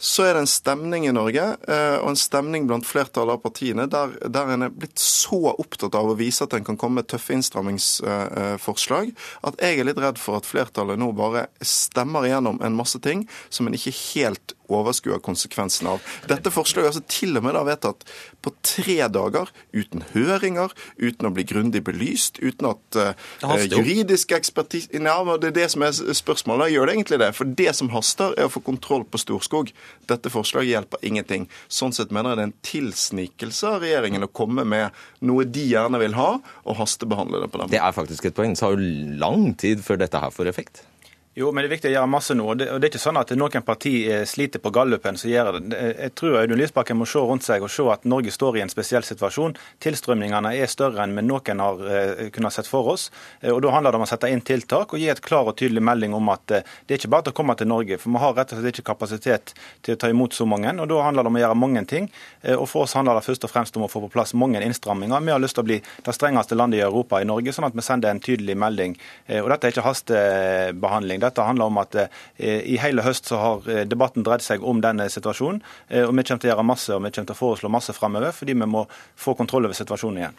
så 0.02 0.24
er 0.26 0.34
det 0.34 0.40
en 0.42 0.50
stemning 0.50 1.04
i 1.06 1.12
Norge, 1.14 1.42
eh, 1.70 1.96
og 2.02 2.08
en 2.10 2.18
stemning 2.18 2.64
blant 2.66 2.86
flertallet 2.86 3.36
av 3.36 3.42
partiene, 3.44 3.84
der, 3.86 4.16
der 4.34 4.48
en 4.50 4.66
er 4.66 4.72
blitt 4.74 4.98
så 4.98 5.52
opptatt 5.52 5.94
av 5.94 6.10
å 6.10 6.16
vise 6.18 6.42
at 6.42 6.56
en 6.58 6.66
kan 6.66 6.78
komme 6.80 6.98
med 6.98 7.06
tøffe 7.12 7.36
innstrammingsforslag, 7.36 9.12
at 9.46 9.62
jeg 9.62 9.78
er 9.78 9.86
litt 9.86 10.00
redd 10.02 10.18
for 10.18 10.40
at 10.40 10.48
flertallet 10.48 10.98
nå 10.98 11.12
bare 11.14 11.46
stemmer 11.62 12.26
igjennom 12.26 12.58
en 12.66 12.74
masse 12.74 12.98
ting 13.04 13.28
som 13.46 13.70
en 13.70 13.78
ikke 13.78 13.94
helt 13.94 14.56
overskue 14.78 15.18
konsekvensen 15.24 15.90
av. 15.92 16.02
Dette 16.30 16.52
forslaget 16.54 16.88
er 16.88 16.92
altså 16.92 17.04
til 17.10 17.38
og 17.38 17.46
med 17.46 17.56
da 17.56 17.64
vedtatt 17.66 18.06
på 18.42 18.52
tre 18.66 18.98
dager, 19.12 19.50
uten 19.74 20.04
høringer, 20.12 20.74
uten 20.98 21.28
å 21.28 21.32
bli 21.34 21.46
grundig 21.48 21.84
belyst, 21.86 22.40
uten 22.42 22.70
at 22.72 22.98
uh, 22.98 23.54
juridisk 23.62 24.34
ekspertise 24.36 24.90
ja, 24.92 25.16
Det 25.38 25.52
er 25.52 25.56
det 25.56 25.68
som 25.72 25.84
er 25.86 25.94
spørsmålet. 25.94 26.72
Gjør 26.72 26.88
det 26.88 26.96
egentlig 26.96 27.20
det? 27.22 27.30
For 27.36 27.56
det 27.62 27.72
som 27.78 27.90
haster, 27.94 28.36
er 28.38 28.48
å 28.48 28.52
få 28.52 28.62
kontroll 28.64 29.04
på 29.08 29.20
Storskog. 29.20 29.72
Dette 30.10 30.32
forslaget 30.32 30.72
hjelper 30.72 31.06
ingenting. 31.06 31.48
Sånn 31.72 31.94
sett 31.94 32.14
mener 32.14 32.32
jeg 32.32 32.40
det 32.40 32.44
er 32.44 32.50
en 32.50 32.56
tilsnikelse 32.66 33.74
av 33.76 33.84
regjeringen 33.84 34.26
å 34.26 34.30
komme 34.32 34.66
med 34.68 35.02
noe 35.24 35.46
de 35.48 35.66
gjerne 35.72 36.00
vil 36.02 36.16
ha, 36.18 36.30
og 36.38 36.80
hastebehandle 36.80 37.44
det 37.44 37.50
på 37.50 37.60
den 37.60 37.68
måten. 37.68 37.76
Det 37.76 37.82
er 37.82 37.96
faktisk 37.96 38.28
et 38.28 38.38
poeng. 38.38 38.56
Det 38.56 38.62
tar 38.62 38.76
jo 38.76 39.18
lang 39.22 39.52
tid 39.58 39.84
før 39.84 40.02
dette 40.02 40.22
her 40.22 40.34
får 40.34 40.50
effekt. 40.52 40.86
Jo, 41.34 41.46
men 41.48 41.64
det 41.64 41.70
er 41.70 41.72
viktig 41.72 41.88
å 41.88 41.92
gjøre 41.94 42.08
masse 42.12 42.34
nå. 42.36 42.44
og 42.44 42.58
Det, 42.60 42.66
er 42.68 42.90
ikke 42.90 43.00
sånn 43.00 43.16
at 43.16 43.30
noen 43.40 43.64
parti 43.64 43.92
eh, 44.04 44.26
sliter 44.28 44.60
på 44.60 44.68
gallupen 44.76 45.16
som 45.16 45.30
gjør 45.30 45.54
det. 45.54 45.78
Jeg 45.80 46.12
tror 46.20 46.34
Audun 46.42 46.58
Lysbakken 46.60 46.98
må 47.00 47.06
se 47.08 47.22
rundt 47.24 47.46
seg 47.46 47.64
og 47.64 47.70
se 47.72 47.86
at 47.88 48.02
Norge 48.04 48.34
står 48.34 48.58
i 48.58 48.62
en 48.66 48.72
spesiell 48.72 49.06
situasjon. 49.08 49.54
Tilstrømningene 49.80 50.50
er 50.52 50.68
større 50.68 51.00
enn 51.00 51.16
vi 51.16 51.24
noen 51.24 51.62
har 51.64 51.80
uh, 51.80 52.20
kunnet 52.34 52.52
sett 52.52 52.68
for 52.68 52.90
oss. 52.92 53.06
Uh, 53.40 53.54
og 53.54 53.62
Da 53.64 53.72
handler 53.72 53.96
det 53.96 54.00
om 54.02 54.04
å 54.04 54.08
sette 54.10 54.28
inn 54.28 54.44
tiltak 54.44 54.92
og 54.92 55.00
gi 55.00 55.06
et 55.08 55.22
klar 55.24 55.48
og 55.48 55.56
tydelig 55.56 55.80
melding 55.88 56.12
om 56.18 56.28
at 56.34 56.44
det 56.52 56.60
er 56.90 57.00
ikke 57.00 57.12
bare 57.14 57.30
til 57.30 57.32
å 57.32 57.38
komme 57.40 57.56
til 57.56 57.70
Norge. 57.72 57.96
For 58.02 58.12
vi 58.12 58.22
har 58.26 58.36
rett 58.36 58.52
og 58.52 58.60
slett 58.60 58.76
ikke 58.76 58.90
kapasitet 58.90 59.54
til 59.80 59.96
å 59.96 60.02
ta 60.04 60.12
imot 60.12 60.36
så 60.36 60.44
mange. 60.44 60.76
og 60.84 60.92
Da 60.92 61.00
handler 61.06 61.24
det 61.24 61.32
om 61.32 61.40
å 61.40 61.44
gjøre 61.46 61.58
mange 61.62 61.84
ting. 61.88 62.10
og 62.58 62.66
For 62.68 62.84
oss 62.84 62.98
handler 62.98 63.16
det 63.16 63.24
først 63.24 63.48
og 63.48 63.54
fremst 63.54 63.80
om 63.80 63.86
å 63.88 63.90
få 63.94 64.04
på 64.04 64.12
plass 64.18 64.36
mange 64.36 64.60
innstramminger. 64.60 65.24
Vi 65.24 65.32
har 65.32 65.40
lyst 65.40 65.56
til 65.56 65.64
å 65.64 65.70
bli 65.70 65.80
det 65.80 66.16
strengeste 66.18 66.60
landet 66.60 66.82
i 66.82 66.84
Europa 66.84 67.24
i 67.24 67.30
Norge, 67.32 67.56
sånn 67.56 67.70
at 67.70 67.78
vi 67.78 67.88
sender 67.88 68.12
en 68.12 68.20
tydelig 68.20 68.58
melding. 68.60 68.98
og 69.40 69.48
Dette 69.54 69.70
er 69.70 69.76
ikke 69.76 69.88
hastebehandling. 69.88 71.21
Dette 71.22 71.46
handler 71.46 71.70
om 71.70 71.80
at 71.82 71.96
eh, 71.98 72.60
i 72.74 72.78
hele 72.82 73.04
høst 73.06 73.30
så 73.30 73.40
har 73.40 73.70
eh, 73.70 73.84
debatten 73.88 74.26
dreid 74.26 74.44
seg 74.44 74.64
om 74.66 74.82
denne 74.84 75.08
situasjonen. 75.12 75.62
Eh, 75.88 76.04
og 76.06 76.14
Vi 76.16 76.26
kommer 76.26 76.42
til 76.42 76.50
å 76.50 76.52
gjøre 76.52 76.66
masse 76.66 76.94
og 76.94 77.02
vi 77.04 77.12
kommer 77.14 77.30
til 77.30 77.36
å 77.36 77.40
foreslå 77.40 77.72
masse 77.72 77.96
fremover, 77.96 78.34
fordi 78.36 78.56
vi 78.58 78.70
må 78.74 78.84
få 79.16 79.36
kontroll 79.38 79.68
over 79.68 79.78
situasjonen 79.78 80.22
igjen. 80.22 80.38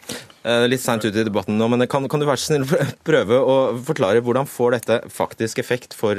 Litt 0.68 0.82
seint 0.84 1.04
ute 1.04 1.22
i 1.22 1.26
debatten 1.26 1.56
nå, 1.58 1.68
men 1.72 1.86
kan, 1.90 2.04
kan, 2.10 2.20
du 2.20 2.28
være 2.28 2.40
så 2.40 2.52
snill 2.52 2.66
prøve 3.08 3.38
å 3.40 3.56
forklare 3.86 4.22
hvordan 4.24 4.48
får 4.50 4.76
dette 4.78 4.98
faktisk 5.12 5.62
effekt 5.62 5.96
for, 5.96 6.18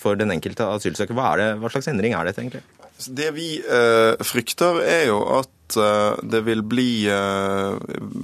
for 0.00 0.18
den 0.18 0.32
enkelte 0.34 0.68
asylsøker? 0.78 1.16
Hva, 1.16 1.34
hva 1.60 1.72
slags 1.72 1.90
endring 1.92 2.16
er 2.16 2.28
dette 2.28 2.44
egentlig? 2.44 2.64
Det 3.08 3.32
vi 3.34 3.56
eh, 3.58 4.22
frykter, 4.22 4.82
er 4.84 5.06
jo 5.10 5.22
at 5.40 5.50
Eh, 5.76 6.18
det 6.22 6.40
vil 6.46 6.62
bli 6.62 7.06
eh, 7.10 7.76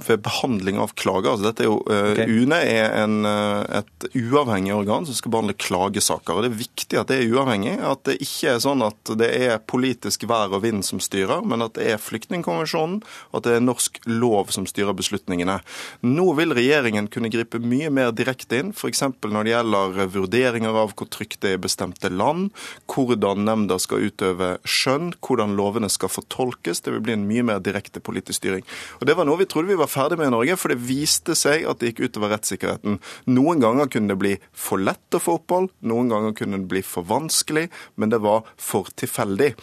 ved 0.07 0.21
behandling 0.25 0.79
av 0.81 0.93
klager 0.99 1.33
altså 1.33 1.49
dette 1.49 1.65
er 1.65 1.69
jo, 1.69 1.79
eh, 1.91 2.11
okay. 2.13 2.29
UNE 2.29 2.59
er 2.65 2.95
en, 3.01 3.17
et 3.25 4.07
uavhengig 4.17 4.73
organ 4.75 5.07
som 5.07 5.17
skal 5.17 5.33
behandle 5.33 5.55
klagesaker. 5.59 6.35
og 6.35 6.45
Det 6.45 6.51
er 6.51 6.59
viktig 6.61 6.99
at 6.99 7.11
det 7.11 7.19
er 7.19 7.33
uavhengig. 7.33 7.75
At 7.85 8.03
det 8.07 8.19
ikke 8.23 8.55
er 8.55 8.63
sånn 8.63 8.83
at 8.85 9.13
det 9.19 9.29
er 9.35 9.57
politisk 9.59 10.25
vær 10.29 10.53
og 10.55 10.63
vind 10.65 10.85
som 10.85 11.01
styrer, 11.03 11.43
men 11.45 11.65
at 11.65 11.75
det 11.77 11.89
er 11.93 12.01
flyktningkonvensjonen 12.01 12.99
og 13.01 13.39
at 13.39 13.47
det 13.47 13.57
er 13.57 13.65
norsk 13.65 13.99
lov 14.09 14.53
som 14.53 14.67
styrer 14.69 14.95
beslutningene. 14.97 15.59
Nå 16.05 16.27
vil 16.39 16.55
regjeringen 16.57 17.09
kunne 17.11 17.31
gripe 17.33 17.61
mye 17.61 17.91
mer 17.93 18.13
direkte 18.15 18.61
inn, 18.61 18.73
f.eks. 18.75 19.03
når 19.25 19.47
det 19.47 19.53
gjelder 19.53 19.99
vurderinger 20.15 20.81
av 20.83 20.95
hvor 20.97 21.09
trygt 21.11 21.41
det 21.43 21.53
er 21.53 21.59
i 21.59 21.63
bestemte 21.63 22.11
land, 22.11 22.49
hvordan 22.89 23.45
nemnda 23.47 23.79
skal 23.81 24.09
utøve 24.09 24.55
skjønn, 24.67 25.13
hvordan 25.25 25.55
lovene 25.59 25.89
skal 25.91 26.11
fortolkes. 26.11 26.83
Det 26.85 26.93
vil 26.95 27.03
bli 27.05 27.15
en 27.17 27.27
mye 27.29 27.38
mye 27.39 27.47
mer 27.53 27.63
direkte 27.63 28.03
politisk 28.03 28.41
styring. 28.41 28.65
Og 28.99 29.07
Det 29.07 29.15
var 29.17 29.27
noe 29.27 29.39
vi 29.39 29.47
trodde 29.49 29.71
vi 29.71 29.79
var 29.79 29.91
ferdig 29.91 30.19
med 30.19 30.29
i 30.29 30.35
Norge, 30.35 30.57
for 30.59 30.73
det 30.73 30.83
viste 30.83 31.35
seg 31.35 31.65
at 31.69 31.79
det 31.79 31.93
gikk 31.93 32.09
utover 32.09 32.35
rettssikkerheten. 32.35 32.99
Noen 33.31 33.63
ganger 33.63 33.89
kunne 33.89 34.13
det 34.13 34.19
bli 34.21 34.35
for 34.53 34.81
lett 34.81 35.17
å 35.17 35.23
få 35.23 35.39
opphold, 35.39 35.71
noen 35.81 36.11
ganger 36.11 36.35
kunne 36.37 36.59
det 36.59 36.69
bli 36.71 36.83
for 36.85 37.07
vanskelig, 37.07 37.69
men 37.95 38.11
det 38.11 38.21
var 38.23 38.45
for 38.57 38.91
tilfeldig. 38.99 39.53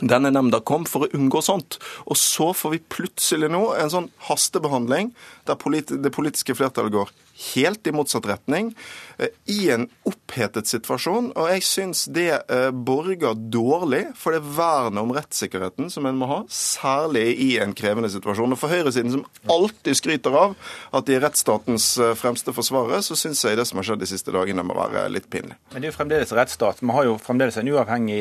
Denne 0.00 0.30
nemnda 0.32 0.62
kom 0.64 0.86
for 0.88 1.04
å 1.04 1.10
unngå 1.16 1.42
sånt. 1.44 1.78
Og 2.08 2.16
så 2.16 2.52
får 2.56 2.76
vi 2.76 2.84
plutselig 2.92 3.50
nå 3.52 3.64
en 3.76 3.92
sånn 3.92 4.12
hastebehandling 4.30 5.10
der 5.48 5.58
det 6.00 6.14
politiske 6.14 6.56
flertallet 6.56 6.94
går 6.94 7.10
helt 7.40 7.86
i 7.86 7.92
motsatt 7.92 8.26
retning, 8.26 8.74
eh, 9.18 9.28
i 9.46 9.70
en 9.70 9.86
opphetet 10.08 10.68
situasjon. 10.70 11.30
Og 11.36 11.48
jeg 11.54 11.64
syns 11.66 12.04
det 12.12 12.28
eh, 12.36 12.70
borger 12.70 13.38
dårlig 13.52 14.02
for 14.18 14.36
det 14.36 14.42
vernet 14.44 15.02
om 15.02 15.14
rettssikkerheten 15.14 15.90
som 15.92 16.06
en 16.08 16.18
må 16.20 16.28
ha, 16.30 16.40
særlig 16.52 17.26
i 17.40 17.50
en 17.62 17.74
krevende 17.76 18.10
situasjon. 18.12 18.54
Og 18.54 18.60
for 18.60 18.72
høyresiden, 18.72 19.14
som 19.14 19.24
alltid 19.50 19.98
skryter 19.98 20.36
av 20.36 20.56
at 20.96 21.08
de 21.08 21.16
er 21.16 21.24
rettsstatens 21.24 21.92
eh, 21.98 22.14
fremste 22.18 22.54
forsvarere, 22.56 23.02
så 23.06 23.18
syns 23.18 23.44
jeg 23.46 23.58
det 23.58 23.66
som 23.68 23.80
har 23.80 23.88
skjedd 23.90 24.04
de 24.04 24.10
siste 24.10 24.34
dagene, 24.34 24.66
må 24.66 24.76
være 24.76 25.08
litt 25.12 25.30
pinlig. 25.32 25.56
Men 25.72 25.80
det 25.80 25.88
er 25.88 25.94
jo 25.94 25.98
fremdeles 25.98 26.34
rettsstat. 26.36 26.82
Vi 26.84 26.92
har 26.94 27.08
jo 27.08 27.16
fremdeles 27.20 27.56
en 27.60 27.70
uavhengig 27.72 28.20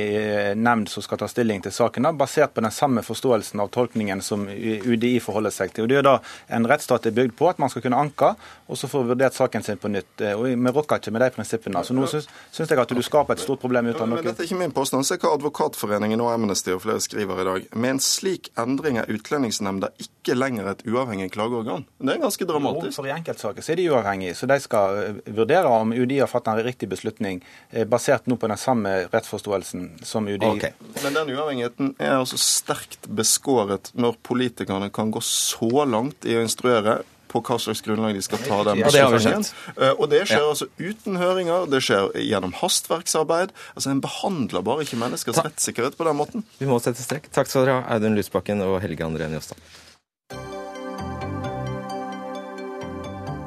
nemnd 0.59 0.89
som 0.91 1.03
skal 1.03 1.19
ta 1.21 1.27
stilling 1.29 1.63
til 1.65 1.73
saken, 1.75 2.07
basert 2.19 2.55
på 2.55 2.63
den 2.63 2.73
samme 2.73 3.03
forståelsen 3.05 3.61
av 3.61 3.71
tolkningen 3.75 4.21
som 4.23 4.47
UDI 4.49 5.17
forholder 5.23 5.53
seg 5.53 5.73
til. 5.73 5.85
Og 5.85 5.91
Det 5.91 5.99
er 5.99 6.07
da 6.07 6.15
en 6.55 6.67
rettsstat 6.69 7.09
er 7.09 7.15
bygd 7.15 7.35
på, 7.37 7.49
at 7.51 7.59
man 7.61 7.71
skal 7.71 7.83
kunne 7.85 7.99
anke, 7.99 8.33
og 8.69 8.79
så 8.79 8.89
får 8.89 9.08
vurdert 9.09 9.35
saken 9.37 9.65
sin 9.65 9.79
på 9.81 9.91
nytt. 9.91 10.11
Eh, 10.21 10.35
og 10.37 10.47
Vi 10.49 10.73
rokker 10.75 11.01
ikke 11.01 11.13
med 11.15 11.23
de 11.25 11.29
prinsippene. 11.35 11.83
Så 11.85 11.95
nå 11.97 12.07
syns, 12.09 12.29
syns 12.55 12.71
jeg 12.71 12.81
at 12.81 12.93
du 12.95 13.01
skaper 13.05 13.37
et 13.37 13.43
stort 13.43 13.61
problem 13.61 13.89
ut 13.89 13.97
av 13.97 14.07
noe. 14.07 14.19
Men 14.19 14.29
dette 14.29 14.43
er 14.43 14.49
ikke 14.49 14.59
min 14.61 14.75
påstand. 14.75 15.07
Se 15.07 15.17
hva 15.19 15.33
Advokatforeningen 15.37 16.21
og 16.23 16.31
Amnesty 16.33 16.73
og 16.75 16.83
flere 16.85 17.03
skriver 17.03 17.43
i 17.43 17.47
dag. 17.49 17.67
Med 17.75 17.95
en 17.95 18.03
slik 18.03 18.51
endring 18.59 18.99
er 19.01 19.09
Utlendingsnemnda 19.09 19.91
ikke 20.01 20.37
lenger 20.37 20.71
et 20.73 20.85
uavhengig 20.87 21.31
klageorgan. 21.33 21.85
Det 21.99 22.15
er 22.15 22.23
ganske 22.23 22.49
dramatisk. 22.49 22.95
For 22.99 23.09
I 23.09 23.13
enkeltsaker 23.15 23.65
så 23.65 23.73
er 23.73 23.81
de 23.81 23.89
uavhengige, 23.91 24.37
så 24.37 24.49
de 24.49 24.59
skal 24.63 25.01
eh, 25.03 25.21
vurdere 25.39 25.69
om 25.69 25.93
UDI 25.95 26.21
har 26.23 26.31
fattet 26.31 26.53
en 26.53 26.65
riktig 26.65 26.89
beslutning, 26.91 27.43
eh, 27.71 27.87
basert 27.89 28.27
nå 28.29 28.39
på 28.39 28.49
den 28.51 28.59
samme 28.59 28.95
rettsforståelsen 29.11 29.89
som 30.05 30.27
UDI. 30.27 30.49
Okay. 30.55 30.75
Men 31.03 31.17
den 31.17 31.35
uavhengigheten 31.35 31.93
er 31.97 32.17
altså 32.19 32.39
sterkt 32.39 33.07
beskåret 33.07 33.91
når 33.93 34.19
politikerne 34.25 34.89
kan 34.93 35.11
gå 35.11 35.21
så 35.25 35.85
langt 35.85 36.27
i 36.27 36.37
å 36.37 36.43
instruere 36.45 36.99
på 37.29 37.41
hva 37.45 37.59
slags 37.61 37.83
grunnlag 37.85 38.17
de 38.17 38.23
skal 38.25 38.41
ta 38.43 38.61
den 38.67 38.81
beslutningen. 38.83 39.45
Ja, 39.77 39.91
og 39.95 40.09
det 40.11 40.23
skjer 40.29 40.43
ja. 40.43 40.51
altså 40.51 40.69
uten 40.79 41.19
høringer, 41.21 41.67
det 41.69 41.81
skjer 41.85 42.11
gjennom 42.25 42.55
hastverksarbeid. 42.59 43.53
Altså 43.75 43.93
En 43.93 44.03
behandler 44.03 44.65
bare 44.65 44.85
ikke 44.87 44.99
menneskers 45.01 45.37
Ta 45.39 45.45
rettssikkerhet 45.47 45.97
på 45.99 46.07
den 46.07 46.17
måten. 46.19 46.47
Vi 46.59 46.69
må 46.69 46.79
sette 46.83 47.03
strekk. 47.05 47.29
Takk 47.35 47.51
skal 47.51 47.67
dere 47.67 47.79
ha, 47.79 47.95
Audun 47.95 48.17
Lysbakken 48.17 48.65
og 48.65 48.79
Helge 48.83 49.05
André 49.05 49.29
Njåstad. 49.31 49.61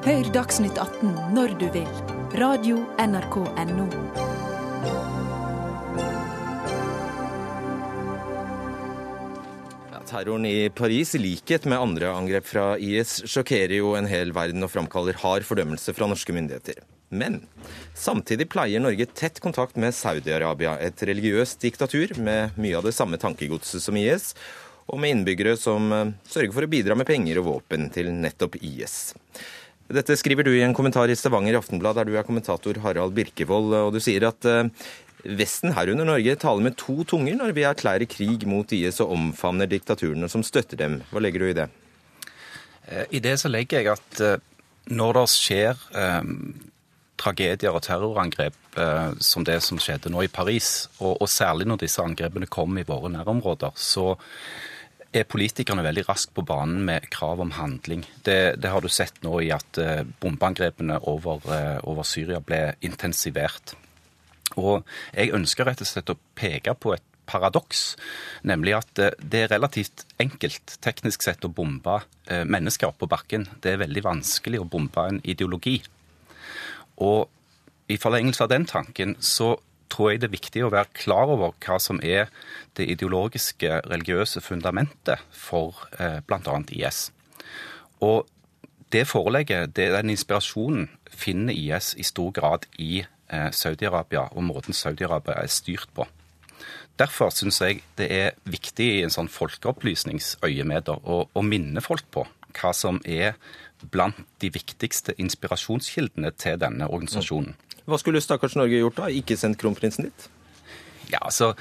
Hør 0.03 0.33
Dagsnytt 0.35 0.79
18 0.83 1.15
når 1.37 1.55
du 1.63 1.69
vil. 1.77 1.89
Radio 2.41 2.83
NRK 2.99 3.37
Radio.nrk.no. 3.45 4.32
Terroren 10.13 10.45
i 10.45 10.69
Paris, 10.69 11.15
i 11.15 11.19
likhet 11.19 11.65
med 11.65 11.81
andre 11.81 12.11
angrep 12.13 12.45
fra 12.45 12.75
IS, 12.77 13.23
sjokkerer 13.25 13.79
jo 13.79 13.95
en 13.97 14.09
hel 14.11 14.35
verden 14.37 14.61
og 14.61 14.69
framkaller 14.69 15.17
hard 15.23 15.47
fordømmelse 15.49 15.95
fra 15.97 16.09
norske 16.11 16.35
myndigheter. 16.37 16.83
Men 17.09 17.39
samtidig 17.97 18.51
pleier 18.53 18.83
Norge 18.85 19.07
tett 19.17 19.41
kontakt 19.41 19.79
med 19.81 19.97
Saudi-Arabia, 19.97 20.75
et 20.85 21.01
religiøst 21.09 21.65
diktatur 21.65 22.13
med 22.21 22.61
mye 22.61 22.77
av 22.77 22.85
det 22.85 22.93
samme 22.97 23.17
tankegodset 23.21 23.85
som 23.85 23.97
IS, 23.97 24.35
og 24.93 25.01
med 25.01 25.15
innbyggere 25.15 25.57
som 25.57 25.89
eh, 25.97 26.13
sørger 26.29 26.53
for 26.59 26.67
å 26.67 26.73
bidra 26.75 26.99
med 26.99 27.09
penger 27.09 27.41
og 27.41 27.49
våpen 27.49 27.89
til 27.95 28.13
nettopp 28.13 28.61
IS. 28.61 29.15
Dette 29.93 30.17
skriver 30.21 30.45
du 30.45 30.53
i 30.53 30.65
en 30.65 30.77
kommentar 30.77 31.09
i 31.09 31.17
Stavanger 31.17 31.57
Aftenblad, 31.57 31.97
der 31.97 32.09
du 32.09 32.19
er 32.19 32.29
kommentator 32.29 32.85
Harald 32.85 33.17
Birkevold, 33.17 33.73
og 33.81 33.97
du 33.97 34.01
sier 34.05 34.29
at 34.29 34.45
eh, 34.45 34.69
Vesten, 35.23 35.71
herunder 35.77 36.09
Norge, 36.09 36.35
taler 36.41 36.65
med 36.67 36.77
to 36.81 37.05
tunger 37.07 37.37
når 37.39 37.55
vi 37.55 37.67
erklærer 37.69 38.11
krig 38.11 38.43
mot 38.51 38.73
IS 38.75 38.99
og 39.05 39.13
omfavner 39.15 39.71
diktaturene 39.71 40.29
som 40.31 40.43
støtter 40.43 40.81
dem. 40.81 40.99
Hva 41.13 41.23
legger 41.23 41.45
du 41.45 41.51
i 41.51 41.59
det? 41.61 41.69
Eh, 42.89 43.07
I 43.19 43.23
det 43.23 43.37
så 43.39 43.51
legger 43.53 43.81
jeg 43.83 43.93
at 43.95 44.23
eh, 44.27 44.41
når 44.91 45.21
det 45.21 45.25
skjer 45.31 45.85
eh, 45.95 46.25
tragedier 47.23 47.71
og 47.71 47.85
terrorangrep 47.87 48.57
eh, 48.83 49.13
som 49.23 49.47
det 49.47 49.61
som 49.63 49.79
skjedde 49.79 50.11
nå 50.11 50.25
i 50.27 50.33
Paris, 50.33 50.89
og, 50.99 51.21
og 51.23 51.31
særlig 51.31 51.69
når 51.71 51.85
disse 51.85 52.03
angrepene 52.03 52.51
kom 52.51 52.75
i 52.79 52.87
våre 52.89 53.13
nærområder, 53.15 53.77
så 53.79 54.17
er 55.13 55.29
politikerne 55.29 55.85
veldig 55.85 56.07
raskt 56.09 56.33
på 56.35 56.43
banen 56.49 56.83
med 56.89 57.07
krav 57.13 57.45
om 57.45 57.53
handling. 57.55 58.03
Det, 58.25 58.57
det 58.59 58.73
har 58.73 58.83
du 58.83 58.89
sett 58.91 59.21
nå 59.23 59.37
i 59.45 59.53
at 59.55 59.79
eh, 59.79 60.03
bombeangrepene 60.25 60.99
over, 61.07 61.47
over 61.85 62.03
Syria 62.09 62.41
ble 62.43 62.73
intensivert. 62.83 63.77
Og 64.61 64.85
jeg 65.15 65.33
ønsker 65.37 65.69
rett 65.69 65.83
og 65.85 65.89
slett 65.89 66.13
å 66.13 66.19
peke 66.39 66.75
på 66.75 66.95
et 66.97 67.05
paradoks, 67.31 67.95
nemlig 68.49 68.75
at 68.77 68.99
eh, 69.01 69.17
det 69.19 69.45
er 69.45 69.53
relativt 69.55 70.07
enkelt 70.23 70.77
teknisk 70.85 71.25
sett 71.25 71.45
å 71.47 71.53
bombe 71.53 72.03
mennesker 72.29 72.95
på 72.97 73.09
bakken. 73.11 73.49
Det 73.61 73.75
er 73.75 73.83
veldig 73.83 74.03
vanskelig 74.07 74.61
å 74.63 74.69
bombe 74.69 75.03
en 75.11 75.19
ideologi. 75.29 75.81
Og 77.03 77.29
i 77.93 77.99
forlengelse 78.01 78.45
av 78.45 78.53
den 78.53 78.65
tanken 78.69 79.17
så 79.21 79.57
tror 79.93 80.13
jeg 80.13 80.23
det 80.23 80.31
er 80.31 80.37
viktig 80.37 80.65
å 80.65 80.73
være 80.73 80.95
klar 80.97 81.31
over 81.33 81.55
hva 81.65 81.79
som 81.83 82.01
er 82.05 82.31
det 82.79 82.89
ideologiske, 82.95 83.83
religiøse 83.91 84.41
fundamentet 84.45 85.21
for 85.37 85.85
eh, 85.99 86.21
bl.a. 86.27 86.61
IS. 86.73 87.11
Og 88.01 88.25
det 88.93 89.07
forelegget, 89.09 89.77
den 89.77 90.13
inspirasjonen, 90.13 90.89
finner 91.13 91.53
IS 91.53 91.93
i 92.01 92.05
stor 92.09 92.33
grad 92.33 92.67
i 92.81 93.03
eh, 93.03 93.09
Saudi-Arabia 93.33 94.27
og 94.33 94.45
måten 94.45 94.77
Saudi-Arabia 94.77 95.41
er 95.43 95.51
styrt 95.53 95.91
på. 95.97 96.07
Derfor 97.01 97.33
syns 97.33 97.61
jeg 97.63 97.81
det 97.99 98.09
er 98.13 98.35
viktig 98.45 98.89
i 98.99 99.03
en 99.07 99.13
sånn 99.13 99.31
folkeopplysningsøyemed 99.33 100.91
å, 100.93 101.23
å 101.25 101.43
minne 101.47 101.83
folk 101.85 102.05
på 102.13 102.27
hva 102.53 102.73
som 102.77 103.01
er 103.09 103.39
blant 103.91 104.19
de 104.43 104.51
viktigste 104.53 105.15
inspirasjonskildene 105.19 106.31
til 106.39 106.59
denne 106.61 106.87
organisasjonen. 106.87 107.57
Hva 107.89 107.99
skulle 107.99 108.23
stakkars 108.23 108.55
Norge 108.59 108.79
gjort 108.79 109.01
da? 109.01 109.09
Ikke 109.11 109.39
sendt 109.41 109.59
kronprinsen 109.59 110.07
dit? 110.07 110.29
Ja, 111.11 111.19
altså, 111.23 111.55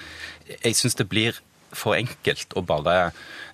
Jeg 0.63 0.76
syns 0.76 0.95
det 0.95 1.09
blir 1.09 1.39
for 1.72 1.95
enkelt 1.95 2.53
å 2.59 2.61
bare 2.67 3.11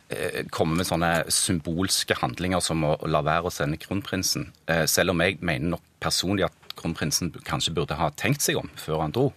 eh, 0.09 0.43
komme 0.51 0.79
med 0.79 0.89
sånne 0.89 1.29
symbolske 1.31 2.17
handlinger 2.17 2.59
som 2.65 2.83
å 2.83 2.95
la 3.07 3.21
være 3.25 3.47
å 3.47 3.53
sende 3.53 3.79
kronprinsen. 3.79 4.49
Eh, 4.67 4.85
selv 4.89 5.13
om 5.13 5.21
jeg 5.21 5.37
mener 5.39 5.77
nok 5.77 5.85
personlig 6.01 6.47
at 6.49 6.66
kronprinsen 6.77 7.33
kanskje 7.47 7.75
burde 7.75 7.97
ha 7.99 8.11
tenkt 8.15 8.45
seg 8.45 8.59
om 8.61 8.71
før 8.79 9.03
han 9.05 9.15
dro. 9.15 9.31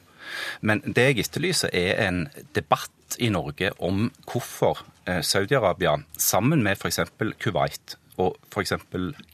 Men 0.61 0.83
det 0.85 1.07
jeg 1.09 1.25
etterlyser, 1.25 1.73
er 1.75 2.01
en 2.07 2.25
debatt 2.57 3.17
i 3.19 3.31
Norge 3.33 3.73
om 3.83 4.09
hvorfor 4.29 4.85
eh, 5.09 5.23
Saudi-Arabia, 5.27 5.97
sammen 6.21 6.63
med 6.67 6.79
f.eks. 6.79 7.01
Kuwait 7.41 7.97
og 8.21 8.37
f.eks. 8.53 8.77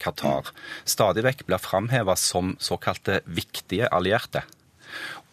Qatar, 0.01 0.51
stadig 0.87 1.25
vekk 1.27 1.45
blir 1.49 1.61
framheva 1.61 2.15
som 2.19 2.55
såkalte 2.63 3.19
viktige 3.25 3.89
allierte. 3.93 4.45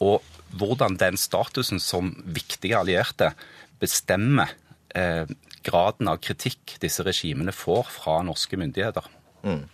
Og 0.02 0.24
hvordan 0.58 0.98
den 1.00 1.16
statusen 1.18 1.80
som 1.82 2.12
viktige 2.26 2.78
allierte 2.78 3.32
bestemmer 3.82 4.52
eh, 4.94 5.26
graden 5.64 6.10
av 6.10 6.20
kritikk 6.22 6.76
disse 6.82 7.04
regimene 7.06 7.54
får 7.54 7.88
fra 7.94 8.18
norske 8.26 8.58
myndigheter. 8.60 9.06
Mm. 9.44 9.64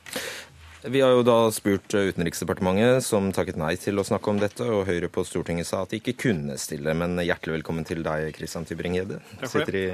Vi 0.83 1.01
har 1.01 1.11
jo 1.13 1.25
da 1.27 1.51
spurt 1.53 1.93
Utenriksdepartementet, 1.93 3.05
som 3.05 3.27
takket 3.37 3.59
nei 3.61 3.75
til 3.77 4.01
å 4.01 4.05
snakke 4.07 4.33
om 4.33 4.39
dette, 4.41 4.65
og 4.65 4.87
Høyre 4.89 5.11
på 5.13 5.27
Stortinget 5.29 5.69
sa 5.69 5.83
at 5.85 5.93
de 5.93 5.99
ikke 6.01 6.15
kunne 6.23 6.57
stille. 6.61 6.95
Men 6.97 7.21
hjertelig 7.21 7.59
velkommen 7.59 7.85
til 7.85 8.01
deg, 8.07 8.31
Christian 8.39 8.65
Tybring-Gjedde. 8.65 9.19
Sitter 9.45 9.77
i 9.77 9.85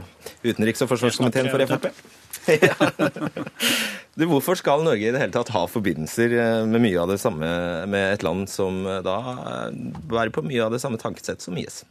utenriks- 0.47 0.85
og 0.87 0.93
forsvarskomiteen 0.93 1.51
for 1.51 1.67
Frp. 1.73 1.91
ja. 2.69 2.77
du, 4.15 4.29
hvorfor 4.31 4.55
skal 4.61 4.87
Norge 4.87 5.09
i 5.09 5.11
det 5.11 5.25
hele 5.25 5.35
tatt 5.35 5.51
ha 5.57 5.65
forbindelser 5.67 6.37
eh, 6.39 6.63
med 6.71 6.85
mye 6.85 7.03
av 7.03 7.11
det 7.11 7.19
samme 7.19 7.51
med 7.91 8.13
et 8.13 8.23
land 8.23 8.47
som 8.53 8.85
eh, 8.87 9.03
da 9.03 9.19
bærer 10.07 10.31
på 10.31 10.47
mye 10.47 10.63
av 10.69 10.77
det 10.77 10.85
samme 10.85 11.03
tankesett 11.03 11.43
som 11.43 11.59
IS? 11.59 11.83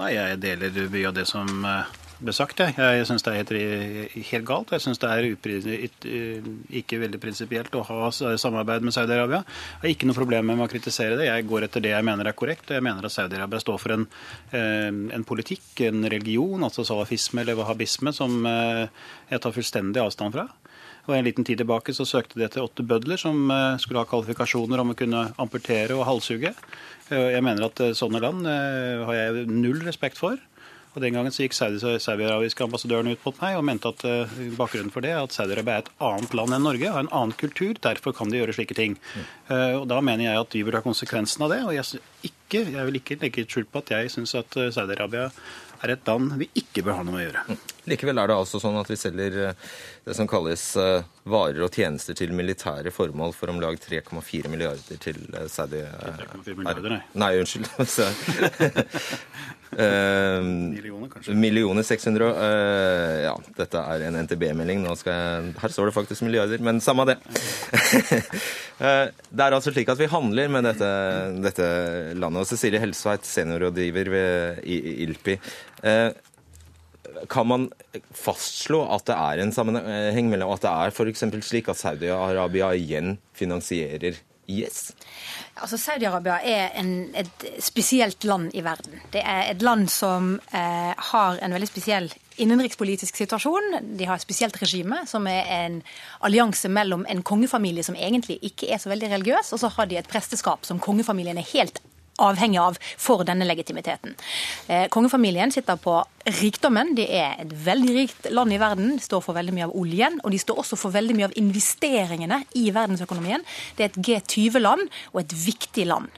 Nei, 0.00 0.14
jeg 0.16 0.40
deler 0.40 0.88
mye 0.88 1.10
av 1.10 1.18
det 1.20 1.28
som 1.28 1.52
eh, 1.68 1.92
ble 2.18 2.34
sagt. 2.34 2.60
Jeg, 2.60 2.74
jeg 2.74 3.06
syns 3.06 3.24
det 3.24 3.32
er 3.32 3.38
helt, 3.38 4.14
helt 4.30 4.46
galt. 4.46 4.72
Jeg 4.74 4.82
syns 4.82 5.00
det 5.02 5.10
er 5.10 5.26
ikke 6.80 7.00
veldig 7.04 7.20
prinsipielt 7.22 7.74
å 7.78 7.84
ha 7.86 8.10
samarbeid 8.10 8.86
med 8.86 8.94
Saudi-Arabia. 8.96 9.44
Jeg 9.46 9.84
har 9.84 9.94
ikke 9.94 10.08
noe 10.10 10.18
problem 10.18 10.50
med 10.50 10.64
å 10.64 10.70
kritisere 10.70 11.18
det. 11.18 11.28
Jeg 11.28 11.46
går 11.50 11.68
etter 11.68 11.84
det 11.84 11.92
jeg 11.94 12.06
mener 12.06 12.30
er 12.30 12.38
korrekt. 12.38 12.72
Jeg 12.74 12.84
mener 12.84 13.06
at 13.06 13.14
Saudi-Arabia 13.14 13.62
står 13.62 13.82
for 13.82 13.94
en, 13.94 14.06
eh, 14.50 14.90
en, 14.90 15.26
politikk, 15.28 15.68
en 15.86 16.08
religion, 16.10 16.66
altså 16.66 16.86
salafisme 16.86 17.44
eller 17.44 17.58
wahhabisme, 17.60 18.14
som 18.16 18.40
eh, 18.50 18.86
jeg 19.30 19.44
tar 19.44 19.54
fullstendig 19.54 20.02
avstand 20.02 20.34
fra. 20.34 20.48
Og 21.08 21.16
En 21.16 21.24
liten 21.24 21.46
tid 21.46 21.62
tilbake 21.62 21.94
så 21.96 22.04
søkte 22.04 22.36
de 22.36 22.44
etter 22.44 22.60
åtte 22.60 22.84
bødler 22.84 23.16
som 23.20 23.46
eh, 23.50 23.78
skulle 23.80 24.02
ha 24.02 24.10
kvalifikasjoner 24.10 24.82
om 24.82 24.92
å 24.92 24.98
kunne 24.98 25.28
amputere 25.38 25.96
og 25.96 26.06
halshugge. 26.08 26.54
Jeg 27.08 27.40
mener 27.40 27.64
at 27.64 27.80
sånne 27.96 28.20
land 28.20 28.44
har 28.44 29.14
jeg 29.16 29.46
null 29.48 29.78
respekt 29.80 30.18
for. 30.20 30.36
Og 30.98 31.04
Den 31.04 31.14
gangen 31.14 31.30
så 31.30 31.44
gikk 31.44 31.54
saudi-arabiske 31.54 32.64
ambassadøren 32.66 33.12
ut 33.12 33.22
mot 33.22 33.36
meg 33.38 33.54
og 33.54 33.62
mente 33.68 33.92
at 33.92 34.02
uh, 34.02 34.38
bakgrunnen 34.58 34.90
for 34.90 35.04
det 35.04 35.12
er 35.14 35.20
at 35.22 35.36
Saudi-Arabia 35.36 35.76
er 35.78 35.84
et 35.84 35.92
annet 36.02 36.34
land 36.34 36.56
enn 36.56 36.66
Norge, 36.66 36.90
har 36.90 37.04
en 37.06 37.12
annen 37.14 37.36
kultur. 37.38 37.78
Derfor 37.78 38.16
kan 38.18 38.32
de 38.32 38.40
gjøre 38.40 38.56
slike 38.56 38.74
ting. 38.74 38.98
Uh, 39.46 39.78
og 39.78 39.86
Da 39.92 40.02
mener 40.02 40.26
jeg 40.26 40.42
at 40.42 40.58
vi 40.58 40.64
burde 40.66 40.82
ha 40.82 40.86
konsekvensen 40.88 41.46
av 41.46 41.54
det. 41.54 41.62
og 41.68 41.76
jeg, 41.76 42.02
ikke, 42.26 42.64
jeg 42.74 42.90
vil 42.90 42.98
ikke 42.98 43.20
legge 43.22 43.46
skjul 43.46 43.70
på 43.70 43.84
at 43.84 43.94
jeg 43.94 44.10
syns 44.16 44.34
at 44.38 44.58
eh, 44.58 44.72
Saudi-Arabia 44.74 45.28
er 45.84 45.94
et 45.94 46.08
land 46.10 46.34
vi 46.40 46.48
ikke 46.58 46.82
bør 46.82 46.98
ha 46.98 47.06
noe 47.06 47.14
med 47.14 47.22
å 47.22 47.26
gjøre. 47.28 47.58
Likevel 47.88 48.20
er 48.22 48.30
det 48.30 48.38
altså 48.38 48.60
sånn 48.62 48.78
at 48.80 48.90
vi 48.90 48.98
selger 49.00 49.38
det 50.08 50.16
som 50.16 50.28
kalles 50.30 50.64
varer 51.28 51.62
og 51.64 51.74
tjenester 51.74 52.16
til 52.16 52.32
militære 52.36 52.92
formål 52.94 53.34
for 53.36 53.52
om 53.52 53.60
lag 53.62 53.76
3,4 53.80 54.52
milliarder 54.52 55.00
til 55.02 55.20
Saudi-Arabia. 55.52 56.28
3,4 56.32 56.58
milliarder, 56.60 56.96
nei. 56.96 57.02
Nei, 57.24 57.32
unnskyld. 57.42 57.66
Millioner, 59.78 61.08
kanskje. 61.12 61.34
Millioner 61.34 61.82
600 61.82 62.24
uh, 62.24 63.22
Ja, 63.26 63.34
dette 63.58 63.82
er 63.92 64.04
en 64.08 64.16
NTB-melding. 64.24 64.82
Nå 64.84 64.94
skal 64.98 65.18
jeg 65.18 65.52
Her 65.60 65.74
står 65.74 65.90
det 65.90 65.96
faktisk 65.96 66.24
milliarder, 66.24 66.62
men 66.64 66.80
samme 66.84 67.04
det. 67.08 67.18
uh, 68.80 69.08
det 69.36 69.44
er 69.44 69.56
altså 69.56 69.74
slik 69.74 69.90
at 69.92 70.00
vi 70.00 70.10
handler 70.10 70.48
med 70.52 70.68
dette, 70.70 70.92
dette 71.44 71.68
landet. 72.16 72.42
Og 72.42 72.48
Cecilie 72.48 72.80
Helsveit, 72.82 73.28
seniorrådgiver 73.28 74.12
ved 74.14 74.64
ILPI. 74.64 75.38
Uh, 75.84 76.10
kan 77.28 77.48
man 77.48 77.68
fastslå 78.14 78.82
at 78.94 79.08
det 79.08 79.16
er 79.16 79.42
en 79.42 79.52
sammenheng 79.54 80.30
mellom 80.32 80.54
at 80.54 80.64
det 80.64 80.72
er 80.72 80.94
f.eks. 80.94 81.26
slik 81.46 81.70
at 81.72 81.80
Saudi-Arabia 81.80 82.72
igjen 82.78 83.16
finansierer 83.36 84.18
IS? 84.48 84.92
Altså, 85.60 85.76
Saudi-Arabia 85.76 86.38
er 86.40 86.70
en, 86.80 87.10
et 87.18 87.44
spesielt 87.62 88.24
land 88.24 88.54
i 88.56 88.62
verden. 88.64 89.00
Det 89.12 89.20
er 89.20 89.50
et 89.50 89.62
land 89.62 89.88
som 89.92 90.36
eh, 90.54 90.94
har 91.12 91.40
en 91.42 91.54
veldig 91.56 91.68
spesiell 91.68 92.08
innenrikspolitisk 92.38 93.18
situasjon. 93.18 93.80
De 93.98 94.06
har 94.06 94.16
et 94.16 94.24
spesielt 94.24 94.56
regime, 94.62 95.02
som 95.10 95.26
er 95.28 95.44
en 95.58 95.80
allianse 96.24 96.70
mellom 96.70 97.04
en 97.10 97.22
kongefamilie 97.26 97.84
som 97.84 97.98
egentlig 97.98 98.38
ikke 98.46 98.70
er 98.72 98.80
så 98.80 98.92
veldig 98.92 99.10
religiøs, 99.16 99.52
og 99.52 99.62
så 99.64 99.72
har 99.74 99.90
de 99.90 99.98
et 100.00 100.10
presteskap 100.10 100.64
som 100.68 100.80
kongefamilien 100.80 101.40
er 101.40 101.52
helt 101.52 101.82
avhengig 102.18 102.60
av 102.62 102.78
for 102.98 103.24
denne 103.26 103.46
legitimiteten. 103.48 104.14
Eh, 104.68 104.86
kongefamilien 104.92 105.52
sitter 105.54 105.76
på 105.76 106.00
rikdommen. 106.38 106.92
De 106.96 107.04
er 107.18 107.38
et 107.42 107.52
veldig 107.64 107.94
rikt 107.94 108.28
land 108.34 108.52
i 108.52 108.60
verden. 108.60 108.96
De 108.96 109.04
står 109.04 109.22
for 109.24 109.36
veldig 109.36 109.54
mye 109.56 109.68
av 109.68 109.74
oljen, 109.78 110.18
og 110.24 110.32
de 110.34 110.40
står 110.40 110.60
også 110.62 110.78
for 110.78 110.94
veldig 110.94 111.16
mye 111.16 111.28
av 111.28 111.36
investeringene 111.40 112.40
i 112.58 112.68
verdensøkonomien. 112.74 113.44
Det 113.78 113.86
er 113.86 113.92
et 113.92 114.00
G20-land 114.08 114.84
og 115.12 115.20
et 115.22 115.34
viktig 115.44 115.86
land. 115.88 116.10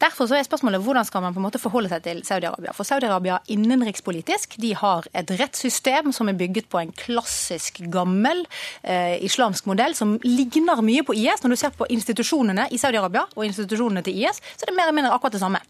Derfor 0.00 0.30
er 0.36 0.46
spørsmålet 0.46 0.82
hvordan 0.84 1.08
skal 1.08 1.24
man 1.24 1.36
på 1.36 1.42
en 1.42 1.48
måte 1.48 1.60
forholde 1.62 1.92
seg 1.92 2.04
til 2.06 2.22
Saudi-Arabia. 2.26 2.74
For 2.76 2.88
Saudi-Arabia 2.88 3.40
innenrikspolitisk 3.52 4.56
de 4.62 4.72
har 4.78 5.08
et 5.16 5.34
rettssystem 5.40 6.12
som 6.16 6.30
er 6.30 6.38
bygget 6.40 6.70
på 6.70 6.80
en 6.80 6.94
klassisk, 6.96 7.82
gammel 7.92 8.44
eh, 8.82 9.18
islamsk 9.26 9.68
modell 9.70 9.96
som 9.98 10.16
ligner 10.24 10.80
mye 10.84 11.04
på 11.06 11.16
IS. 11.18 11.44
Når 11.44 11.54
du 11.54 11.60
ser 11.60 11.76
på 11.76 11.88
institusjonene 11.92 12.68
i 12.70 12.80
Saudi-Arabia 12.80 13.26
og 13.34 13.44
institusjonene 13.46 14.04
til 14.06 14.22
IS, 14.22 14.40
så 14.56 14.64
er 14.64 14.72
det 14.72 14.78
mer 14.78 14.88
eller 14.88 14.98
mindre 15.00 15.14
akkurat 15.14 15.36
det 15.36 15.39
det 15.40 15.46
samme. 15.46 15.60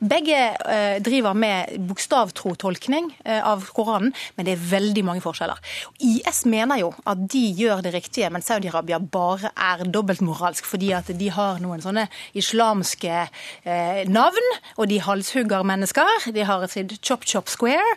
Begge 0.00 0.38
eh, 0.66 0.98
driver 1.02 1.34
med 1.38 1.78
bokstavtro-tolkning 1.88 3.10
eh, 3.24 3.40
av 3.46 3.68
Koranen, 3.74 4.12
men 4.36 4.46
det 4.46 4.56
er 4.56 4.64
veldig 4.72 5.04
mange 5.06 5.22
forskjeller. 5.24 5.60
IS 6.02 6.42
mener 6.50 6.80
jo 6.82 6.90
at 7.08 7.22
de 7.30 7.42
gjør 7.60 7.84
det 7.86 7.94
riktige, 7.94 8.30
men 8.32 8.44
Saudi-Arabia 8.44 8.98
bare 9.00 9.52
er 9.54 9.84
dobbeltmoralsk 9.86 10.66
fordi 10.66 10.92
at 10.96 11.10
de 11.16 11.30
har 11.32 11.60
noen 11.62 11.82
sånne 11.84 12.08
islamske 12.38 13.14
eh, 13.20 14.02
navn, 14.10 14.50
og 14.76 14.90
de 14.90 15.00
halshugger 15.04 15.66
mennesker. 15.66 16.30
De 16.34 16.44
har 16.46 16.66
sitt 16.70 16.96
Chop 17.04 17.24
Chop 17.28 17.48
Square 17.50 17.96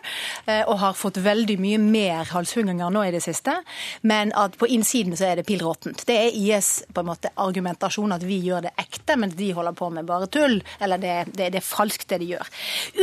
og 0.68 0.76
har 0.80 0.96
fått 0.96 1.18
veldig 1.22 1.56
mye 1.60 1.78
mer 1.80 2.28
halshugginger 2.30 2.92
nå 2.92 3.04
i 3.06 3.12
det 3.14 3.22
siste, 3.24 3.56
men 4.06 4.32
at 4.38 4.56
på 4.60 4.68
innsiden 4.70 5.16
så 5.18 5.30
er 5.30 5.40
det 5.40 5.46
pill 5.48 5.62
råttent. 5.64 6.04
Det 6.06 6.16
er 6.26 6.36
IS 6.36 6.84
på 6.94 7.02
en 7.02 7.08
måte 7.08 7.32
argumentasjon 7.40 8.14
at 8.14 8.24
vi 8.26 8.38
gjør 8.44 8.66
det 8.68 8.74
ekte, 8.80 9.16
mens 9.20 9.36
de 9.38 9.50
holder 9.56 9.76
på 9.76 9.90
med 9.94 10.06
bare 10.08 10.28
tull. 10.32 10.60
Eller 10.80 11.00
det, 11.00 11.14
det, 11.32 11.50
det 11.54 11.60
er 11.60 11.66
falskt, 11.66 12.08
det 12.10 12.20
de 12.22 12.32
gjør. 12.34 12.54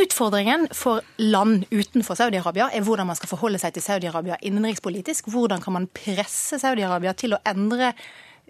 Utfordringen 0.04 0.68
for 0.76 1.06
land 1.22 1.68
utenfor 1.72 2.20
Saudi-Arabia 2.20 2.70
er 2.74 2.86
hvordan 2.86 3.10
man 3.10 3.20
skal 3.20 3.32
forholde 3.32 3.62
seg 3.62 3.76
til 3.76 3.86
Saudi-Arabia 3.86 4.40
innenrikspolitisk. 4.42 5.32
Hvordan 5.32 5.64
kan 5.64 5.78
man 5.78 5.88
presse 5.96 6.60
Saudi-Arabia 6.62 7.14
til 7.18 7.36
å 7.36 7.42
endre 7.48 7.94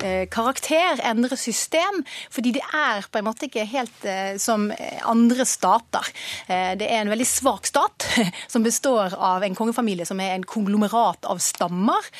eh, 0.03 0.25
karakter, 0.31 1.01
endre 1.07 1.37
system. 1.37 2.01
Fordi 2.33 2.55
det 2.57 2.63
er 2.75 3.07
på 3.11 3.21
en 3.21 3.27
måte 3.27 3.47
ikke 3.47 3.67
helt 3.69 4.05
eh, 4.07 4.35
som 4.41 4.69
andre 5.07 5.45
stater. 5.49 6.11
Eh, 6.47 6.73
det 6.79 6.89
er 6.89 7.03
en 7.03 7.13
veldig 7.13 7.29
svak 7.29 7.69
stat 7.69 8.09
som 8.51 8.65
består 8.65 9.15
av 9.17 9.45
en 9.45 9.57
kongefamilie 9.57 10.07
som 10.09 10.21
er 10.23 10.35
en 10.35 10.47
konglomerat 10.47 11.29
av 11.29 11.41
stammer. 11.43 12.11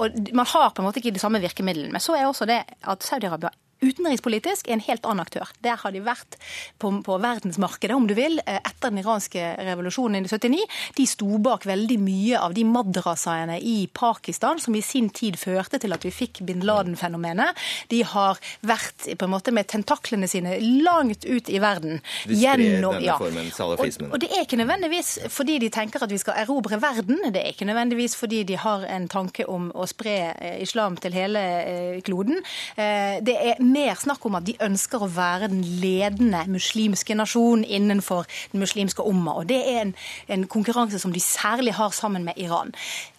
Og 0.00 0.32
man 0.32 0.48
har 0.54 0.72
på 0.72 0.82
en 0.82 0.88
måte 0.88 1.02
ikke 1.02 1.14
de 1.16 1.22
samme 1.22 1.42
virkemidlene. 1.42 1.94
Men 1.94 2.04
så 2.04 2.16
er 2.16 2.28
også 2.28 2.48
det 2.48 2.62
at 2.64 3.06
Saudi-Arabia 3.06 3.52
Utenrikspolitisk 3.84 4.70
er 4.70 4.78
en 4.78 4.84
helt 4.86 5.04
annen 5.04 5.20
aktør. 5.20 5.50
Der 5.64 5.76
har 5.76 5.92
de 5.92 6.00
vært 6.04 6.38
på, 6.80 6.88
på, 7.04 7.16
verdensmarkedet, 7.20 7.92
om 7.92 8.06
du 8.08 8.14
vil, 8.16 8.38
eh, 8.46 8.56
etter 8.56 8.88
den 8.88 9.02
iranske 9.02 9.42
revolusjonen 9.66 10.24
i 10.24 10.30
79. 10.30 10.62
De 10.96 11.04
sto 11.08 11.36
bak 11.44 11.66
veldig 11.68 11.98
mye 12.00 12.40
av 12.40 12.54
de 12.56 12.64
madrasaene 12.64 13.58
i 13.60 13.76
Pakistan 13.92 14.62
som 14.62 14.74
i 14.76 14.82
sin 14.84 15.10
tid 15.12 15.36
førte 15.36 15.80
til 15.82 15.92
at 15.92 16.06
vi 16.06 16.12
fikk 16.14 16.40
bin 16.48 16.64
Laden-fenomenet. 16.64 17.52
De 17.92 18.00
har 18.08 18.40
vært 18.64 19.10
på 19.12 19.28
en 19.28 19.34
måte 19.34 19.52
med 19.52 19.68
tentaklene 19.68 20.28
sine 20.30 20.56
langt 20.86 21.28
ut 21.28 21.52
i 21.52 21.60
verden. 21.60 22.00
De 22.24 22.32
sprer 22.32 22.64
gjennom, 22.64 22.96
denne 22.96 23.10
ja. 23.10 23.18
formen, 23.20 23.52
salafismen. 23.52 24.08
Og, 24.08 24.16
og 24.16 24.24
det 24.24 24.32
er 24.32 24.48
ikke 24.48 24.60
nødvendigvis 24.62 25.12
fordi 25.36 25.58
de 25.60 25.70
tenker 25.74 26.06
at 26.06 26.12
vi 26.12 26.22
skal 26.22 26.40
erobre 26.46 26.80
verden. 26.80 27.20
Det 27.28 27.44
er 27.44 27.52
ikke 27.52 27.68
nødvendigvis 27.68 28.16
fordi 28.16 28.40
de 28.48 28.56
har 28.56 28.88
en 28.88 29.10
tanke 29.12 29.44
om 29.52 29.68
å 29.76 29.84
spre 29.90 30.16
eh, 30.32 30.58
islam 30.64 30.96
til 30.96 31.12
hele 31.12 31.44
eh, 31.60 32.00
kloden. 32.06 32.40
Det 32.76 33.34
er 33.34 33.60
mer 33.72 33.98
snakk 34.00 34.24
om 34.28 34.38
at 34.38 34.46
de 34.46 34.56
ønsker 34.62 35.02
å 35.02 35.10
være 35.12 35.50
den 35.52 35.64
ledende 35.82 36.44
muslimske 36.52 37.16
nasjonen 37.18 37.66
innenfor 37.66 38.28
den 38.52 38.62
muslimske 38.62 39.04
umma. 39.06 39.38
Og 39.40 39.50
det 39.50 39.60
er 39.66 39.82
en, 39.84 39.92
en 40.32 40.48
konkurranse 40.50 41.00
som 41.02 41.14
de 41.14 41.22
særlig 41.22 41.76
har 41.76 41.94
sammen 41.96 42.26
med 42.26 42.38
Iran. 42.40 42.74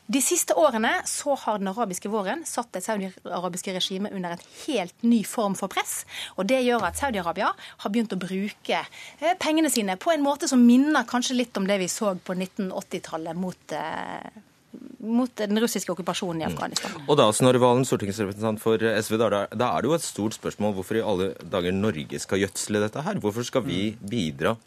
De 0.08 0.22
siste 0.24 0.56
årene 0.56 0.94
så 1.04 1.34
har 1.36 1.58
den 1.60 1.68
arabiske 1.68 2.08
våren 2.08 2.46
satt 2.48 2.70
det 2.72 2.80
saudi-arabiske 2.86 3.74
regimet 3.76 4.14
under 4.16 4.38
en 4.38 4.46
helt 4.64 5.04
ny 5.04 5.20
form 5.28 5.56
for 5.60 5.68
press. 5.68 6.06
og 6.40 6.48
Det 6.48 6.62
gjør 6.64 6.86
at 6.88 6.96
Saudi-Arabia 6.96 7.50
har 7.52 7.92
begynt 7.92 8.16
å 8.16 8.22
bruke 8.22 8.80
eh, 8.80 9.36
pengene 9.36 9.72
sine 9.74 9.98
på 10.00 10.14
en 10.14 10.24
måte 10.24 10.48
som 10.48 10.64
minner 10.64 11.04
kanskje 11.10 11.36
litt 11.36 11.60
om 11.60 11.68
det 11.68 11.82
vi 11.84 11.90
så 11.92 12.16
på 12.16 12.38
1980-tallet 12.40 13.36
mot 13.36 13.76
eh, 13.76 14.47
mot 15.00 15.32
den 15.40 15.60
russiske 15.62 15.92
okkupasjonen 15.94 16.42
i 16.42 16.46
mm. 16.46 16.54
Afghanistan. 16.54 16.96
Mm. 16.96 17.06
Og 17.08 17.20
da, 17.20 17.28
Snorre 17.36 17.62
Valen, 17.62 17.86
stortingsrepresentant 17.88 18.62
for 18.64 18.82
SV, 18.82 19.20
da, 19.22 19.46
da 19.52 19.70
er 19.74 19.86
det 19.86 19.92
jo 19.92 19.96
et 19.98 20.08
stort 20.08 20.38
spørsmål 20.38 20.76
hvorfor 20.78 21.00
i 21.00 21.06
alle 21.14 21.30
dager 21.44 21.76
Norge 21.76 22.22
skal 22.24 22.44
gjødsle 22.44 22.84
dette 22.84 23.06
her. 23.06 23.22
Hvorfor 23.24 23.48
skal 23.48 23.66
vi 23.68 23.94
mm. 23.94 24.10
bidra 24.12 24.58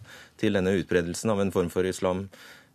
til 0.40 0.56
denne 0.56 0.74
utbredelsen 0.80 1.32
av 1.32 1.42
en 1.42 1.52
form 1.54 1.70
for 1.72 1.88
islam 1.88 2.26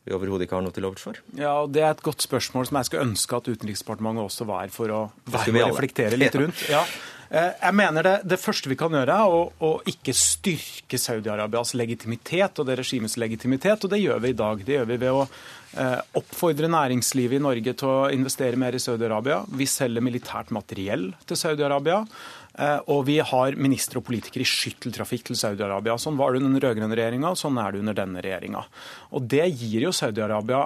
vi 0.06 0.14
overhodet 0.14 0.46
ikke 0.46 0.60
har 0.60 0.62
noe 0.62 0.74
til 0.74 0.86
overs 0.86 1.02
for? 1.02 1.18
Ja, 1.34 1.56
og 1.64 1.72
Det 1.74 1.82
er 1.82 1.90
et 1.96 2.04
godt 2.06 2.22
spørsmål 2.22 2.68
som 2.70 2.78
jeg 2.78 2.90
skal 2.92 3.06
ønske 3.08 3.40
at 3.40 3.48
Utenriksdepartementet 3.50 4.28
også 4.28 4.46
var 4.46 4.70
for 4.74 4.94
å, 4.94 5.02
var 5.34 5.50
å 5.50 5.64
reflektere 5.72 6.20
litt 6.22 6.38
rundt. 6.42 6.62
Ja. 6.70 6.84
Eh, 7.30 7.52
jeg 7.62 7.76
mener 7.76 8.06
det, 8.06 8.16
det, 8.30 8.40
første 8.42 8.70
vi 8.72 8.78
kan 8.80 8.94
gjøre, 8.94 9.18
er 9.18 9.36
å, 9.36 9.44
å 9.60 9.72
ikke 9.90 10.14
styrke 10.16 11.00
Saudi-Arabias 11.02 11.74
legitimitet 11.78 12.62
og 12.62 12.70
det 12.70 12.80
regimets 12.82 13.18
legitimitet, 13.22 13.86
og 13.86 13.94
det 13.94 14.04
gjør 14.04 14.24
vi 14.24 14.34
i 14.34 14.40
dag. 14.42 14.66
Det 14.66 14.80
gjør 14.80 14.90
vi 14.94 15.00
ved 15.06 15.22
å 15.24 15.28
Eh, 15.76 16.02
oppfordre 16.16 16.70
næringslivet 16.72 17.36
i 17.36 17.44
Norge 17.44 17.74
til 17.76 17.90
å 17.92 18.08
investere 18.16 18.56
mer 18.56 18.78
i 18.78 18.80
Saudi-Arabia. 18.80 19.42
Vi 19.60 19.66
selger 19.68 20.04
militært 20.06 20.54
materiell 20.56 21.10
til 21.28 21.40
Saudi-Arabia. 21.42 21.98
Eh, 22.56 22.78
og 22.92 23.04
vi 23.10 23.18
har 23.20 23.58
ministre 23.60 24.00
og 24.00 24.06
politikere 24.08 24.46
i 24.46 24.48
skytteltrafikk 24.48 25.28
til 25.28 25.40
Saudi-Arabia. 25.40 25.98
Sånn 26.00 26.20
var 26.20 26.32
det 26.32 26.40
under 26.40 26.54
den 26.56 26.64
rød-grønne 26.64 26.98
regjeringa, 26.98 27.34
sånn 27.36 27.60
er 27.60 27.74
det 27.74 27.82
under 27.84 27.98
denne 27.98 28.24
regjeringa. 28.24 28.62
Og 29.12 29.26
det 29.34 29.48
gir 29.60 29.88
jo 29.88 29.94
Saudi-Arabia 29.96 30.62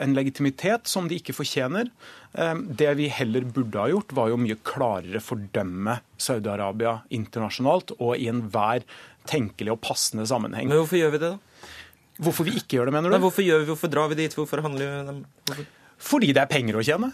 en 0.00 0.16
legitimitet 0.16 0.88
som 0.88 1.10
de 1.10 1.18
ikke 1.20 1.36
fortjener. 1.36 1.90
Eh, 2.32 2.54
det 2.80 2.94
vi 3.00 3.10
heller 3.12 3.44
burde 3.44 3.82
ha 3.82 3.90
gjort, 3.92 4.16
var 4.16 4.32
jo 4.32 4.40
mye 4.40 4.56
klarere 4.64 5.20
fordømme 5.24 5.98
Saudi-Arabia 6.16 7.02
internasjonalt 7.16 7.98
og 7.98 8.16
i 8.16 8.30
enhver 8.32 8.86
tenkelig 9.28 9.74
og 9.74 9.82
passende 9.84 10.24
sammenheng. 10.28 10.70
Men 10.70 10.80
hvorfor 10.80 11.00
gjør 11.02 11.16
vi 11.16 11.22
det, 11.24 11.34
da? 11.36 11.72
Hvorfor 12.16 12.46
vi 12.48 12.56
ikke 12.56 12.78
gjør 12.78 12.88
det, 12.88 12.96
mener 12.96 13.12
du? 13.12 13.18
Nei, 13.18 13.24
hvorfor, 13.26 13.44
gjør 13.44 13.60
vi, 13.60 13.68
hvorfor 13.68 13.92
drar 13.92 14.08
vi 14.08 14.16
dit? 14.22 14.32
Hvorfor 14.32 14.62
handler 14.64 14.88
vi 14.88 15.08
dem? 15.10 15.24
Hvorfor? 15.50 15.72
Fordi 16.06 16.32
det 16.32 16.42
er 16.42 16.48
penger 16.48 16.78
å 16.80 16.84
tjene. 16.84 17.10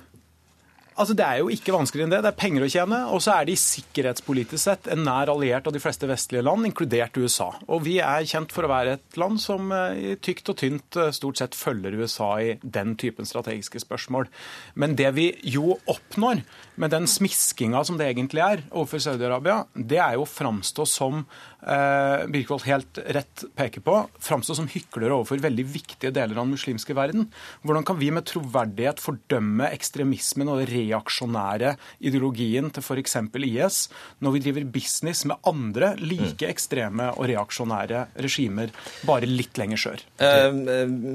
Altså, 1.03 1.17
Det 1.19 1.27
er 1.27 1.41
jo 1.43 1.51
ikke 1.51 1.75
vanskeligere 1.75 2.07
enn 2.07 2.15
det. 2.15 2.21
Det 2.23 2.31
er 2.31 2.39
penger 2.39 2.65
å 2.65 2.71
tjene. 2.71 2.99
Og 3.11 3.23
så 3.25 3.35
er 3.35 3.49
de 3.49 3.57
sikkerhetspolitisk 3.59 4.63
sett 4.63 4.87
en 4.93 5.03
nær 5.03 5.33
alliert 5.33 5.67
av 5.67 5.75
de 5.75 5.83
fleste 5.83 6.07
vestlige 6.07 6.45
land, 6.47 6.69
inkludert 6.69 7.19
USA. 7.19 7.49
Og 7.67 7.83
vi 7.89 7.97
er 7.99 8.29
kjent 8.29 8.55
for 8.55 8.67
å 8.67 8.71
være 8.71 8.97
et 8.99 9.19
land 9.19 9.43
som 9.43 9.73
eh, 9.75 10.13
i 10.13 10.17
tykt 10.23 10.53
og 10.53 10.61
tynt 10.63 10.99
eh, 11.01 11.11
stort 11.15 11.43
sett 11.43 11.59
følger 11.59 11.99
USA 11.99 12.31
i 12.39 12.53
den 12.63 12.95
typen 13.01 13.27
strategiske 13.27 13.83
spørsmål. 13.83 14.31
Men 14.79 14.95
det 14.99 15.11
vi 15.19 15.33
jo 15.43 15.75
oppnår 15.91 16.45
med 16.79 16.95
den 16.95 17.11
smiskinga 17.11 17.83
som 17.85 17.99
det 17.99 18.13
egentlig 18.13 18.45
er 18.45 18.63
overfor 18.71 19.03
Saudi-Arabia, 19.03 19.65
det 19.75 19.99
er 19.99 20.15
jo 20.17 20.23
å 20.23 20.31
framstå 20.31 20.87
som 20.87 21.27
eh, 21.63 22.25
Birkvold 22.33 22.67
helt 22.67 23.01
rett 23.17 23.45
peker 23.59 23.85
på, 23.85 23.97
framstå 24.23 24.57
som 24.59 24.69
hyklere 24.71 25.15
overfor 25.17 25.43
veldig 25.43 25.67
viktige 25.73 26.13
deler 26.15 26.39
av 26.39 26.47
den 26.47 26.57
muslimske 26.57 26.97
verden. 26.97 27.29
Hvordan 27.67 27.87
kan 27.89 27.99
vi 28.01 28.11
med 28.15 28.27
troverdighet 28.29 29.03
fordømme 29.03 29.71
ekstremismen 29.73 30.51
og 30.53 30.63
den 30.63 30.71
reaksjonære 30.73 31.77
ideologien 32.05 32.71
til 32.75 32.85
f.eks. 32.85 33.19
IS, 33.43 33.79
når 34.23 34.37
vi 34.37 34.45
driver 34.47 34.69
business 34.75 35.25
med 35.29 35.41
andre 35.49 35.95
like 36.01 36.49
ekstreme 36.49 37.11
og 37.17 37.29
reaksjonære 37.31 38.07
regimer, 38.23 38.73
bare 39.09 39.29
litt 39.29 39.59
lenger 39.61 39.85
sør? 39.87 40.07
Eh 40.23 40.51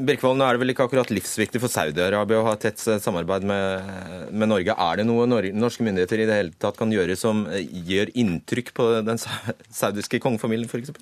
Birkvold, 0.07 0.37
nå 0.39 0.45
er 0.45 0.55
det 0.55 0.61
vel 0.61 0.73
ikke 0.73 0.85
akkurat 0.87 1.11
livsviktig 1.11 1.59
for 1.61 1.71
Saudi-Arabia 1.71 2.41
å 2.41 2.47
ha 2.47 2.55
tett 2.59 2.79
samarbeid 2.79 3.45
med, 3.47 3.91
med 4.31 4.51
Norge. 4.51 4.73
Er 4.73 4.99
det 4.99 5.07
noe 5.07 5.27
norske 5.27 5.85
myndigheter 5.85 6.23
i 6.23 6.27
det 6.29 6.37
hele 6.37 6.55
tatt 6.59 6.77
kan 6.79 6.91
gjøre 6.93 7.17
som 7.19 7.45
eh, 7.51 7.65
gjør 7.87 8.11
inntrykk 8.17 8.73
på 8.77 8.89
den 9.07 9.21
saudiske 9.21 10.21
kongen? 10.23 10.36
Kongefamilien 10.37 10.69
f.eks.? 10.69 10.93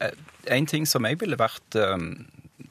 Eh, 0.00 0.16
en 0.56 0.68
ting 0.68 0.86
som 0.88 1.06
jeg 1.08 1.20
ville 1.20 1.38
vært 1.40 1.78
eh, 1.80 1.96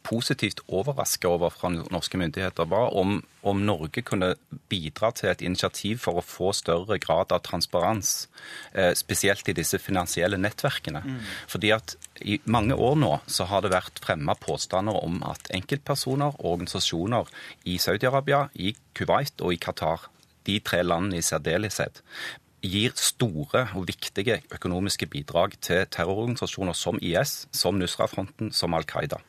positivt 0.05 0.61
overraska 0.67 1.29
over 1.29 1.53
fra 1.53 1.71
norske 1.73 2.17
myndigheter, 2.17 2.67
var 2.69 2.93
om, 2.97 3.17
om, 3.41 3.61
Norge 3.65 4.03
kunne 4.05 4.33
bidra 4.69 5.11
til 5.15 5.31
et 5.31 5.43
initiativ 5.45 6.03
for 6.05 6.19
å 6.19 6.25
få 6.25 6.51
større 6.57 6.99
grad 7.01 7.33
av 7.33 7.43
transparens, 7.45 8.27
eh, 8.73 8.93
spesielt 8.97 9.49
i 9.49 9.57
disse 9.57 9.79
finansielle 9.81 10.39
nettverkene. 10.41 11.01
Mm. 11.05 11.21
Fordi 11.51 11.73
at 11.75 11.95
I 12.21 12.39
mange 12.45 12.77
år 12.79 12.95
nå 12.95 13.11
så 13.27 13.43
har 13.49 13.65
det 13.65 13.73
vært 13.73 13.99
fremma 13.99 14.37
påstander 14.39 14.95
om 15.03 15.19
at 15.27 15.49
enkeltpersoner 15.53 16.37
og 16.39 16.51
organisasjoner 16.53 17.31
i 17.65 17.75
Saudi-Arabia, 17.81 18.45
i 18.55 18.75
Kuwait 18.95 19.41
og 19.41 19.51
i 19.53 19.59
Qatar 19.59 20.07
de 20.45 20.59
tre 20.61 20.83
landene 20.85 21.19
i 21.19 21.25
særdeleshet 21.25 22.03
gir 22.65 22.95
store 22.99 23.67
og 23.77 23.87
viktige 23.89 24.41
økonomiske 24.53 25.07
bidrag 25.11 25.55
til 25.61 25.85
terrororganisasjoner 25.91 26.77
som 26.77 26.99
IS, 27.01 27.45
som 27.55 27.79
Nusra-fronten, 27.79 28.51
som 28.51 28.75
Al 28.77 28.87
Qaida. 28.89 29.21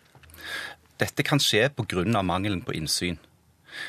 Dette 1.00 1.24
kan 1.26 1.40
skje 1.42 1.68
pga. 1.76 2.22
mangelen 2.22 2.62
på 2.62 2.72
innsyn. 2.72 3.18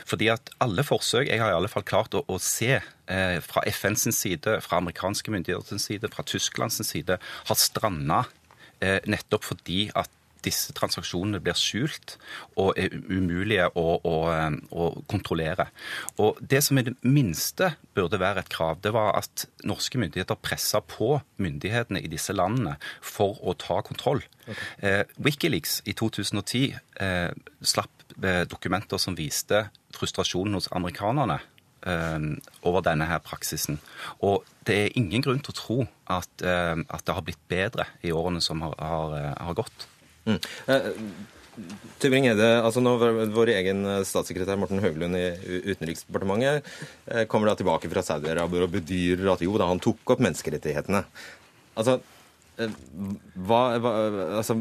Fordi 0.06 0.28
at 0.28 0.50
alle 0.60 0.84
forsøk 0.84 1.30
jeg 1.30 1.40
har 1.40 1.54
i 1.54 1.56
alle 1.56 1.70
fall 1.72 1.86
klart 1.88 2.16
å, 2.18 2.24
å 2.28 2.38
se 2.44 2.74
eh, 2.76 3.38
fra 3.40 3.64
FNs 3.72 4.10
side, 4.12 4.60
fra 4.62 4.82
amerikanske 4.82 5.32
myndigheters 5.32 5.82
side, 5.82 6.10
fra 6.12 6.26
Tysklands 6.28 6.82
side, 6.84 7.18
har 7.20 7.56
stranda 7.56 8.26
eh, 8.82 9.00
nettopp 9.08 9.48
fordi 9.48 9.88
at 9.96 10.12
disse 10.48 10.74
transaksjonene 10.78 11.42
blir 11.44 11.58
skjult 11.58 12.16
og 12.60 12.74
er 12.80 12.96
umulige 13.10 13.68
å, 13.78 13.86
å, 14.00 14.16
å, 14.72 14.88
kontrollere. 15.12 15.70
Og 16.24 16.40
Det 16.42 16.64
som 16.66 16.80
i 16.80 16.86
det 16.88 16.96
minste 17.06 17.74
burde 17.98 18.20
være 18.22 18.44
et 18.44 18.52
krav, 18.54 18.82
det 18.84 18.94
var 18.96 19.16
at 19.20 19.48
norske 19.68 20.00
myndigheter 20.02 20.40
pressa 20.42 20.82
på 20.82 21.18
myndighetene 21.42 22.02
i 22.04 22.12
disse 22.12 22.36
landene 22.36 22.78
for 23.02 23.40
å 23.44 23.56
ta 23.60 23.82
kontroll. 23.86 24.24
Okay. 24.48 24.56
Eh, 24.80 25.04
Wikileaks 25.24 25.82
i 25.86 25.96
2010 25.98 26.78
eh, 27.04 27.30
slapp 27.62 28.08
eh, 28.22 28.44
dokumenter 28.50 29.02
som 29.02 29.18
viste 29.18 29.68
frustrasjonen 29.98 30.58
hos 30.60 30.72
amerikanerne 30.72 31.42
over 32.68 32.82
denne 32.84 33.06
her 33.08 33.22
praksisen. 33.24 33.78
Og 34.26 34.44
det 34.68 34.76
er 34.76 34.96
ingen 35.00 35.22
grunn 35.24 35.38
til 35.40 35.54
å 35.54 35.56
tro 35.56 35.78
at, 36.12 36.42
at 36.42 37.04
det 37.08 37.16
har 37.16 37.24
blitt 37.24 37.46
bedre 37.48 37.86
i 38.04 38.12
årene 38.12 38.42
som 38.44 38.66
har, 38.66 38.74
har, 38.82 39.14
har 39.38 39.56
gått. 39.56 39.86
Mm. 40.28 40.40
Tybring-Gjedde, 41.98 42.50
altså 42.62 42.84
nå 42.84 42.92
Vår 43.34 43.50
egen 43.56 43.80
statssekretær 44.06 44.60
Morten 44.62 44.84
Høglund 44.84 45.18
i 45.18 45.24
Utenriksdepartementet 45.72 46.68
kommer 47.32 47.50
da 47.50 47.56
tilbake 47.58 47.90
fra 47.90 48.04
Saudi-Arabia 48.06 48.68
og 48.68 48.76
bedyrer 48.76 49.32
at 49.34 49.42
jo 49.42 49.56
da, 49.58 49.72
han 49.72 49.82
tok 49.82 50.14
opp 50.14 50.22
menneskerettighetene. 50.22 51.02
Altså, 51.78 51.98
hva, 52.58 53.62
hva, 53.78 53.92
altså, 54.40 54.56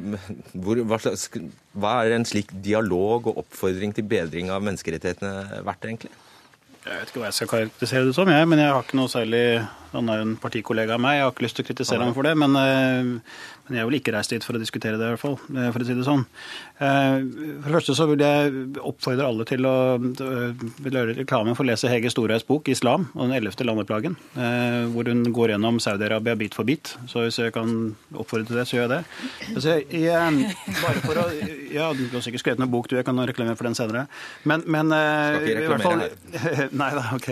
hvor, 0.52 0.80
hva, 0.84 0.98
slags, 1.00 1.30
hva, 1.72 1.94
er 2.04 2.16
en 2.16 2.26
slik 2.28 2.52
dialog 2.64 3.30
og 3.30 3.40
oppfordring 3.44 3.94
til 3.96 4.04
bedring 4.08 4.52
av 4.52 4.64
menneskerettighetene 4.66 5.62
verdt, 5.64 5.88
egentlig? 5.88 6.12
Jeg 6.86 7.00
vet 7.00 7.10
ikke 7.10 7.22
hva 7.22 7.30
jeg 7.30 7.38
skal 7.38 7.50
karakterisere 7.50 8.08
det 8.10 8.16
som, 8.18 8.30
jeg, 8.30 8.48
men 8.50 8.60
jeg 8.62 8.74
har 8.74 8.84
ikke 8.84 8.98
noe 9.00 9.10
særlig 9.10 9.44
Han 9.93 10.11
er 10.12 10.24
en 10.24 10.37
partikollega 10.41 10.97
av 10.97 11.03
meg, 11.03 11.18
jeg 11.18 11.26
har 11.26 11.34
ikke 11.34 11.47
lyst 11.47 11.59
til 11.61 11.66
å 11.66 11.68
kritisere 11.70 12.07
ham 12.07 12.14
for 12.16 12.26
det. 12.26 12.34
Men, 12.39 12.57
men 13.66 13.78
jeg 13.78 13.89
vil 13.89 13.99
ikke 13.99 14.14
reise 14.14 14.34
dit 14.34 14.45
for 14.47 14.59
å 14.59 14.62
diskutere 14.62 14.99
det, 14.99 15.07
i 15.07 15.14
hvert 15.14 15.22
fall, 15.22 15.37
for 15.39 15.82
å 15.82 15.87
si 15.87 15.97
det 15.97 16.07
sånn. 16.07 16.24
For 16.78 17.66
det 17.66 17.74
første 17.74 17.97
så 17.99 18.07
vil 18.11 18.24
jeg 18.24 18.53
oppfordre 18.80 19.28
alle 19.30 19.47
til 19.49 19.66
å 19.68 19.76
gjøre 19.97 21.16
reklame 21.16 21.55
for 21.57 21.64
å 21.64 21.70
lese 21.70 21.91
Hege 21.91 22.12
Storhaugs 22.12 22.47
bok 22.49 22.68
'Islam' 22.68 23.09
og 23.14 23.22
den 23.24 23.37
ellevte 23.39 23.66
landeplagen, 23.66 24.16
hvor 24.93 25.11
hun 25.11 25.24
går 25.34 25.55
gjennom 25.55 25.80
Saudi-Arabia 25.82 26.37
bit 26.39 26.57
for 26.57 26.68
bit. 26.68 26.95
Så 27.11 27.24
hvis 27.24 27.41
jeg 27.41 27.55
kan 27.57 27.72
oppfordre 28.14 28.47
til 28.51 28.61
det, 28.61 28.66
så 28.68 28.76
gjør 28.78 28.87
jeg 28.87 28.93
det. 28.95 29.03
Altså, 29.55 29.76
jeg, 29.91 30.53
bare 30.82 31.05
for 31.05 31.22
å, 31.22 31.26
ja, 31.72 31.89
Du 31.97 32.05
har 32.12 32.24
sikkert 32.24 32.45
skrevet 32.45 32.62
noen 32.62 32.72
bok, 32.72 32.91
du. 32.91 32.97
Jeg 32.99 33.07
kan 33.09 33.18
reklamere 33.18 33.57
for 33.59 33.68
den 33.68 33.78
senere. 33.78 34.07
Men, 34.45 34.62
men 34.66 34.93
Skal 34.93 35.49
ikke 35.49 35.64
reklamere 35.64 36.11
her. 36.37 36.70
Nei 36.82 36.91
da, 36.97 37.05
ok. 37.16 37.28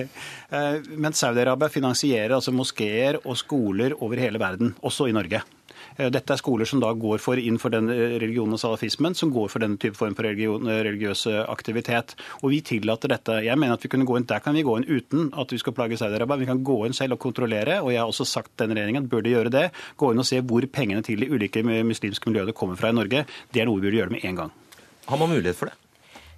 Men 0.95 1.17
Saudi-Arabia 1.17 1.71
finansierer 1.73 2.37
altså 2.45 2.61
moskeer 2.61 3.21
og 3.25 3.39
skoler 3.41 3.95
over 4.05 4.21
hele 4.21 4.41
verden, 4.43 4.75
også 4.85 5.09
i 5.09 5.15
Norge. 5.17 5.41
Dette 5.95 6.33
er 6.35 6.41
skoler 6.41 6.67
som 6.67 6.81
da 6.83 6.89
går 6.97 7.21
for 7.23 7.39
inn 7.39 7.57
for 7.61 7.71
den 7.71 7.87
religionen 7.87 8.57
og 8.57 8.61
salafismen, 8.61 9.15
som 9.15 9.31
går 9.31 9.51
for 9.53 9.63
denne 9.63 9.79
type 9.79 9.95
form 9.95 10.17
for 10.19 10.27
religion, 10.27 10.67
religiøs 10.67 11.27
aktivitet. 11.47 12.17
Og 12.43 12.51
vi 12.51 12.59
tillater 12.67 13.13
dette. 13.13 13.37
Jeg 13.47 13.61
mener 13.61 13.79
at 13.79 13.85
vi 13.85 13.93
kunne 13.93 14.09
gå 14.09 14.17
inn, 14.19 14.27
Der 14.27 14.43
kan 14.43 14.55
vi 14.55 14.65
gå 14.67 14.75
inn 14.81 14.89
uten 14.89 15.31
at 15.39 15.53
vi 15.53 15.59
skal 15.59 15.73
plage 15.77 15.97
Saudi-Arabia. 16.01 16.41
Vi 16.41 16.51
kan 16.51 16.65
gå 16.65 16.87
inn 16.87 16.97
selv 16.97 17.15
og 17.15 17.23
kontrollere, 17.23 17.81
og 17.83 17.93
jeg 17.93 18.01
har 18.01 18.11
også 18.11 18.27
sagt 18.27 18.57
denne 18.59 18.75
regjeringen 18.75 19.09
burde 19.09 19.31
gjøre 19.31 19.55
det. 19.55 19.71
Gå 19.97 20.13
inn 20.13 20.19
og 20.19 20.27
se 20.27 20.41
hvor 20.41 20.67
pengene 20.67 21.03
til 21.03 21.21
de 21.21 21.31
ulike 21.31 21.63
muslimske 21.63 22.31
miljøene 22.31 22.57
kommer 22.57 22.77
fra 22.77 22.91
i 22.91 22.99
Norge. 22.99 23.27
Det 23.53 23.63
er 23.63 23.71
noe 23.71 23.79
vi 23.79 23.87
burde 23.87 24.03
gjøre 24.03 24.17
med 24.17 24.25
en 24.25 24.43
gang. 24.43 24.53
Har 25.07 25.21
man 25.21 25.31
mulighet 25.31 25.57
for 25.57 25.71
det? 25.71 25.84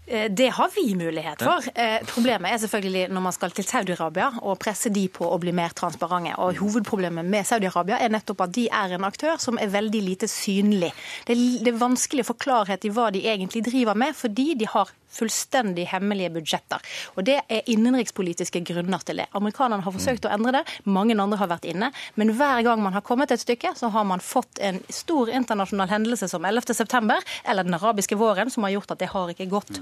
Det 0.07 0.49
har 0.55 0.71
vi 0.75 0.95
mulighet 0.95 1.43
for. 1.43 1.67
Problemet 2.07 2.53
er 2.53 2.61
selvfølgelig 2.63 3.09
når 3.11 3.25
man 3.25 3.35
skal 3.35 3.55
til 3.57 3.67
Saudi-Arabia 3.67 4.29
og 4.39 4.61
presse 4.63 4.93
de 4.95 5.09
på 5.11 5.27
å 5.27 5.39
bli 5.43 5.51
mer 5.57 5.75
transparente. 5.75 6.37
Og 6.39 6.61
Hovedproblemet 6.63 7.27
med 7.27 7.49
Saudi-Arabia 7.49 7.99
er 7.99 8.13
nettopp 8.15 8.45
at 8.47 8.55
de 8.55 8.69
er 8.71 8.95
en 8.95 9.09
aktør 9.09 9.41
som 9.43 9.59
er 9.59 9.73
veldig 9.73 10.03
lite 10.07 10.31
synlig. 10.31 10.93
Det 11.27 11.35
er 11.35 11.81
vanskelig 11.81 12.23
å 12.23 12.31
få 12.31 12.39
klarhet 12.47 12.87
i 12.87 12.93
hva 12.95 13.11
de 13.11 13.25
egentlig 13.27 13.65
driver 13.67 13.99
med, 13.99 14.15
fordi 14.15 14.53
de 14.61 14.71
har 14.71 14.95
fullstendig 15.17 15.89
hemmelige 15.93 16.33
budsjetter. 16.37 16.83
Og 17.17 17.25
Det 17.27 17.41
er 17.49 17.67
innenrikspolitiske 17.73 18.61
grunner 18.69 19.03
til 19.07 19.23
det. 19.23 19.27
Amerikanerne 19.35 19.83
har 19.83 19.95
forsøkt 19.95 20.29
å 20.29 20.33
endre 20.33 20.61
det, 20.61 20.65
mange 20.85 21.17
andre 21.19 21.39
har 21.41 21.51
vært 21.51 21.67
inne. 21.69 21.91
Men 22.15 22.33
hver 22.37 22.63
gang 22.67 22.83
man 22.83 22.95
har 22.95 23.05
kommet 23.07 23.33
et 23.35 23.43
stykke, 23.43 23.75
så 23.79 23.91
har 23.95 24.07
man 24.09 24.23
fått 24.23 24.61
en 24.63 24.79
stor 24.93 25.31
internasjonal 25.33 25.91
hendelse 25.91 26.29
som 26.31 26.47
11.9, 26.47 27.17
eller 27.45 27.67
den 27.67 27.79
arabiske 27.79 28.19
våren, 28.19 28.51
som 28.53 28.67
har 28.67 28.77
gjort 28.77 28.95
at 28.95 29.03
det 29.03 29.11
har 29.13 29.33
ikke 29.33 29.49
gått. 29.51 29.81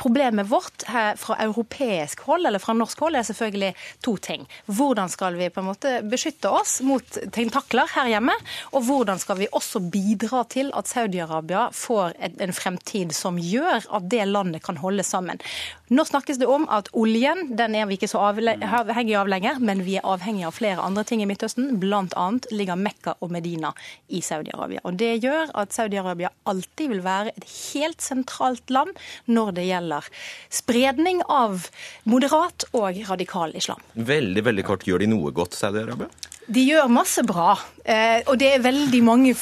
Problemet 0.00 0.48
vårt 0.50 0.86
fra 0.86 1.38
europeisk 1.44 2.24
hold, 2.28 2.46
eller 2.46 2.62
fra 2.62 2.74
norsk 2.76 3.04
hold, 3.04 3.18
er 3.18 3.26
selvfølgelig 3.26 3.72
to 4.04 4.16
ting. 4.22 4.46
Hvordan 4.66 5.10
skal 5.12 5.36
vi 5.38 5.50
på 5.52 5.62
en 5.62 5.68
måte 5.70 5.96
beskytte 6.06 6.50
oss 6.52 6.78
mot 6.86 7.18
tentakler 7.34 7.90
her 7.96 8.10
hjemme, 8.14 8.34
og 8.72 8.86
hvordan 8.88 9.20
skal 9.22 9.40
vi 9.40 9.50
også 9.52 9.82
bidra 9.92 10.44
til 10.52 10.72
at 10.76 10.90
Saudi-Arabia 10.90 11.68
får 11.74 12.16
en 12.22 12.54
fremtid 12.56 13.14
som 13.16 13.40
gjør 13.40 13.86
at 13.96 14.08
det 14.10 14.24
landet 14.28 14.64
kan 14.66 14.75
holde 14.82 15.04
sammen. 15.06 15.40
Nå 15.88 16.04
snakkes 16.04 16.40
det 16.40 16.48
om 16.50 16.64
at 16.72 16.88
oljen 16.98 17.52
den 17.56 17.76
er 17.78 17.86
vi 17.86 17.98
ikke 17.98 18.10
så 18.10 18.22
avhengig 18.26 19.14
av 19.18 19.30
lenger, 19.30 19.60
men 19.62 19.84
vi 19.86 19.98
er 20.00 20.06
avhengig 20.06 20.46
av 20.48 20.56
flere 20.56 20.82
andre 20.82 21.04
ting 21.06 21.22
i 21.22 21.28
Midtøsten. 21.30 21.76
Blant 21.82 22.16
annet 22.18 22.48
ligger 22.50 22.78
Mekka 22.80 23.16
og 23.22 23.32
Medina 23.34 23.72
i 24.08 24.22
Saudi-Arabia. 24.24 24.82
Og 24.84 24.98
Det 24.98 25.12
gjør 25.22 25.52
at 25.54 25.74
Saudi-Arabia 25.76 26.32
alltid 26.44 26.94
vil 26.94 27.04
være 27.06 27.34
et 27.36 27.46
helt 27.46 28.02
sentralt 28.02 28.70
land 28.70 28.96
når 29.26 29.52
det 29.58 29.68
gjelder 29.68 30.10
spredning 30.50 31.22
av 31.30 31.68
moderat 32.04 32.66
og 32.72 33.02
radikal 33.08 33.54
islam. 33.54 33.82
Veldig, 33.94 34.42
veldig 34.50 34.66
kort. 34.66 34.86
Gjør 34.86 35.04
de 35.04 35.12
noe 35.14 35.34
godt, 35.34 35.54
Saudi-Arabia? 35.58 36.10
De 36.46 36.62
gjør 36.62 36.86
masse 36.92 37.22
bra, 37.26 37.56
og 37.58 38.34
det 38.38 38.48
er 38.54 38.62
veldig 38.62 39.00
mange 39.02 39.32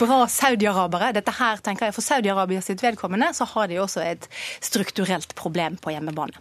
bra 0.00 0.22
saudi-arabere. 0.32 1.12
Dette 1.18 1.34
her 1.36 1.60
tenker 1.60 1.88
jeg 1.88 1.96
For 1.96 2.06
Saudi-Arabia 2.06 2.62
sitt 2.64 2.80
vedkommende 2.84 3.28
så 3.36 3.44
har 3.50 3.68
de 3.68 3.76
også 3.82 4.00
et 4.06 4.28
strukturelt 4.64 5.36
problem 5.36 5.76
på 5.76 5.92
hjemmebane. 5.92 6.40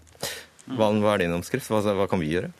Hva 0.77 0.93
er 1.13 1.25
din 1.25 1.35
omskrift? 1.35 1.67
Hva, 1.67 1.83
hva 1.83 2.07
kan 2.07 2.23
vi 2.23 2.31
gjøre? 2.31 2.53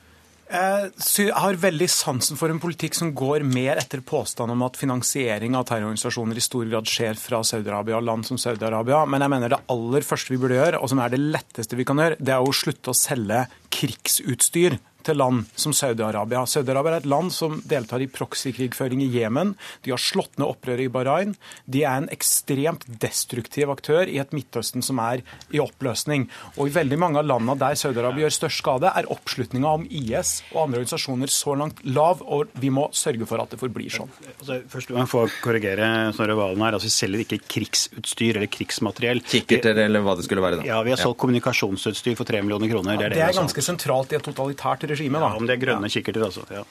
Jeg 0.46 1.32
har 1.34 1.58
veldig 1.58 1.88
sansen 1.90 2.38
for 2.38 2.54
en 2.54 2.60
politikk 2.62 2.94
som 2.94 3.10
går 3.18 3.42
mer 3.48 3.80
etter 3.82 4.04
påstand 4.06 4.54
om 4.54 4.62
at 4.68 4.78
finansiering 4.78 5.56
av 5.58 5.66
terrororganisasjoner 5.66 6.38
i 6.38 6.44
stor 6.44 6.68
grad 6.70 6.92
skjer 6.92 7.18
fra 7.18 7.40
Saudi-Arabia 7.42 7.98
og 7.98 8.06
land 8.06 8.28
som 8.28 8.38
Saudi-Arabia. 8.38 9.00
Men 9.10 9.26
jeg 9.26 9.34
mener 9.34 9.56
det 9.56 9.62
aller 9.74 10.06
første 10.06 10.36
vi 10.36 10.42
burde 10.44 10.60
gjøre, 10.60 10.84
og 10.84 10.92
som 10.92 11.02
er 11.02 11.16
det 11.16 11.24
letteste 11.24 11.80
vi 11.80 11.88
kan 11.88 12.04
gjøre, 12.04 12.20
det 12.20 12.36
er 12.36 12.44
å 12.44 12.54
slutte 12.54 12.94
å 12.94 13.00
selge 13.00 13.48
krigsutstyr 13.74 14.78
til 15.06 15.20
land 15.20 15.46
som 15.60 15.74
Saudi-Arabia. 15.76 16.44
Saudi-Arabia 16.50 16.96
er 16.96 17.04
et 17.04 17.10
land 17.10 17.34
som 17.34 17.60
deltar 17.70 18.04
i 18.04 18.10
proxy-krigføring 18.12 19.04
i 19.06 19.10
Jemen. 19.14 19.56
De 19.86 19.94
har 19.94 20.02
slått 20.02 20.40
ned 20.40 20.48
opprøret 20.48 20.88
i 20.88 20.92
Bahrain. 20.92 21.36
De 21.66 21.84
er 21.86 22.02
en 22.02 22.10
ekstremt 22.14 22.86
destruktiv 23.02 23.72
aktør 23.74 24.10
i 24.10 24.20
et 24.22 24.34
Midtøsten 24.36 24.86
som 24.86 25.00
er 25.04 25.24
i 25.54 25.62
oppløsning. 25.64 26.28
Og 26.56 26.70
i 26.70 26.76
veldig 26.76 27.00
mange 27.02 27.22
av 27.22 27.30
landene 27.30 27.58
der 27.62 27.78
Saudi-Arabia 27.80 28.26
gjør 28.26 28.38
størst 28.40 28.64
skade, 28.64 28.92
er 28.92 29.10
oppslutninga 29.14 29.74
om 29.80 29.86
IS 29.90 30.40
og 30.54 30.66
andre 30.66 30.82
organisasjoner 30.82 31.32
så 31.32 31.56
langt 31.60 31.82
lav, 31.86 32.24
og 32.26 32.54
vi 32.62 32.72
må 32.74 32.88
sørge 32.96 33.28
for 33.30 33.42
at 33.44 33.54
det 33.54 33.62
forblir 33.62 33.94
sånn. 33.94 34.12
Altså, 34.36 34.60
først 34.72 34.94
må 34.94 35.02
jeg 35.04 35.12
få 35.12 35.26
korrigere 35.44 35.90
Snorre 36.16 36.38
Valen 36.40 36.64
her. 36.66 36.78
Altså, 36.78 36.90
vi 36.90 36.96
selger 36.96 37.26
ikke 37.26 37.42
krigsutstyr 37.56 38.40
eller 38.40 38.52
krigsmateriell. 38.52 39.22
Kikkerter 39.26 39.84
eller 39.86 40.04
hva 40.06 40.18
det 40.18 40.28
skulle 40.28 40.44
være? 40.46 40.62
da. 40.62 40.68
Ja, 40.68 40.82
Vi 40.86 40.94
har 40.94 41.02
solgt 41.02 41.18
ja. 41.18 41.22
kommunikasjonsutstyr 41.26 42.18
for 42.18 42.28
3 42.28 42.44
millioner 42.46 42.72
kroner. 42.72 42.98
Det 43.00 43.08
er, 43.10 43.16
det 43.16 43.22
det 43.22 43.28
er 43.30 43.40
ganske 43.40 43.66
sentralt 43.66 44.14
i 44.14 44.20
et 44.20 44.26
totalitært 44.26 44.86
regime. 44.90 44.95
Ja, 45.00 45.36
om 45.36 45.48
det 45.48 45.56
er 45.58 45.62
grønne 45.66 45.90
kikkerter, 45.92 46.26
altså. 46.28 46.46
Ja. 46.52 46.64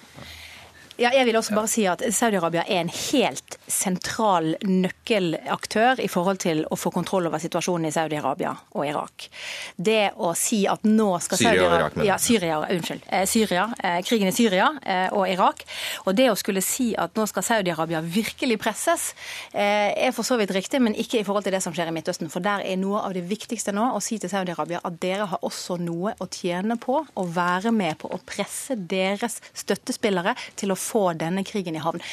Ja, 0.95 1.11
jeg 1.11 1.27
vil 1.27 1.35
også 1.35 1.57
bare 1.57 1.67
si 1.71 1.83
at 1.91 2.03
Saudi-Arabia 2.15 2.63
er 2.71 2.85
en 2.85 2.91
helt 2.93 3.57
sentral 3.67 4.53
nøkkelaktør 4.63 5.99
i 6.05 6.07
forhold 6.11 6.39
til 6.45 6.61
å 6.71 6.77
få 6.79 6.93
kontroll 6.95 7.27
over 7.27 7.43
situasjonen 7.43 7.89
i 7.89 7.95
Saudi-Arabia 7.95 8.53
og 8.77 8.87
Irak. 8.87 9.27
Det 9.75 10.13
å 10.15 10.31
si 10.39 10.61
at 10.71 10.87
nå 10.87 11.09
skal 11.25 11.43
Irak, 11.51 11.99
ja, 12.07 12.19
Syria, 12.23 12.61
unnskyld. 12.71 13.09
Eh, 13.09 13.25
Syria, 13.27 13.65
eh, 13.83 13.99
krigen 14.07 14.31
i 14.31 14.35
Syria 14.37 14.69
eh, 14.83 15.09
og 15.11 15.27
Irak. 15.33 15.65
Og 16.05 16.15
det 16.15 16.29
å 16.31 16.37
skulle 16.39 16.63
si 16.63 16.93
at 16.95 17.19
nå 17.19 17.27
skal 17.27 17.47
Saudi-Arabia 17.49 17.99
virkelig 18.05 18.61
presses, 18.63 19.11
er 19.55 20.13
for 20.15 20.27
så 20.27 20.37
vidt 20.39 20.53
riktig, 20.55 20.79
men 20.83 20.95
ikke 20.99 21.19
i 21.21 21.25
forhold 21.27 21.47
til 21.47 21.55
det 21.55 21.63
som 21.65 21.75
skjer 21.75 21.91
i 21.91 21.95
Midtøsten. 21.95 22.31
For 22.31 22.45
der 22.45 22.63
er 22.63 22.79
noe 22.79 23.03
av 23.07 23.15
det 23.17 23.25
viktigste 23.27 23.75
nå 23.75 23.91
å 23.97 24.01
si 24.03 24.21
til 24.23 24.31
Saudi-Arabia 24.31 24.83
at 24.87 24.99
dere 25.03 25.27
har 25.31 25.43
også 25.47 25.77
noe 25.83 26.15
å 26.23 26.31
tjene 26.31 26.79
på 26.81 27.01
å 27.03 27.27
være 27.35 27.75
med 27.75 27.99
på 28.03 28.11
å 28.15 28.21
presse 28.27 28.77
deres 28.79 29.41
støttespillere 29.57 30.37
til 30.59 30.75
å 30.75 30.79
få 30.85 31.11
denne 31.19 31.45
krigen 31.49 31.77
i 31.77 31.85
havn. 31.85 32.05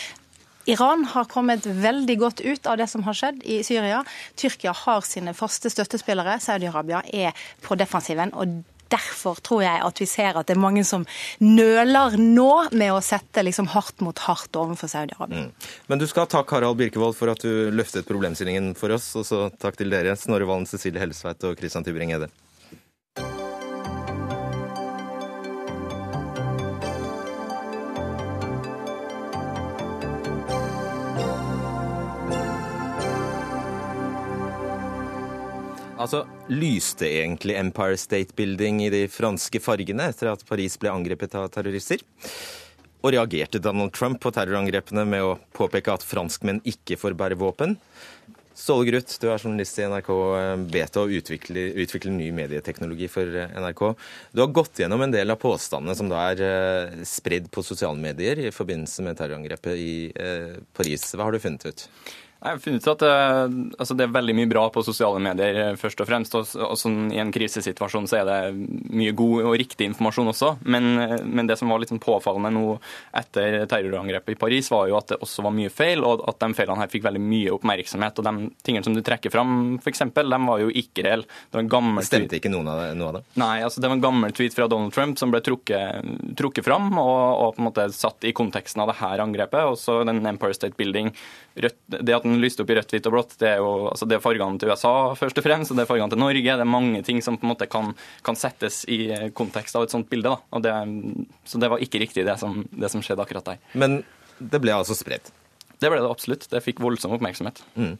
Iran 0.69 1.05
har 1.05 1.26
kommet 1.26 1.65
veldig 1.65 2.17
godt 2.22 2.41
ut 2.41 2.67
av 2.69 2.78
det 2.78 2.88
som 2.89 3.03
har 3.03 3.17
skjedd 3.17 3.41
i 3.49 3.61
Syria. 3.65 4.03
Tyrkia 4.38 4.74
har 4.84 5.01
sine 5.05 5.34
faste 5.34 5.72
støttespillere. 5.74 6.38
Saudi-Arabia 6.39 7.01
er 7.09 7.47
på 7.65 7.78
defensiven. 7.80 8.34
og 8.34 8.61
Derfor 8.91 9.39
tror 9.39 9.61
jeg 9.63 9.80
at 9.86 10.01
vi 10.01 10.05
ser 10.09 10.36
at 10.36 10.49
det 10.49 10.57
er 10.57 10.59
mange 10.59 10.84
som 10.84 11.05
nøler 11.39 12.17
nå 12.19 12.49
med 12.76 12.91
å 12.91 12.99
sette 12.99 13.43
liksom 13.47 13.69
hardt 13.72 14.03
mot 14.03 14.19
hardt 14.28 14.59
overfor 14.59 14.91
Saudi-Arabia. 14.91 15.47
Mm. 15.47 15.69
Men 15.88 16.01
du 16.01 16.05
skal 16.11 16.28
takke 16.30 16.57
Harald 16.57 16.78
Birkevold 16.82 17.15
for 17.17 17.32
at 17.32 17.41
du 17.41 17.72
løftet 17.72 18.09
problemstillingen 18.09 18.74
for 18.78 18.91
oss. 18.93 19.13
Og 19.15 19.26
så 19.26 19.45
takk 19.63 19.80
til 19.80 19.95
dere, 19.95 20.17
Snorre 20.19 20.49
Valen, 20.49 20.67
Cecilie 20.69 21.01
Hellesveit 21.01 21.47
og 21.47 21.55
Christian 21.57 21.88
Tybring-Gjedde. 21.88 22.30
Altså, 36.01 36.23
Lyste 36.49 37.05
egentlig 37.05 37.55
Empire 37.59 37.97
State 37.99 38.33
Building 38.37 38.81
i 38.85 38.89
de 38.93 39.05
franske 39.11 39.61
fargene 39.61 40.09
etter 40.09 40.31
at 40.31 40.43
Paris 40.47 40.79
ble 40.81 40.89
angrepet 40.89 41.35
av 41.37 41.51
terrorister? 41.53 42.01
Og 43.01 43.13
reagerte 43.13 43.61
Donald 43.61 43.93
Trump 43.93 44.21
på 44.21 44.31
terrorangrepene 44.33 45.05
med 45.09 45.25
å 45.25 45.37
påpeke 45.57 45.93
at 45.93 46.05
franskmenn 46.05 46.61
ikke 46.69 46.97
får 47.01 47.17
bære 47.17 47.37
våpen? 47.37 47.77
Ståle 48.57 48.85
Gruth, 48.89 49.15
du 49.21 49.29
er 49.31 49.39
journalist 49.39 49.79
i 49.79 49.85
NRK 49.89 50.09
Beta 50.69 51.01
og 51.05 51.13
utvikler, 51.17 51.71
utvikler 51.81 52.13
ny 52.13 52.27
medieteknologi 52.35 53.07
for 53.09 53.37
NRK. 53.55 53.85
Du 54.35 54.43
har 54.43 54.51
gått 54.53 54.81
gjennom 54.83 55.01
en 55.05 55.13
del 55.13 55.33
av 55.33 55.39
påstandene 55.41 55.95
som 55.97 56.09
da 56.11 56.25
er 56.33 56.43
eh, 56.45 56.99
spredd 57.07 57.47
på 57.53 57.63
sosiale 57.65 57.97
medier 58.01 58.43
i 58.43 58.51
forbindelse 58.53 59.05
med 59.07 59.17
terrorangrepet 59.17 59.79
i 59.79 59.95
eh, 60.13 60.59
Paris. 60.77 61.07
Hva 61.15 61.29
har 61.29 61.33
du 61.37 61.41
funnet 61.41 61.69
ut? 61.71 61.87
Jeg 62.41 62.55
har 62.55 62.61
funnet 62.63 62.81
ut 62.81 62.89
at 62.89 63.03
uh, 63.05 63.51
altså 63.77 63.93
det 63.93 64.07
er 64.07 64.13
veldig 64.15 64.33
mye 64.33 64.49
bra 64.49 64.63
på 64.73 64.81
sosiale 64.81 65.19
medier, 65.21 65.59
uh, 65.61 65.75
først 65.77 65.99
og 66.01 66.07
fremst. 66.09 66.33
Og, 66.39 66.47
og 66.65 66.73
sånn, 66.79 67.11
I 67.13 67.19
en 67.21 67.29
krisesituasjon 67.33 68.07
så 68.09 68.17
er 68.17 68.25
det 68.25 68.37
mye 68.89 69.13
god 69.13 69.43
og 69.51 69.57
riktig 69.61 69.85
informasjon 69.91 70.31
også. 70.31 70.49
Men, 70.65 70.87
uh, 70.97 71.13
men 71.21 71.45
det 71.45 71.59
som 71.59 71.69
var 71.69 71.83
litt 71.83 71.91
sånn 71.93 72.01
påfallende 72.01 72.49
nå 72.55 72.79
etter 73.21 73.67
terrorangrepet 73.69 74.33
i 74.33 74.39
Paris, 74.41 74.71
var 74.73 74.87
jo 74.89 74.97
at 74.97 75.13
det 75.13 75.19
også 75.21 75.45
var 75.45 75.53
mye 75.53 75.69
feil, 75.69 76.01
og 76.07 76.23
at 76.31 76.39
de 76.41 76.57
feilene 76.57 76.81
her 76.81 76.89
fikk 76.89 77.05
veldig 77.05 77.21
mye 77.27 77.53
oppmerksomhet. 77.59 78.23
Og 78.23 78.27
de 78.31 78.49
tingene 78.65 78.89
som 78.89 78.97
du 78.97 79.03
trekker 79.05 79.33
fram, 79.33 79.77
f.eks., 79.77 80.01
de 80.09 80.41
var 80.47 80.65
jo 80.65 80.73
ikke 80.81 81.05
reelle. 81.05 81.29
Det 81.29 81.59
var 81.59 81.65
en 81.67 81.71
gammel 81.75 82.09
Stemte 82.09 82.41
ikke 82.41 82.49
noen 82.49 82.73
av 82.73 82.81
det? 82.81 82.89
Noe 82.97 83.11
av 83.11 83.19
det? 83.19 83.23
Nei, 83.37 83.53
altså 83.67 83.85
det 83.85 83.91
var 83.91 83.99
en 83.99 84.03
gammel 84.07 84.33
tweet 84.33 84.57
fra 84.57 84.65
Donald 84.71 84.97
Trump 84.97 85.21
som 85.21 85.29
ble 85.29 85.43
trukket, 85.45 86.09
trukket 86.41 86.65
fram 86.65 86.89
og, 86.95 87.05
og, 87.05 87.53
på 87.53 87.61
en 87.61 87.69
måte 87.69 87.87
satt 87.93 88.25
i 88.25 88.33
konteksten 88.33 88.81
av 88.81 88.89
det 88.89 88.97
her 89.03 89.21
angrepet. 89.21 89.69
Og 89.69 89.77
så 89.77 90.01
den 90.09 90.25
Empire 90.25 90.57
State 90.57 90.73
Building. 90.81 91.13
Det 91.53 92.17
at 92.17 92.25
den 92.25 92.30
lyste 92.39 92.63
opp 92.63 92.71
i 92.71 92.77
rødt, 92.77 92.93
hvitt 92.93 93.09
og 93.09 93.15
blått, 93.15 93.36
det 93.41 93.49
er 93.49 93.59
jo 93.63 93.89
altså 93.91 94.07
det 94.07 94.17
er 94.17 94.23
fargene 94.23 94.61
til 94.61 94.71
USA 94.71 94.93
først 95.17 95.41
og 95.41 95.45
fremst, 95.45 95.73
og 95.73 95.79
det 95.79 95.86
er 95.86 95.89
fargene 95.89 96.13
til 96.13 96.21
Norge. 96.21 96.45
Det 96.45 96.65
er 96.65 96.71
mange 96.77 97.03
ting 97.07 97.21
som 97.25 97.39
på 97.39 97.47
en 97.47 97.53
måte 97.53 97.67
kan, 97.71 97.91
kan 98.25 98.39
settes 98.39 98.84
i 98.91 99.03
kontekst 99.38 99.77
av 99.77 99.88
et 99.88 99.93
sånt 99.93 100.09
bilde. 100.11 100.32
Da. 100.32 100.63
Det, 100.63 100.73
så 101.49 101.61
det 101.61 101.71
var 101.73 101.84
ikke 101.84 102.01
riktig, 102.03 102.25
det 102.27 102.38
som, 102.41 102.63
det 102.71 102.91
som 102.93 103.03
skjedde 103.03 103.25
akkurat 103.25 103.53
der. 103.53 103.61
Men 103.73 104.01
det 104.39 104.61
ble 104.63 104.75
altså 104.75 104.97
spredt? 104.97 105.34
Det 105.82 105.89
ble 105.89 105.97
det 105.97 106.09
absolutt. 106.11 106.45
Det 106.51 106.61
fikk 106.61 106.82
voldsom 106.84 107.15
oppmerksomhet. 107.15 107.63
Mm. 107.73 107.95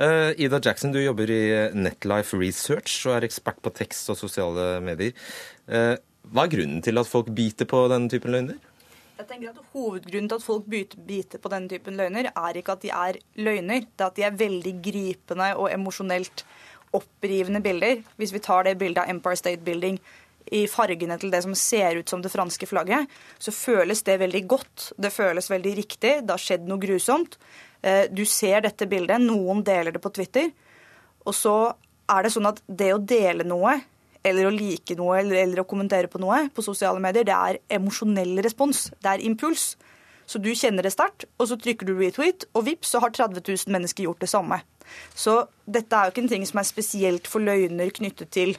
Uh, 0.00 0.30
Ida 0.40 0.60
Jackson, 0.64 0.94
du 0.94 1.02
jobber 1.02 1.28
i 1.28 1.42
Netlife 1.76 2.38
Research 2.40 3.02
og 3.04 3.18
er 3.18 3.26
ekspert 3.28 3.60
på 3.64 3.72
tekst 3.76 4.08
og 4.12 4.16
sosiale 4.16 4.78
medier. 4.84 5.12
Uh, 5.68 5.94
hva 6.32 6.46
er 6.46 6.54
grunnen 6.54 6.80
til 6.82 6.96
at 6.98 7.10
folk 7.10 7.28
biter 7.36 7.68
på 7.68 7.84
denne 7.92 8.10
typen 8.10 8.32
løgner? 8.32 8.56
Jeg 9.16 9.28
tenker 9.30 9.48
at 9.48 9.68
Hovedgrunnen 9.72 10.28
til 10.28 10.36
at 10.36 10.44
folk 10.44 10.66
biter 10.68 11.40
på 11.40 11.48
denne 11.48 11.70
typen 11.72 11.96
løgner, 11.96 12.28
er 12.36 12.58
ikke 12.60 12.74
at 12.76 12.82
de 12.84 12.90
er 12.92 13.16
løgner, 13.40 13.86
det 13.88 14.04
er 14.04 14.10
at 14.10 14.18
de 14.18 14.24
er 14.26 14.36
veldig 14.36 14.74
gripende 14.84 15.46
og 15.56 15.70
emosjonelt 15.72 16.44
opprivende 16.96 17.62
bilder. 17.64 18.02
Hvis 18.20 18.34
vi 18.36 18.42
tar 18.44 18.68
det 18.68 18.76
bildet 18.80 19.02
av 19.02 19.12
Empire 19.14 19.40
State 19.40 19.64
Building 19.64 19.96
i 20.52 20.66
fargene 20.70 21.16
til 21.18 21.32
det 21.32 21.40
som 21.46 21.56
ser 21.58 21.96
ut 21.96 22.12
som 22.12 22.20
det 22.22 22.30
franske 22.30 22.68
flagget, 22.68 23.08
så 23.40 23.56
føles 23.56 24.04
det 24.04 24.20
veldig 24.20 24.44
godt. 24.52 24.90
Det 25.00 25.14
føles 25.14 25.50
veldig 25.50 25.74
riktig. 25.80 26.12
Det 26.20 26.36
har 26.36 26.44
skjedd 26.44 26.68
noe 26.68 26.84
grusomt. 26.84 27.40
Du 28.12 28.24
ser 28.28 28.62
dette 28.68 28.86
bildet, 28.90 29.24
noen 29.24 29.64
deler 29.64 29.96
det 29.96 30.04
på 30.04 30.12
Twitter. 30.12 30.52
Og 31.24 31.34
så 31.34 31.56
er 32.12 32.22
det 32.22 32.36
sånn 32.36 32.52
at 32.52 32.60
det 32.68 32.92
å 32.94 33.02
dele 33.02 33.48
noe 33.48 33.78
eller 34.26 34.48
å 34.48 34.54
like 34.54 34.96
noe 34.98 35.20
eller, 35.20 35.38
eller, 35.42 35.62
å 35.62 35.68
kommentere 35.68 36.10
på 36.10 36.20
noe 36.22 36.46
på 36.54 36.64
sosiale 36.64 37.02
medier, 37.02 37.26
det 37.26 37.36
er 37.36 37.60
emosjonell 37.78 38.36
respons. 38.44 38.88
Det 38.98 39.12
er 39.12 39.24
impuls. 39.26 39.74
Så 40.26 40.40
du 40.42 40.50
kjenner 40.58 40.82
det 40.82 40.90
sterkt, 40.94 41.28
og 41.38 41.46
så 41.50 41.58
trykker 41.60 41.86
du 41.86 41.94
retweet, 41.94 42.48
og 42.58 42.66
vips, 42.66 42.90
så 42.90 43.02
har 43.02 43.14
30 43.14 43.44
000 43.46 43.72
mennesker 43.72 44.08
gjort 44.08 44.24
det 44.24 44.30
samme. 44.32 44.58
Så 45.14 45.38
dette 45.70 45.94
er 45.94 46.08
jo 46.08 46.14
ikke 46.14 46.24
en 46.24 46.32
ting 46.32 46.46
som 46.48 46.58
er 46.60 46.66
spesielt 46.66 47.30
for 47.30 47.42
løgner 47.42 47.92
knyttet 47.94 48.32
til 48.34 48.56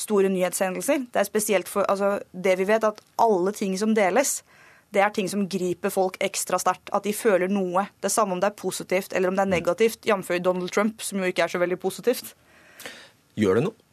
store 0.00 0.30
nyhetshendelser. 0.32 1.04
Det 1.12 1.20
er 1.20 1.28
spesielt 1.28 1.68
for 1.68 1.84
altså, 1.92 2.20
Det 2.32 2.56
vi 2.58 2.68
vet, 2.68 2.84
at 2.84 3.02
alle 3.20 3.52
ting 3.52 3.76
som 3.78 3.92
deles, 3.94 4.40
det 4.90 5.02
er 5.04 5.12
ting 5.14 5.28
som 5.28 5.46
griper 5.48 5.92
folk 5.92 6.16
ekstra 6.20 6.58
sterkt. 6.58 6.88
At 6.92 7.04
de 7.04 7.12
føler 7.14 7.52
noe. 7.52 7.86
Det 8.00 8.08
er 8.08 8.16
samme 8.16 8.34
om 8.34 8.40
det 8.40 8.50
er 8.50 8.58
positivt 8.58 9.12
eller 9.12 9.28
om 9.28 9.36
det 9.36 9.44
er 9.44 9.54
negativt, 9.54 10.06
jf. 10.06 10.32
Donald 10.42 10.72
Trump, 10.72 11.02
som 11.02 11.20
jo 11.20 11.30
ikke 11.30 11.44
er 11.44 11.52
så 11.52 11.60
veldig 11.60 11.78
positivt. 11.78 12.34
Gjør 13.38 13.60
det 13.60 13.68
noe? 13.68 13.89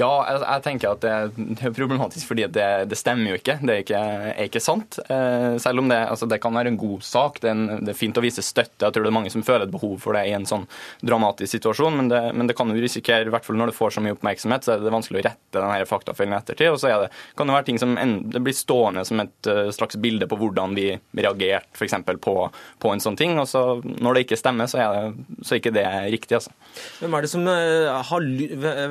Ja, 0.00 0.10
jeg, 0.24 0.40
jeg, 0.46 0.64
tenker 0.64 0.94
at 0.94 1.02
det, 1.04 1.14
det 1.36 1.66
er 1.68 1.74
problematisk 1.76 2.30
fordi 2.30 2.46
det, 2.52 2.68
det, 2.90 2.98
stemmer 2.98 3.34
jo 3.34 3.40
ikke. 3.40 3.58
Det 3.60 3.74
er 3.74 3.82
ikke, 3.84 4.00
er 4.30 4.46
ikke 4.46 4.62
sant. 4.62 4.98
Eh, 5.12 5.56
selv 5.60 5.82
om 5.82 5.90
det, 5.90 5.98
altså 6.12 6.28
det, 6.30 6.40
kan 6.40 6.56
være 6.56 6.72
en 6.72 6.80
god 6.80 7.04
sak. 7.04 7.40
Det 7.42 7.50
er, 7.50 7.56
en, 7.56 7.84
det 7.84 7.92
er, 7.92 7.98
fint 7.98 8.16
å 8.16 8.24
vise 8.24 8.44
støtte. 8.44 8.86
Jeg 8.86 8.96
tror 8.96 9.06
det 9.06 9.10
er 9.10 9.16
mange 9.18 9.32
som 9.32 9.44
føler 9.46 9.66
et 9.66 9.74
behov 9.74 9.98
for 10.02 10.16
det 10.16 10.24
i 10.30 10.34
en 10.36 10.48
sånn 10.48 10.66
dramatisk 11.04 11.52
situasjon. 11.58 11.98
Men 11.98 12.10
det, 12.12 12.22
men 12.36 12.52
kan 12.56 12.72
jo 12.72 12.80
risikere, 12.82 13.28
i 13.28 13.32
hvert 13.32 13.46
fall 13.46 13.58
når 13.60 13.72
det 13.72 13.76
får 13.78 13.96
så 13.96 14.04
mye 14.04 14.16
oppmerksomhet, 14.16 14.66
så 14.66 14.74
er 14.74 14.84
det 14.84 14.94
vanskelig 14.94 15.20
å 15.20 15.26
rette 15.26 15.58
denne 15.58 15.88
faktafeilen 15.88 16.34
i 16.34 16.38
ettertid. 16.38 16.72
Og 16.72 16.80
så 16.80 16.94
det, 17.04 17.10
kan 17.38 17.50
det 17.50 17.56
være 17.58 17.68
ting 17.70 17.80
som 17.82 17.96
en, 18.00 18.16
det 18.30 18.42
blir 18.44 18.56
stående 18.56 19.04
som 19.08 19.20
et 19.22 19.50
uh, 19.50 19.68
slags 19.74 19.98
bilde 20.00 20.28
på 20.30 20.38
hvordan 20.40 20.76
vi 20.78 20.88
reagerte 21.18 21.76
f.eks. 21.76 21.98
På, 22.20 22.34
på 22.80 22.94
en 22.94 23.02
sånn 23.02 23.18
ting. 23.18 23.36
Og 23.40 23.48
så 23.50 23.64
når 23.84 24.16
det 24.16 24.24
ikke 24.26 24.40
stemmer, 24.40 24.70
så 24.70 24.80
er, 24.82 25.12
så 25.42 25.56
er 25.56 25.62
ikke 25.62 25.74
det 25.76 25.86
riktig. 26.14 26.40
Altså. 26.40 26.54
Hvem 27.00 27.16
er 27.16 27.26
det 27.26 27.32
som, 27.32 27.46
uh, 27.46 28.00
har, 28.10 28.28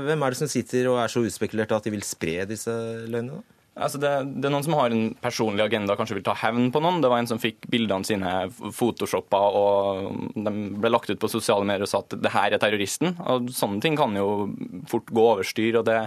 hvem 0.05 0.26
er 0.26 0.36
det 0.36 0.41
som 0.41 0.51
sitter 0.51 0.89
og 0.91 0.99
er 1.04 1.14
så 1.14 1.24
utspekulerte 1.26 1.78
at 1.78 1.88
de 1.88 1.93
vil 1.95 2.06
spre 2.06 2.43
disse 2.50 2.74
løgnene? 3.08 3.43
Altså 3.80 4.00
det, 4.02 4.10
det, 4.36 4.47
er 4.47 4.52
noen 4.52 4.66
som 4.66 4.76
har 4.76 4.91
en 4.91 5.14
personlig 5.24 5.64
agenda, 5.64 5.95
kanskje 5.95 6.18
vil 6.18 6.26
ta 6.26 6.34
hevn 6.41 6.68
på 6.74 6.82
noen. 6.84 7.00
Det 7.04 7.12
var 7.12 7.22
en 7.22 7.30
som 7.30 7.39
fikk 7.39 7.68
bildene 7.72 8.08
sine 8.08 8.32
photoshoppa, 8.76 9.39
og 9.56 10.34
de 10.36 10.54
ble 10.82 10.91
lagt 10.91 11.12
ut 11.12 11.22
på 11.22 11.30
sosiale 11.32 11.68
medier 11.68 11.86
og 11.86 11.91
sa 11.91 12.02
at 12.04 12.18
det 12.20 12.34
her 12.34 12.56
er 12.56 12.62
terroristen. 12.62 13.16
Og 13.24 13.47
Sånne 13.56 13.80
ting 13.84 13.95
kan 14.00 14.18
jo 14.20 14.50
fort 14.89 15.08
gå 15.16 15.24
over 15.24 15.47
styr. 15.47 15.80
og 15.80 15.88
Det, 15.88 15.97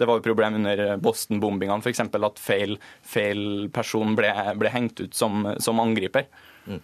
det 0.00 0.08
var 0.08 0.20
jo 0.20 0.26
problem 0.26 0.60
under 0.60 0.84
Boston-bombingene, 1.02 1.80
f.eks. 1.80 2.04
at 2.04 2.42
feil, 2.42 2.76
feil 3.14 3.44
person 3.72 4.16
ble, 4.18 4.32
ble, 4.60 4.74
hengt 4.74 5.00
ut 5.00 5.16
som, 5.16 5.46
som 5.62 5.80
angriper. 5.80 6.28
Mm. 6.68 6.82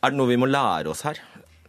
Er 0.00 0.14
det 0.14 0.16
noe 0.22 0.32
vi 0.32 0.40
må 0.40 0.48
lære 0.48 0.94
oss 0.94 1.04
her? 1.04 1.20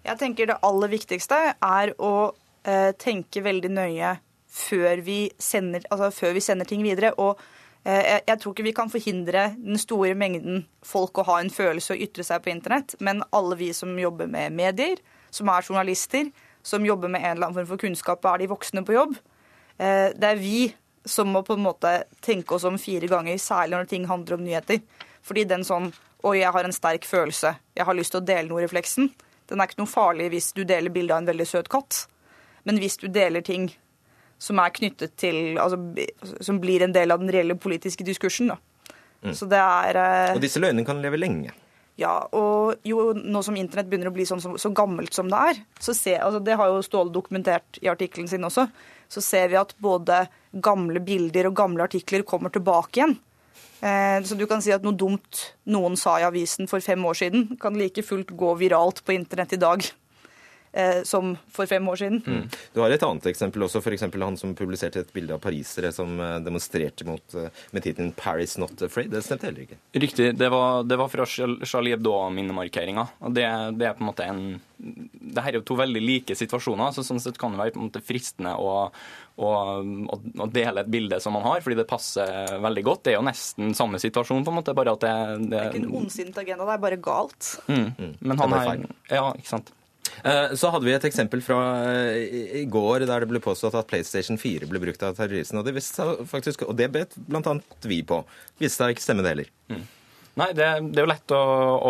Jeg 0.02 0.18
tenker 0.18 0.48
Det 0.50 0.62
aller 0.66 0.90
viktigste 0.90 1.44
er 1.54 1.92
å 2.00 2.32
eh, 2.64 2.94
tenke 2.98 3.44
veldig 3.44 3.76
nøye 3.76 4.16
før 4.52 5.02
vi 5.06 5.32
sender, 5.40 5.86
altså 5.90 6.12
før 6.12 6.36
vi 6.36 6.44
sender 6.44 6.68
ting 6.68 6.84
videre. 6.84 7.14
Og 7.18 7.40
jeg, 7.86 8.22
jeg 8.28 8.38
tror 8.42 8.54
ikke 8.54 8.68
vi 8.68 8.76
kan 8.78 8.92
forhindre 8.94 9.48
den 9.58 9.80
store 9.82 10.14
mengden 10.18 10.66
folk 10.86 11.18
å 11.18 11.26
ha 11.32 11.40
en 11.42 11.54
følelse 11.54 11.96
og 11.96 12.04
ytre 12.06 12.26
seg 12.28 12.44
på 12.44 12.52
internett, 12.54 12.98
men 13.00 13.24
alle 13.34 13.58
vi 13.58 13.72
som 13.74 13.96
jobber 13.98 14.30
med 14.30 14.54
medier, 14.54 15.00
som 15.34 15.50
er 15.50 15.66
journalister, 15.66 16.30
som 16.62 16.86
jobber 16.86 17.10
med 17.10 17.24
en 17.24 17.32
eller 17.32 17.48
annen 17.48 17.58
form 17.62 17.72
for 17.72 17.82
kunnskap, 17.82 18.26
er 18.28 18.44
de 18.44 18.52
voksne 18.52 18.84
på 18.86 18.96
jobb. 18.98 19.16
Eh, 19.82 20.12
det 20.14 20.30
er 20.30 20.40
vi 20.42 20.70
som 21.06 21.32
må 21.34 21.42
på 21.42 21.58
en 21.58 21.66
måte 21.66 22.04
tenke 22.22 22.54
oss 22.56 22.68
om 22.70 22.78
fire 22.78 23.10
ganger, 23.10 23.40
særlig 23.42 23.80
når 23.80 23.90
ting 23.90 24.06
handler 24.10 24.38
om 24.38 24.46
nyheter. 24.46 24.82
Fordi 25.26 25.48
den 25.50 25.68
sånn 25.68 25.92
Oi, 26.22 26.36
jeg 26.38 26.54
har 26.54 26.68
en 26.68 26.76
sterk 26.76 27.06
følelse, 27.10 27.50
jeg 27.74 27.86
har 27.88 27.96
lyst 27.98 28.14
til 28.14 28.20
å 28.20 28.26
dele 28.28 28.46
noe-refleksen. 28.46 29.08
Den 29.50 29.58
er 29.58 29.66
ikke 29.66 29.80
noe 29.80 29.90
farlig 29.90 30.28
hvis 30.30 30.52
du 30.54 30.60
deler 30.70 30.94
bilde 30.94 31.16
av 31.16 31.24
en 31.24 31.30
veldig 31.32 31.48
søt 31.50 31.70
katt. 31.74 32.04
Men 32.62 32.78
hvis 32.78 33.00
du 33.02 33.08
deler 33.10 33.42
ting 33.42 33.72
som 34.42 34.60
er 34.62 34.74
knyttet 34.74 35.16
til 35.22 35.58
altså, 35.62 35.78
Som 36.42 36.60
blir 36.64 36.82
en 36.82 36.94
del 36.96 37.14
av 37.14 37.22
den 37.22 37.32
reelle 37.34 37.58
politiske 37.60 38.06
diskursen. 38.08 38.52
Mm. 39.22 39.36
Så 39.38 39.46
det 39.50 39.60
er 39.62 40.00
eh, 40.02 40.36
Og 40.36 40.42
disse 40.42 40.62
løgnene 40.62 40.88
kan 40.88 41.02
leve 41.04 41.20
lenge? 41.22 41.54
Ja, 42.00 42.16
og 42.34 42.82
jo 42.88 43.12
nå 43.14 43.42
som 43.46 43.58
internett 43.60 43.90
begynner 43.92 44.10
å 44.10 44.16
bli 44.16 44.26
sånn 44.26 44.42
så, 44.42 44.56
så 44.58 44.72
gammelt 44.74 45.14
som 45.14 45.28
det 45.30 45.42
er, 45.52 45.60
så 45.78 45.94
ser, 45.94 46.22
altså 46.26 46.40
det 46.42 46.56
har 46.58 46.72
jo 46.72 46.80
Ståle 46.86 47.14
dokumentert 47.14 47.78
i 47.84 47.92
artikkelen 47.92 48.32
sin 48.32 48.48
også, 48.48 48.66
så 49.12 49.22
ser 49.22 49.52
vi 49.52 49.60
at 49.60 49.76
både 49.84 50.24
gamle 50.64 51.04
bilder 51.04 51.52
og 51.52 51.60
gamle 51.60 51.86
artikler 51.86 52.24
kommer 52.26 52.54
tilbake 52.54 52.98
igjen. 53.02 53.18
Eh, 53.86 54.18
så 54.26 54.38
du 54.40 54.48
kan 54.50 54.64
si 54.64 54.74
at 54.74 54.86
noe 54.86 54.98
dumt 54.98 55.44
noen 55.70 56.00
sa 56.00 56.16
i 56.18 56.26
avisen 56.26 56.70
for 56.72 56.82
fem 56.82 57.06
år 57.06 57.20
siden, 57.22 57.52
kan 57.62 57.78
like 57.78 58.06
fullt 58.08 58.34
gå 58.40 58.56
viralt 58.64 59.04
på 59.06 59.14
internett 59.20 59.60
i 59.60 59.62
dag 59.62 59.86
som 61.04 61.34
for 61.52 61.68
fem 61.68 61.88
år 61.92 62.00
siden. 62.00 62.22
Mm. 62.26 62.46
Du 62.74 62.80
har 62.80 62.94
et 62.94 63.04
annet 63.04 63.26
eksempel 63.28 63.66
også, 63.66 63.82
f.eks. 63.84 64.06
han 64.08 64.38
som 64.40 64.56
publiserte 64.56 65.04
et 65.04 65.14
bilde 65.14 65.36
av 65.36 65.42
parisere 65.44 65.92
som 65.96 66.20
eh, 66.20 66.38
demonstrerte 66.44 67.08
mot, 67.08 67.36
eh, 67.36 67.50
med 67.72 67.84
tittelen 67.84 68.14
'Paris 68.16 68.58
Not 68.62 68.82
Afraid'. 68.82 69.12
Det 69.12 69.24
stemte 69.26 69.50
heller 69.50 69.66
ikke. 69.68 69.80
Riktig. 69.94 70.32
Det 70.38 70.50
var, 70.50 70.84
det 70.84 70.98
var 70.98 71.12
fra 71.12 71.26
Charlie 71.26 71.96
Hebdo-minnemarkeringa. 71.96 73.08
Det, 73.28 73.48
det, 73.78 73.88
er 73.88 73.98
på 73.98 74.06
en 74.06 74.12
måte 74.12 74.28
en 74.28 74.44
det 74.82 75.44
her 75.46 75.54
er 75.54 75.60
jo 75.60 75.66
to 75.70 75.76
veldig 75.78 76.02
like 76.02 76.36
situasjoner, 76.36 76.90
så 76.96 77.04
sånn 77.06 77.20
sett 77.22 77.38
kan 77.38 77.54
det 77.54 77.60
være 77.60 77.74
på 77.76 77.78
en 77.78 77.86
måte 77.86 78.02
fristende 78.02 78.56
å, 78.58 78.88
å, 79.38 79.50
å, 79.78 80.48
dele 80.50 80.82
et 80.82 80.90
bilde 80.90 81.20
som 81.22 81.36
man 81.38 81.46
har, 81.46 81.62
fordi 81.62 81.78
det 81.78 81.86
passer 81.90 82.56
veldig 82.64 82.84
godt. 82.88 83.04
Det 83.06 83.14
er 83.14 83.20
jo 83.20 83.28
nesten 83.28 83.76
samme 83.78 84.02
situasjon, 84.02 84.42
på 84.42 84.50
en 84.50 84.58
måte, 84.58 84.74
bare 84.74 84.96
at 84.96 85.06
det 85.06 85.12
Det, 85.12 85.52
det 85.52 85.60
er 85.60 85.70
ikke 85.70 85.84
en 85.84 86.00
ondsint 86.02 86.42
agenda, 86.42 86.66
det 86.66 86.74
er 86.80 86.82
bare 86.88 86.98
galt. 86.98 87.52
Mm. 87.68 87.92
Mm. 87.94 88.18
Men 88.26 88.42
han 88.42 88.58
er 88.58 88.84
Ja, 89.12 89.28
ikke 89.38 89.52
sant. 89.54 89.70
Eh, 90.24 90.54
så 90.58 90.70
hadde 90.74 90.86
vi 90.86 90.94
et 90.96 91.08
eksempel 91.08 91.42
fra 91.46 91.60
eh, 91.90 92.60
i 92.62 92.66
går 92.70 93.08
der 93.10 93.24
det 93.24 93.30
ble 93.32 93.42
påstått 93.44 93.78
at 93.80 93.90
PlayStation 93.90 94.38
4 94.42 94.70
ble 94.70 94.82
brukt 94.84 95.04
av 95.06 95.18
terroristene. 95.18 95.62
Og 95.62 95.70
det, 95.70 95.82
faktisk, 96.30 96.66
og 96.68 96.78
det 96.78 96.92
bet 96.94 97.18
bl.a. 97.30 97.56
vi 97.88 98.02
på. 98.06 98.22
Viste 98.62 98.84
seg 98.84 98.96
ikke 98.96 99.06
stemme 99.06 99.26
det 99.26 99.36
heller. 99.36 99.52
Mm. 99.72 99.84
Nei, 100.40 100.48
det, 100.56 100.68
det, 100.94 101.02
er 101.02 101.04
jo 101.04 101.12
lett 101.12 101.34
å, 101.36 101.42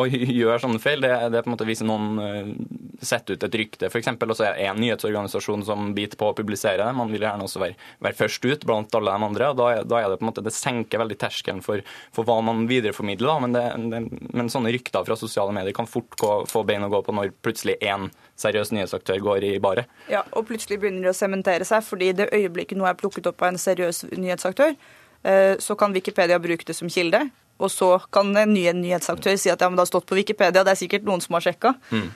å 0.01 0.05
gjøre 0.41 0.61
sånne 0.63 0.81
feil. 0.81 1.03
Det, 1.03 1.11
det, 1.29 1.39
er 1.39 1.45
på 1.45 1.51
en 1.51 1.55
måte 1.55 1.67
Hvis 1.69 1.83
noen 1.85 2.07
uh, 2.17 2.53
setter 3.01 3.37
ut 3.37 3.45
et 3.45 3.57
rykte, 3.61 3.89
f.eks., 3.91 4.09
og 4.15 4.33
er 4.41 4.55
det 4.57 4.67
en 4.69 4.81
nyhetsorganisasjon 4.81 5.65
som 5.67 5.91
biter 5.97 6.19
på 6.19 6.31
å 6.31 6.37
publisere 6.37 6.81
det, 6.81 6.89
man 6.97 7.11
vil 7.13 7.25
gjerne 7.25 7.45
også 7.45 7.61
være, 7.61 7.77
være 8.01 8.17
først 8.17 8.47
ut 8.47 8.65
blant 8.67 8.97
alle 8.97 9.13
de 9.13 9.27
andre. 9.29 9.49
og 9.51 9.59
da 9.59 9.69
da 9.85 9.99
er, 10.01 10.09
det 10.09 10.19
på 10.19 10.25
en 10.25 10.31
måte, 10.31 10.45
det 10.45 10.53
senker 10.55 11.01
veldig 11.01 11.17
terskelen 11.21 11.61
for, 11.65 11.83
for 12.15 12.27
hva 12.27 12.39
man 12.45 12.65
videreformidler. 12.69 13.29
Da. 13.29 13.37
Men, 13.45 13.91
det, 13.91 14.01
men, 14.33 14.49
sånne 14.51 14.73
rykter 14.73 15.05
fra 15.07 15.17
sosiale 15.19 15.53
medier 15.55 15.75
kan 15.77 15.89
fort 15.89 16.17
gå, 16.19 16.31
få 16.49 16.63
bein 16.67 16.85
å 16.85 16.91
gå 16.91 17.03
på 17.05 17.15
når 17.15 17.35
plutselig 17.45 17.77
én 17.85 18.09
seriøs 18.41 18.73
nyhetsaktør 18.73 19.21
går 19.21 19.45
i 19.51 19.53
baret. 19.61 19.89
Ja, 20.11 20.23
og 20.33 20.47
plutselig 20.49 20.79
begynner 20.81 21.05
de 21.05 21.13
å 21.13 21.17
sementere 21.17 21.67
seg, 21.67 21.85
fordi 21.85 22.11
det 22.17 22.31
øyeblikket 22.33 22.79
noe 22.79 22.89
er 22.91 22.97
plukket 22.99 23.29
opp 23.29 23.43
av 23.43 23.53
en 23.53 23.61
seriøs 23.61 24.05
nyhetsaktør, 24.15 24.73
så 25.21 25.75
kan 25.77 25.93
Wikipedia 25.93 26.39
bruke 26.41 26.65
det 26.65 26.73
som 26.73 26.89
kilde. 26.89 27.19
Og 27.61 27.69
så 27.69 27.93
kan 28.09 28.33
en 28.41 28.53
ny 28.55 28.65
nyhetsaktør 28.73 29.37
si 29.37 29.51
at 29.53 29.61
ja, 29.61 29.69
men 29.69 29.77
det 29.77 29.85
har 29.85 29.91
stått 29.91 30.09
på 30.09 30.17
Wikipedia, 30.17 30.63
det 30.65 30.73
er 30.73 30.79
sikkert 30.79 31.05
noen 31.05 31.21
som 31.21 31.37
har 31.37 31.45
sjekka. 31.45 31.75
Mm. 31.93 32.09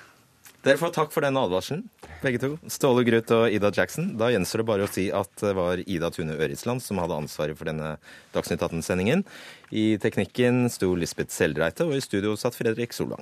Dere 0.65 0.81
får 0.81 0.95
takk 0.95 1.11
for 1.13 1.21
den 1.21 1.37
advarselen, 1.37 1.83
begge 2.23 2.39
to. 2.41 2.47
Ståle 2.73 3.03
Grut 3.05 3.29
og 3.35 3.53
Ida 3.53 3.69
Jackson. 3.69 4.07
Da 4.17 4.31
gjenstår 4.33 4.63
det 4.63 4.65
bare 4.71 4.87
å 4.87 4.89
si 4.89 5.03
at 5.13 5.29
det 5.37 5.51
var 5.53 5.83
Ida 5.83 6.09
Tune 6.09 6.33
Ørisland 6.41 6.81
som 6.81 6.97
hadde 6.97 7.19
ansvaret 7.21 7.59
for 7.59 7.69
denne 7.69 7.91
Dagsnytt 8.33 8.65
18-sendingen. 8.65 9.21
I 9.69 9.99
teknikken 10.01 10.65
sto 10.73 10.89
Lisbeth 10.97 11.35
Seldreite, 11.35 11.85
og 11.85 11.93
i 11.93 12.01
studio 12.01 12.33
satt 12.39 12.57
Fredrik 12.57 12.97
Solvang. 12.97 13.21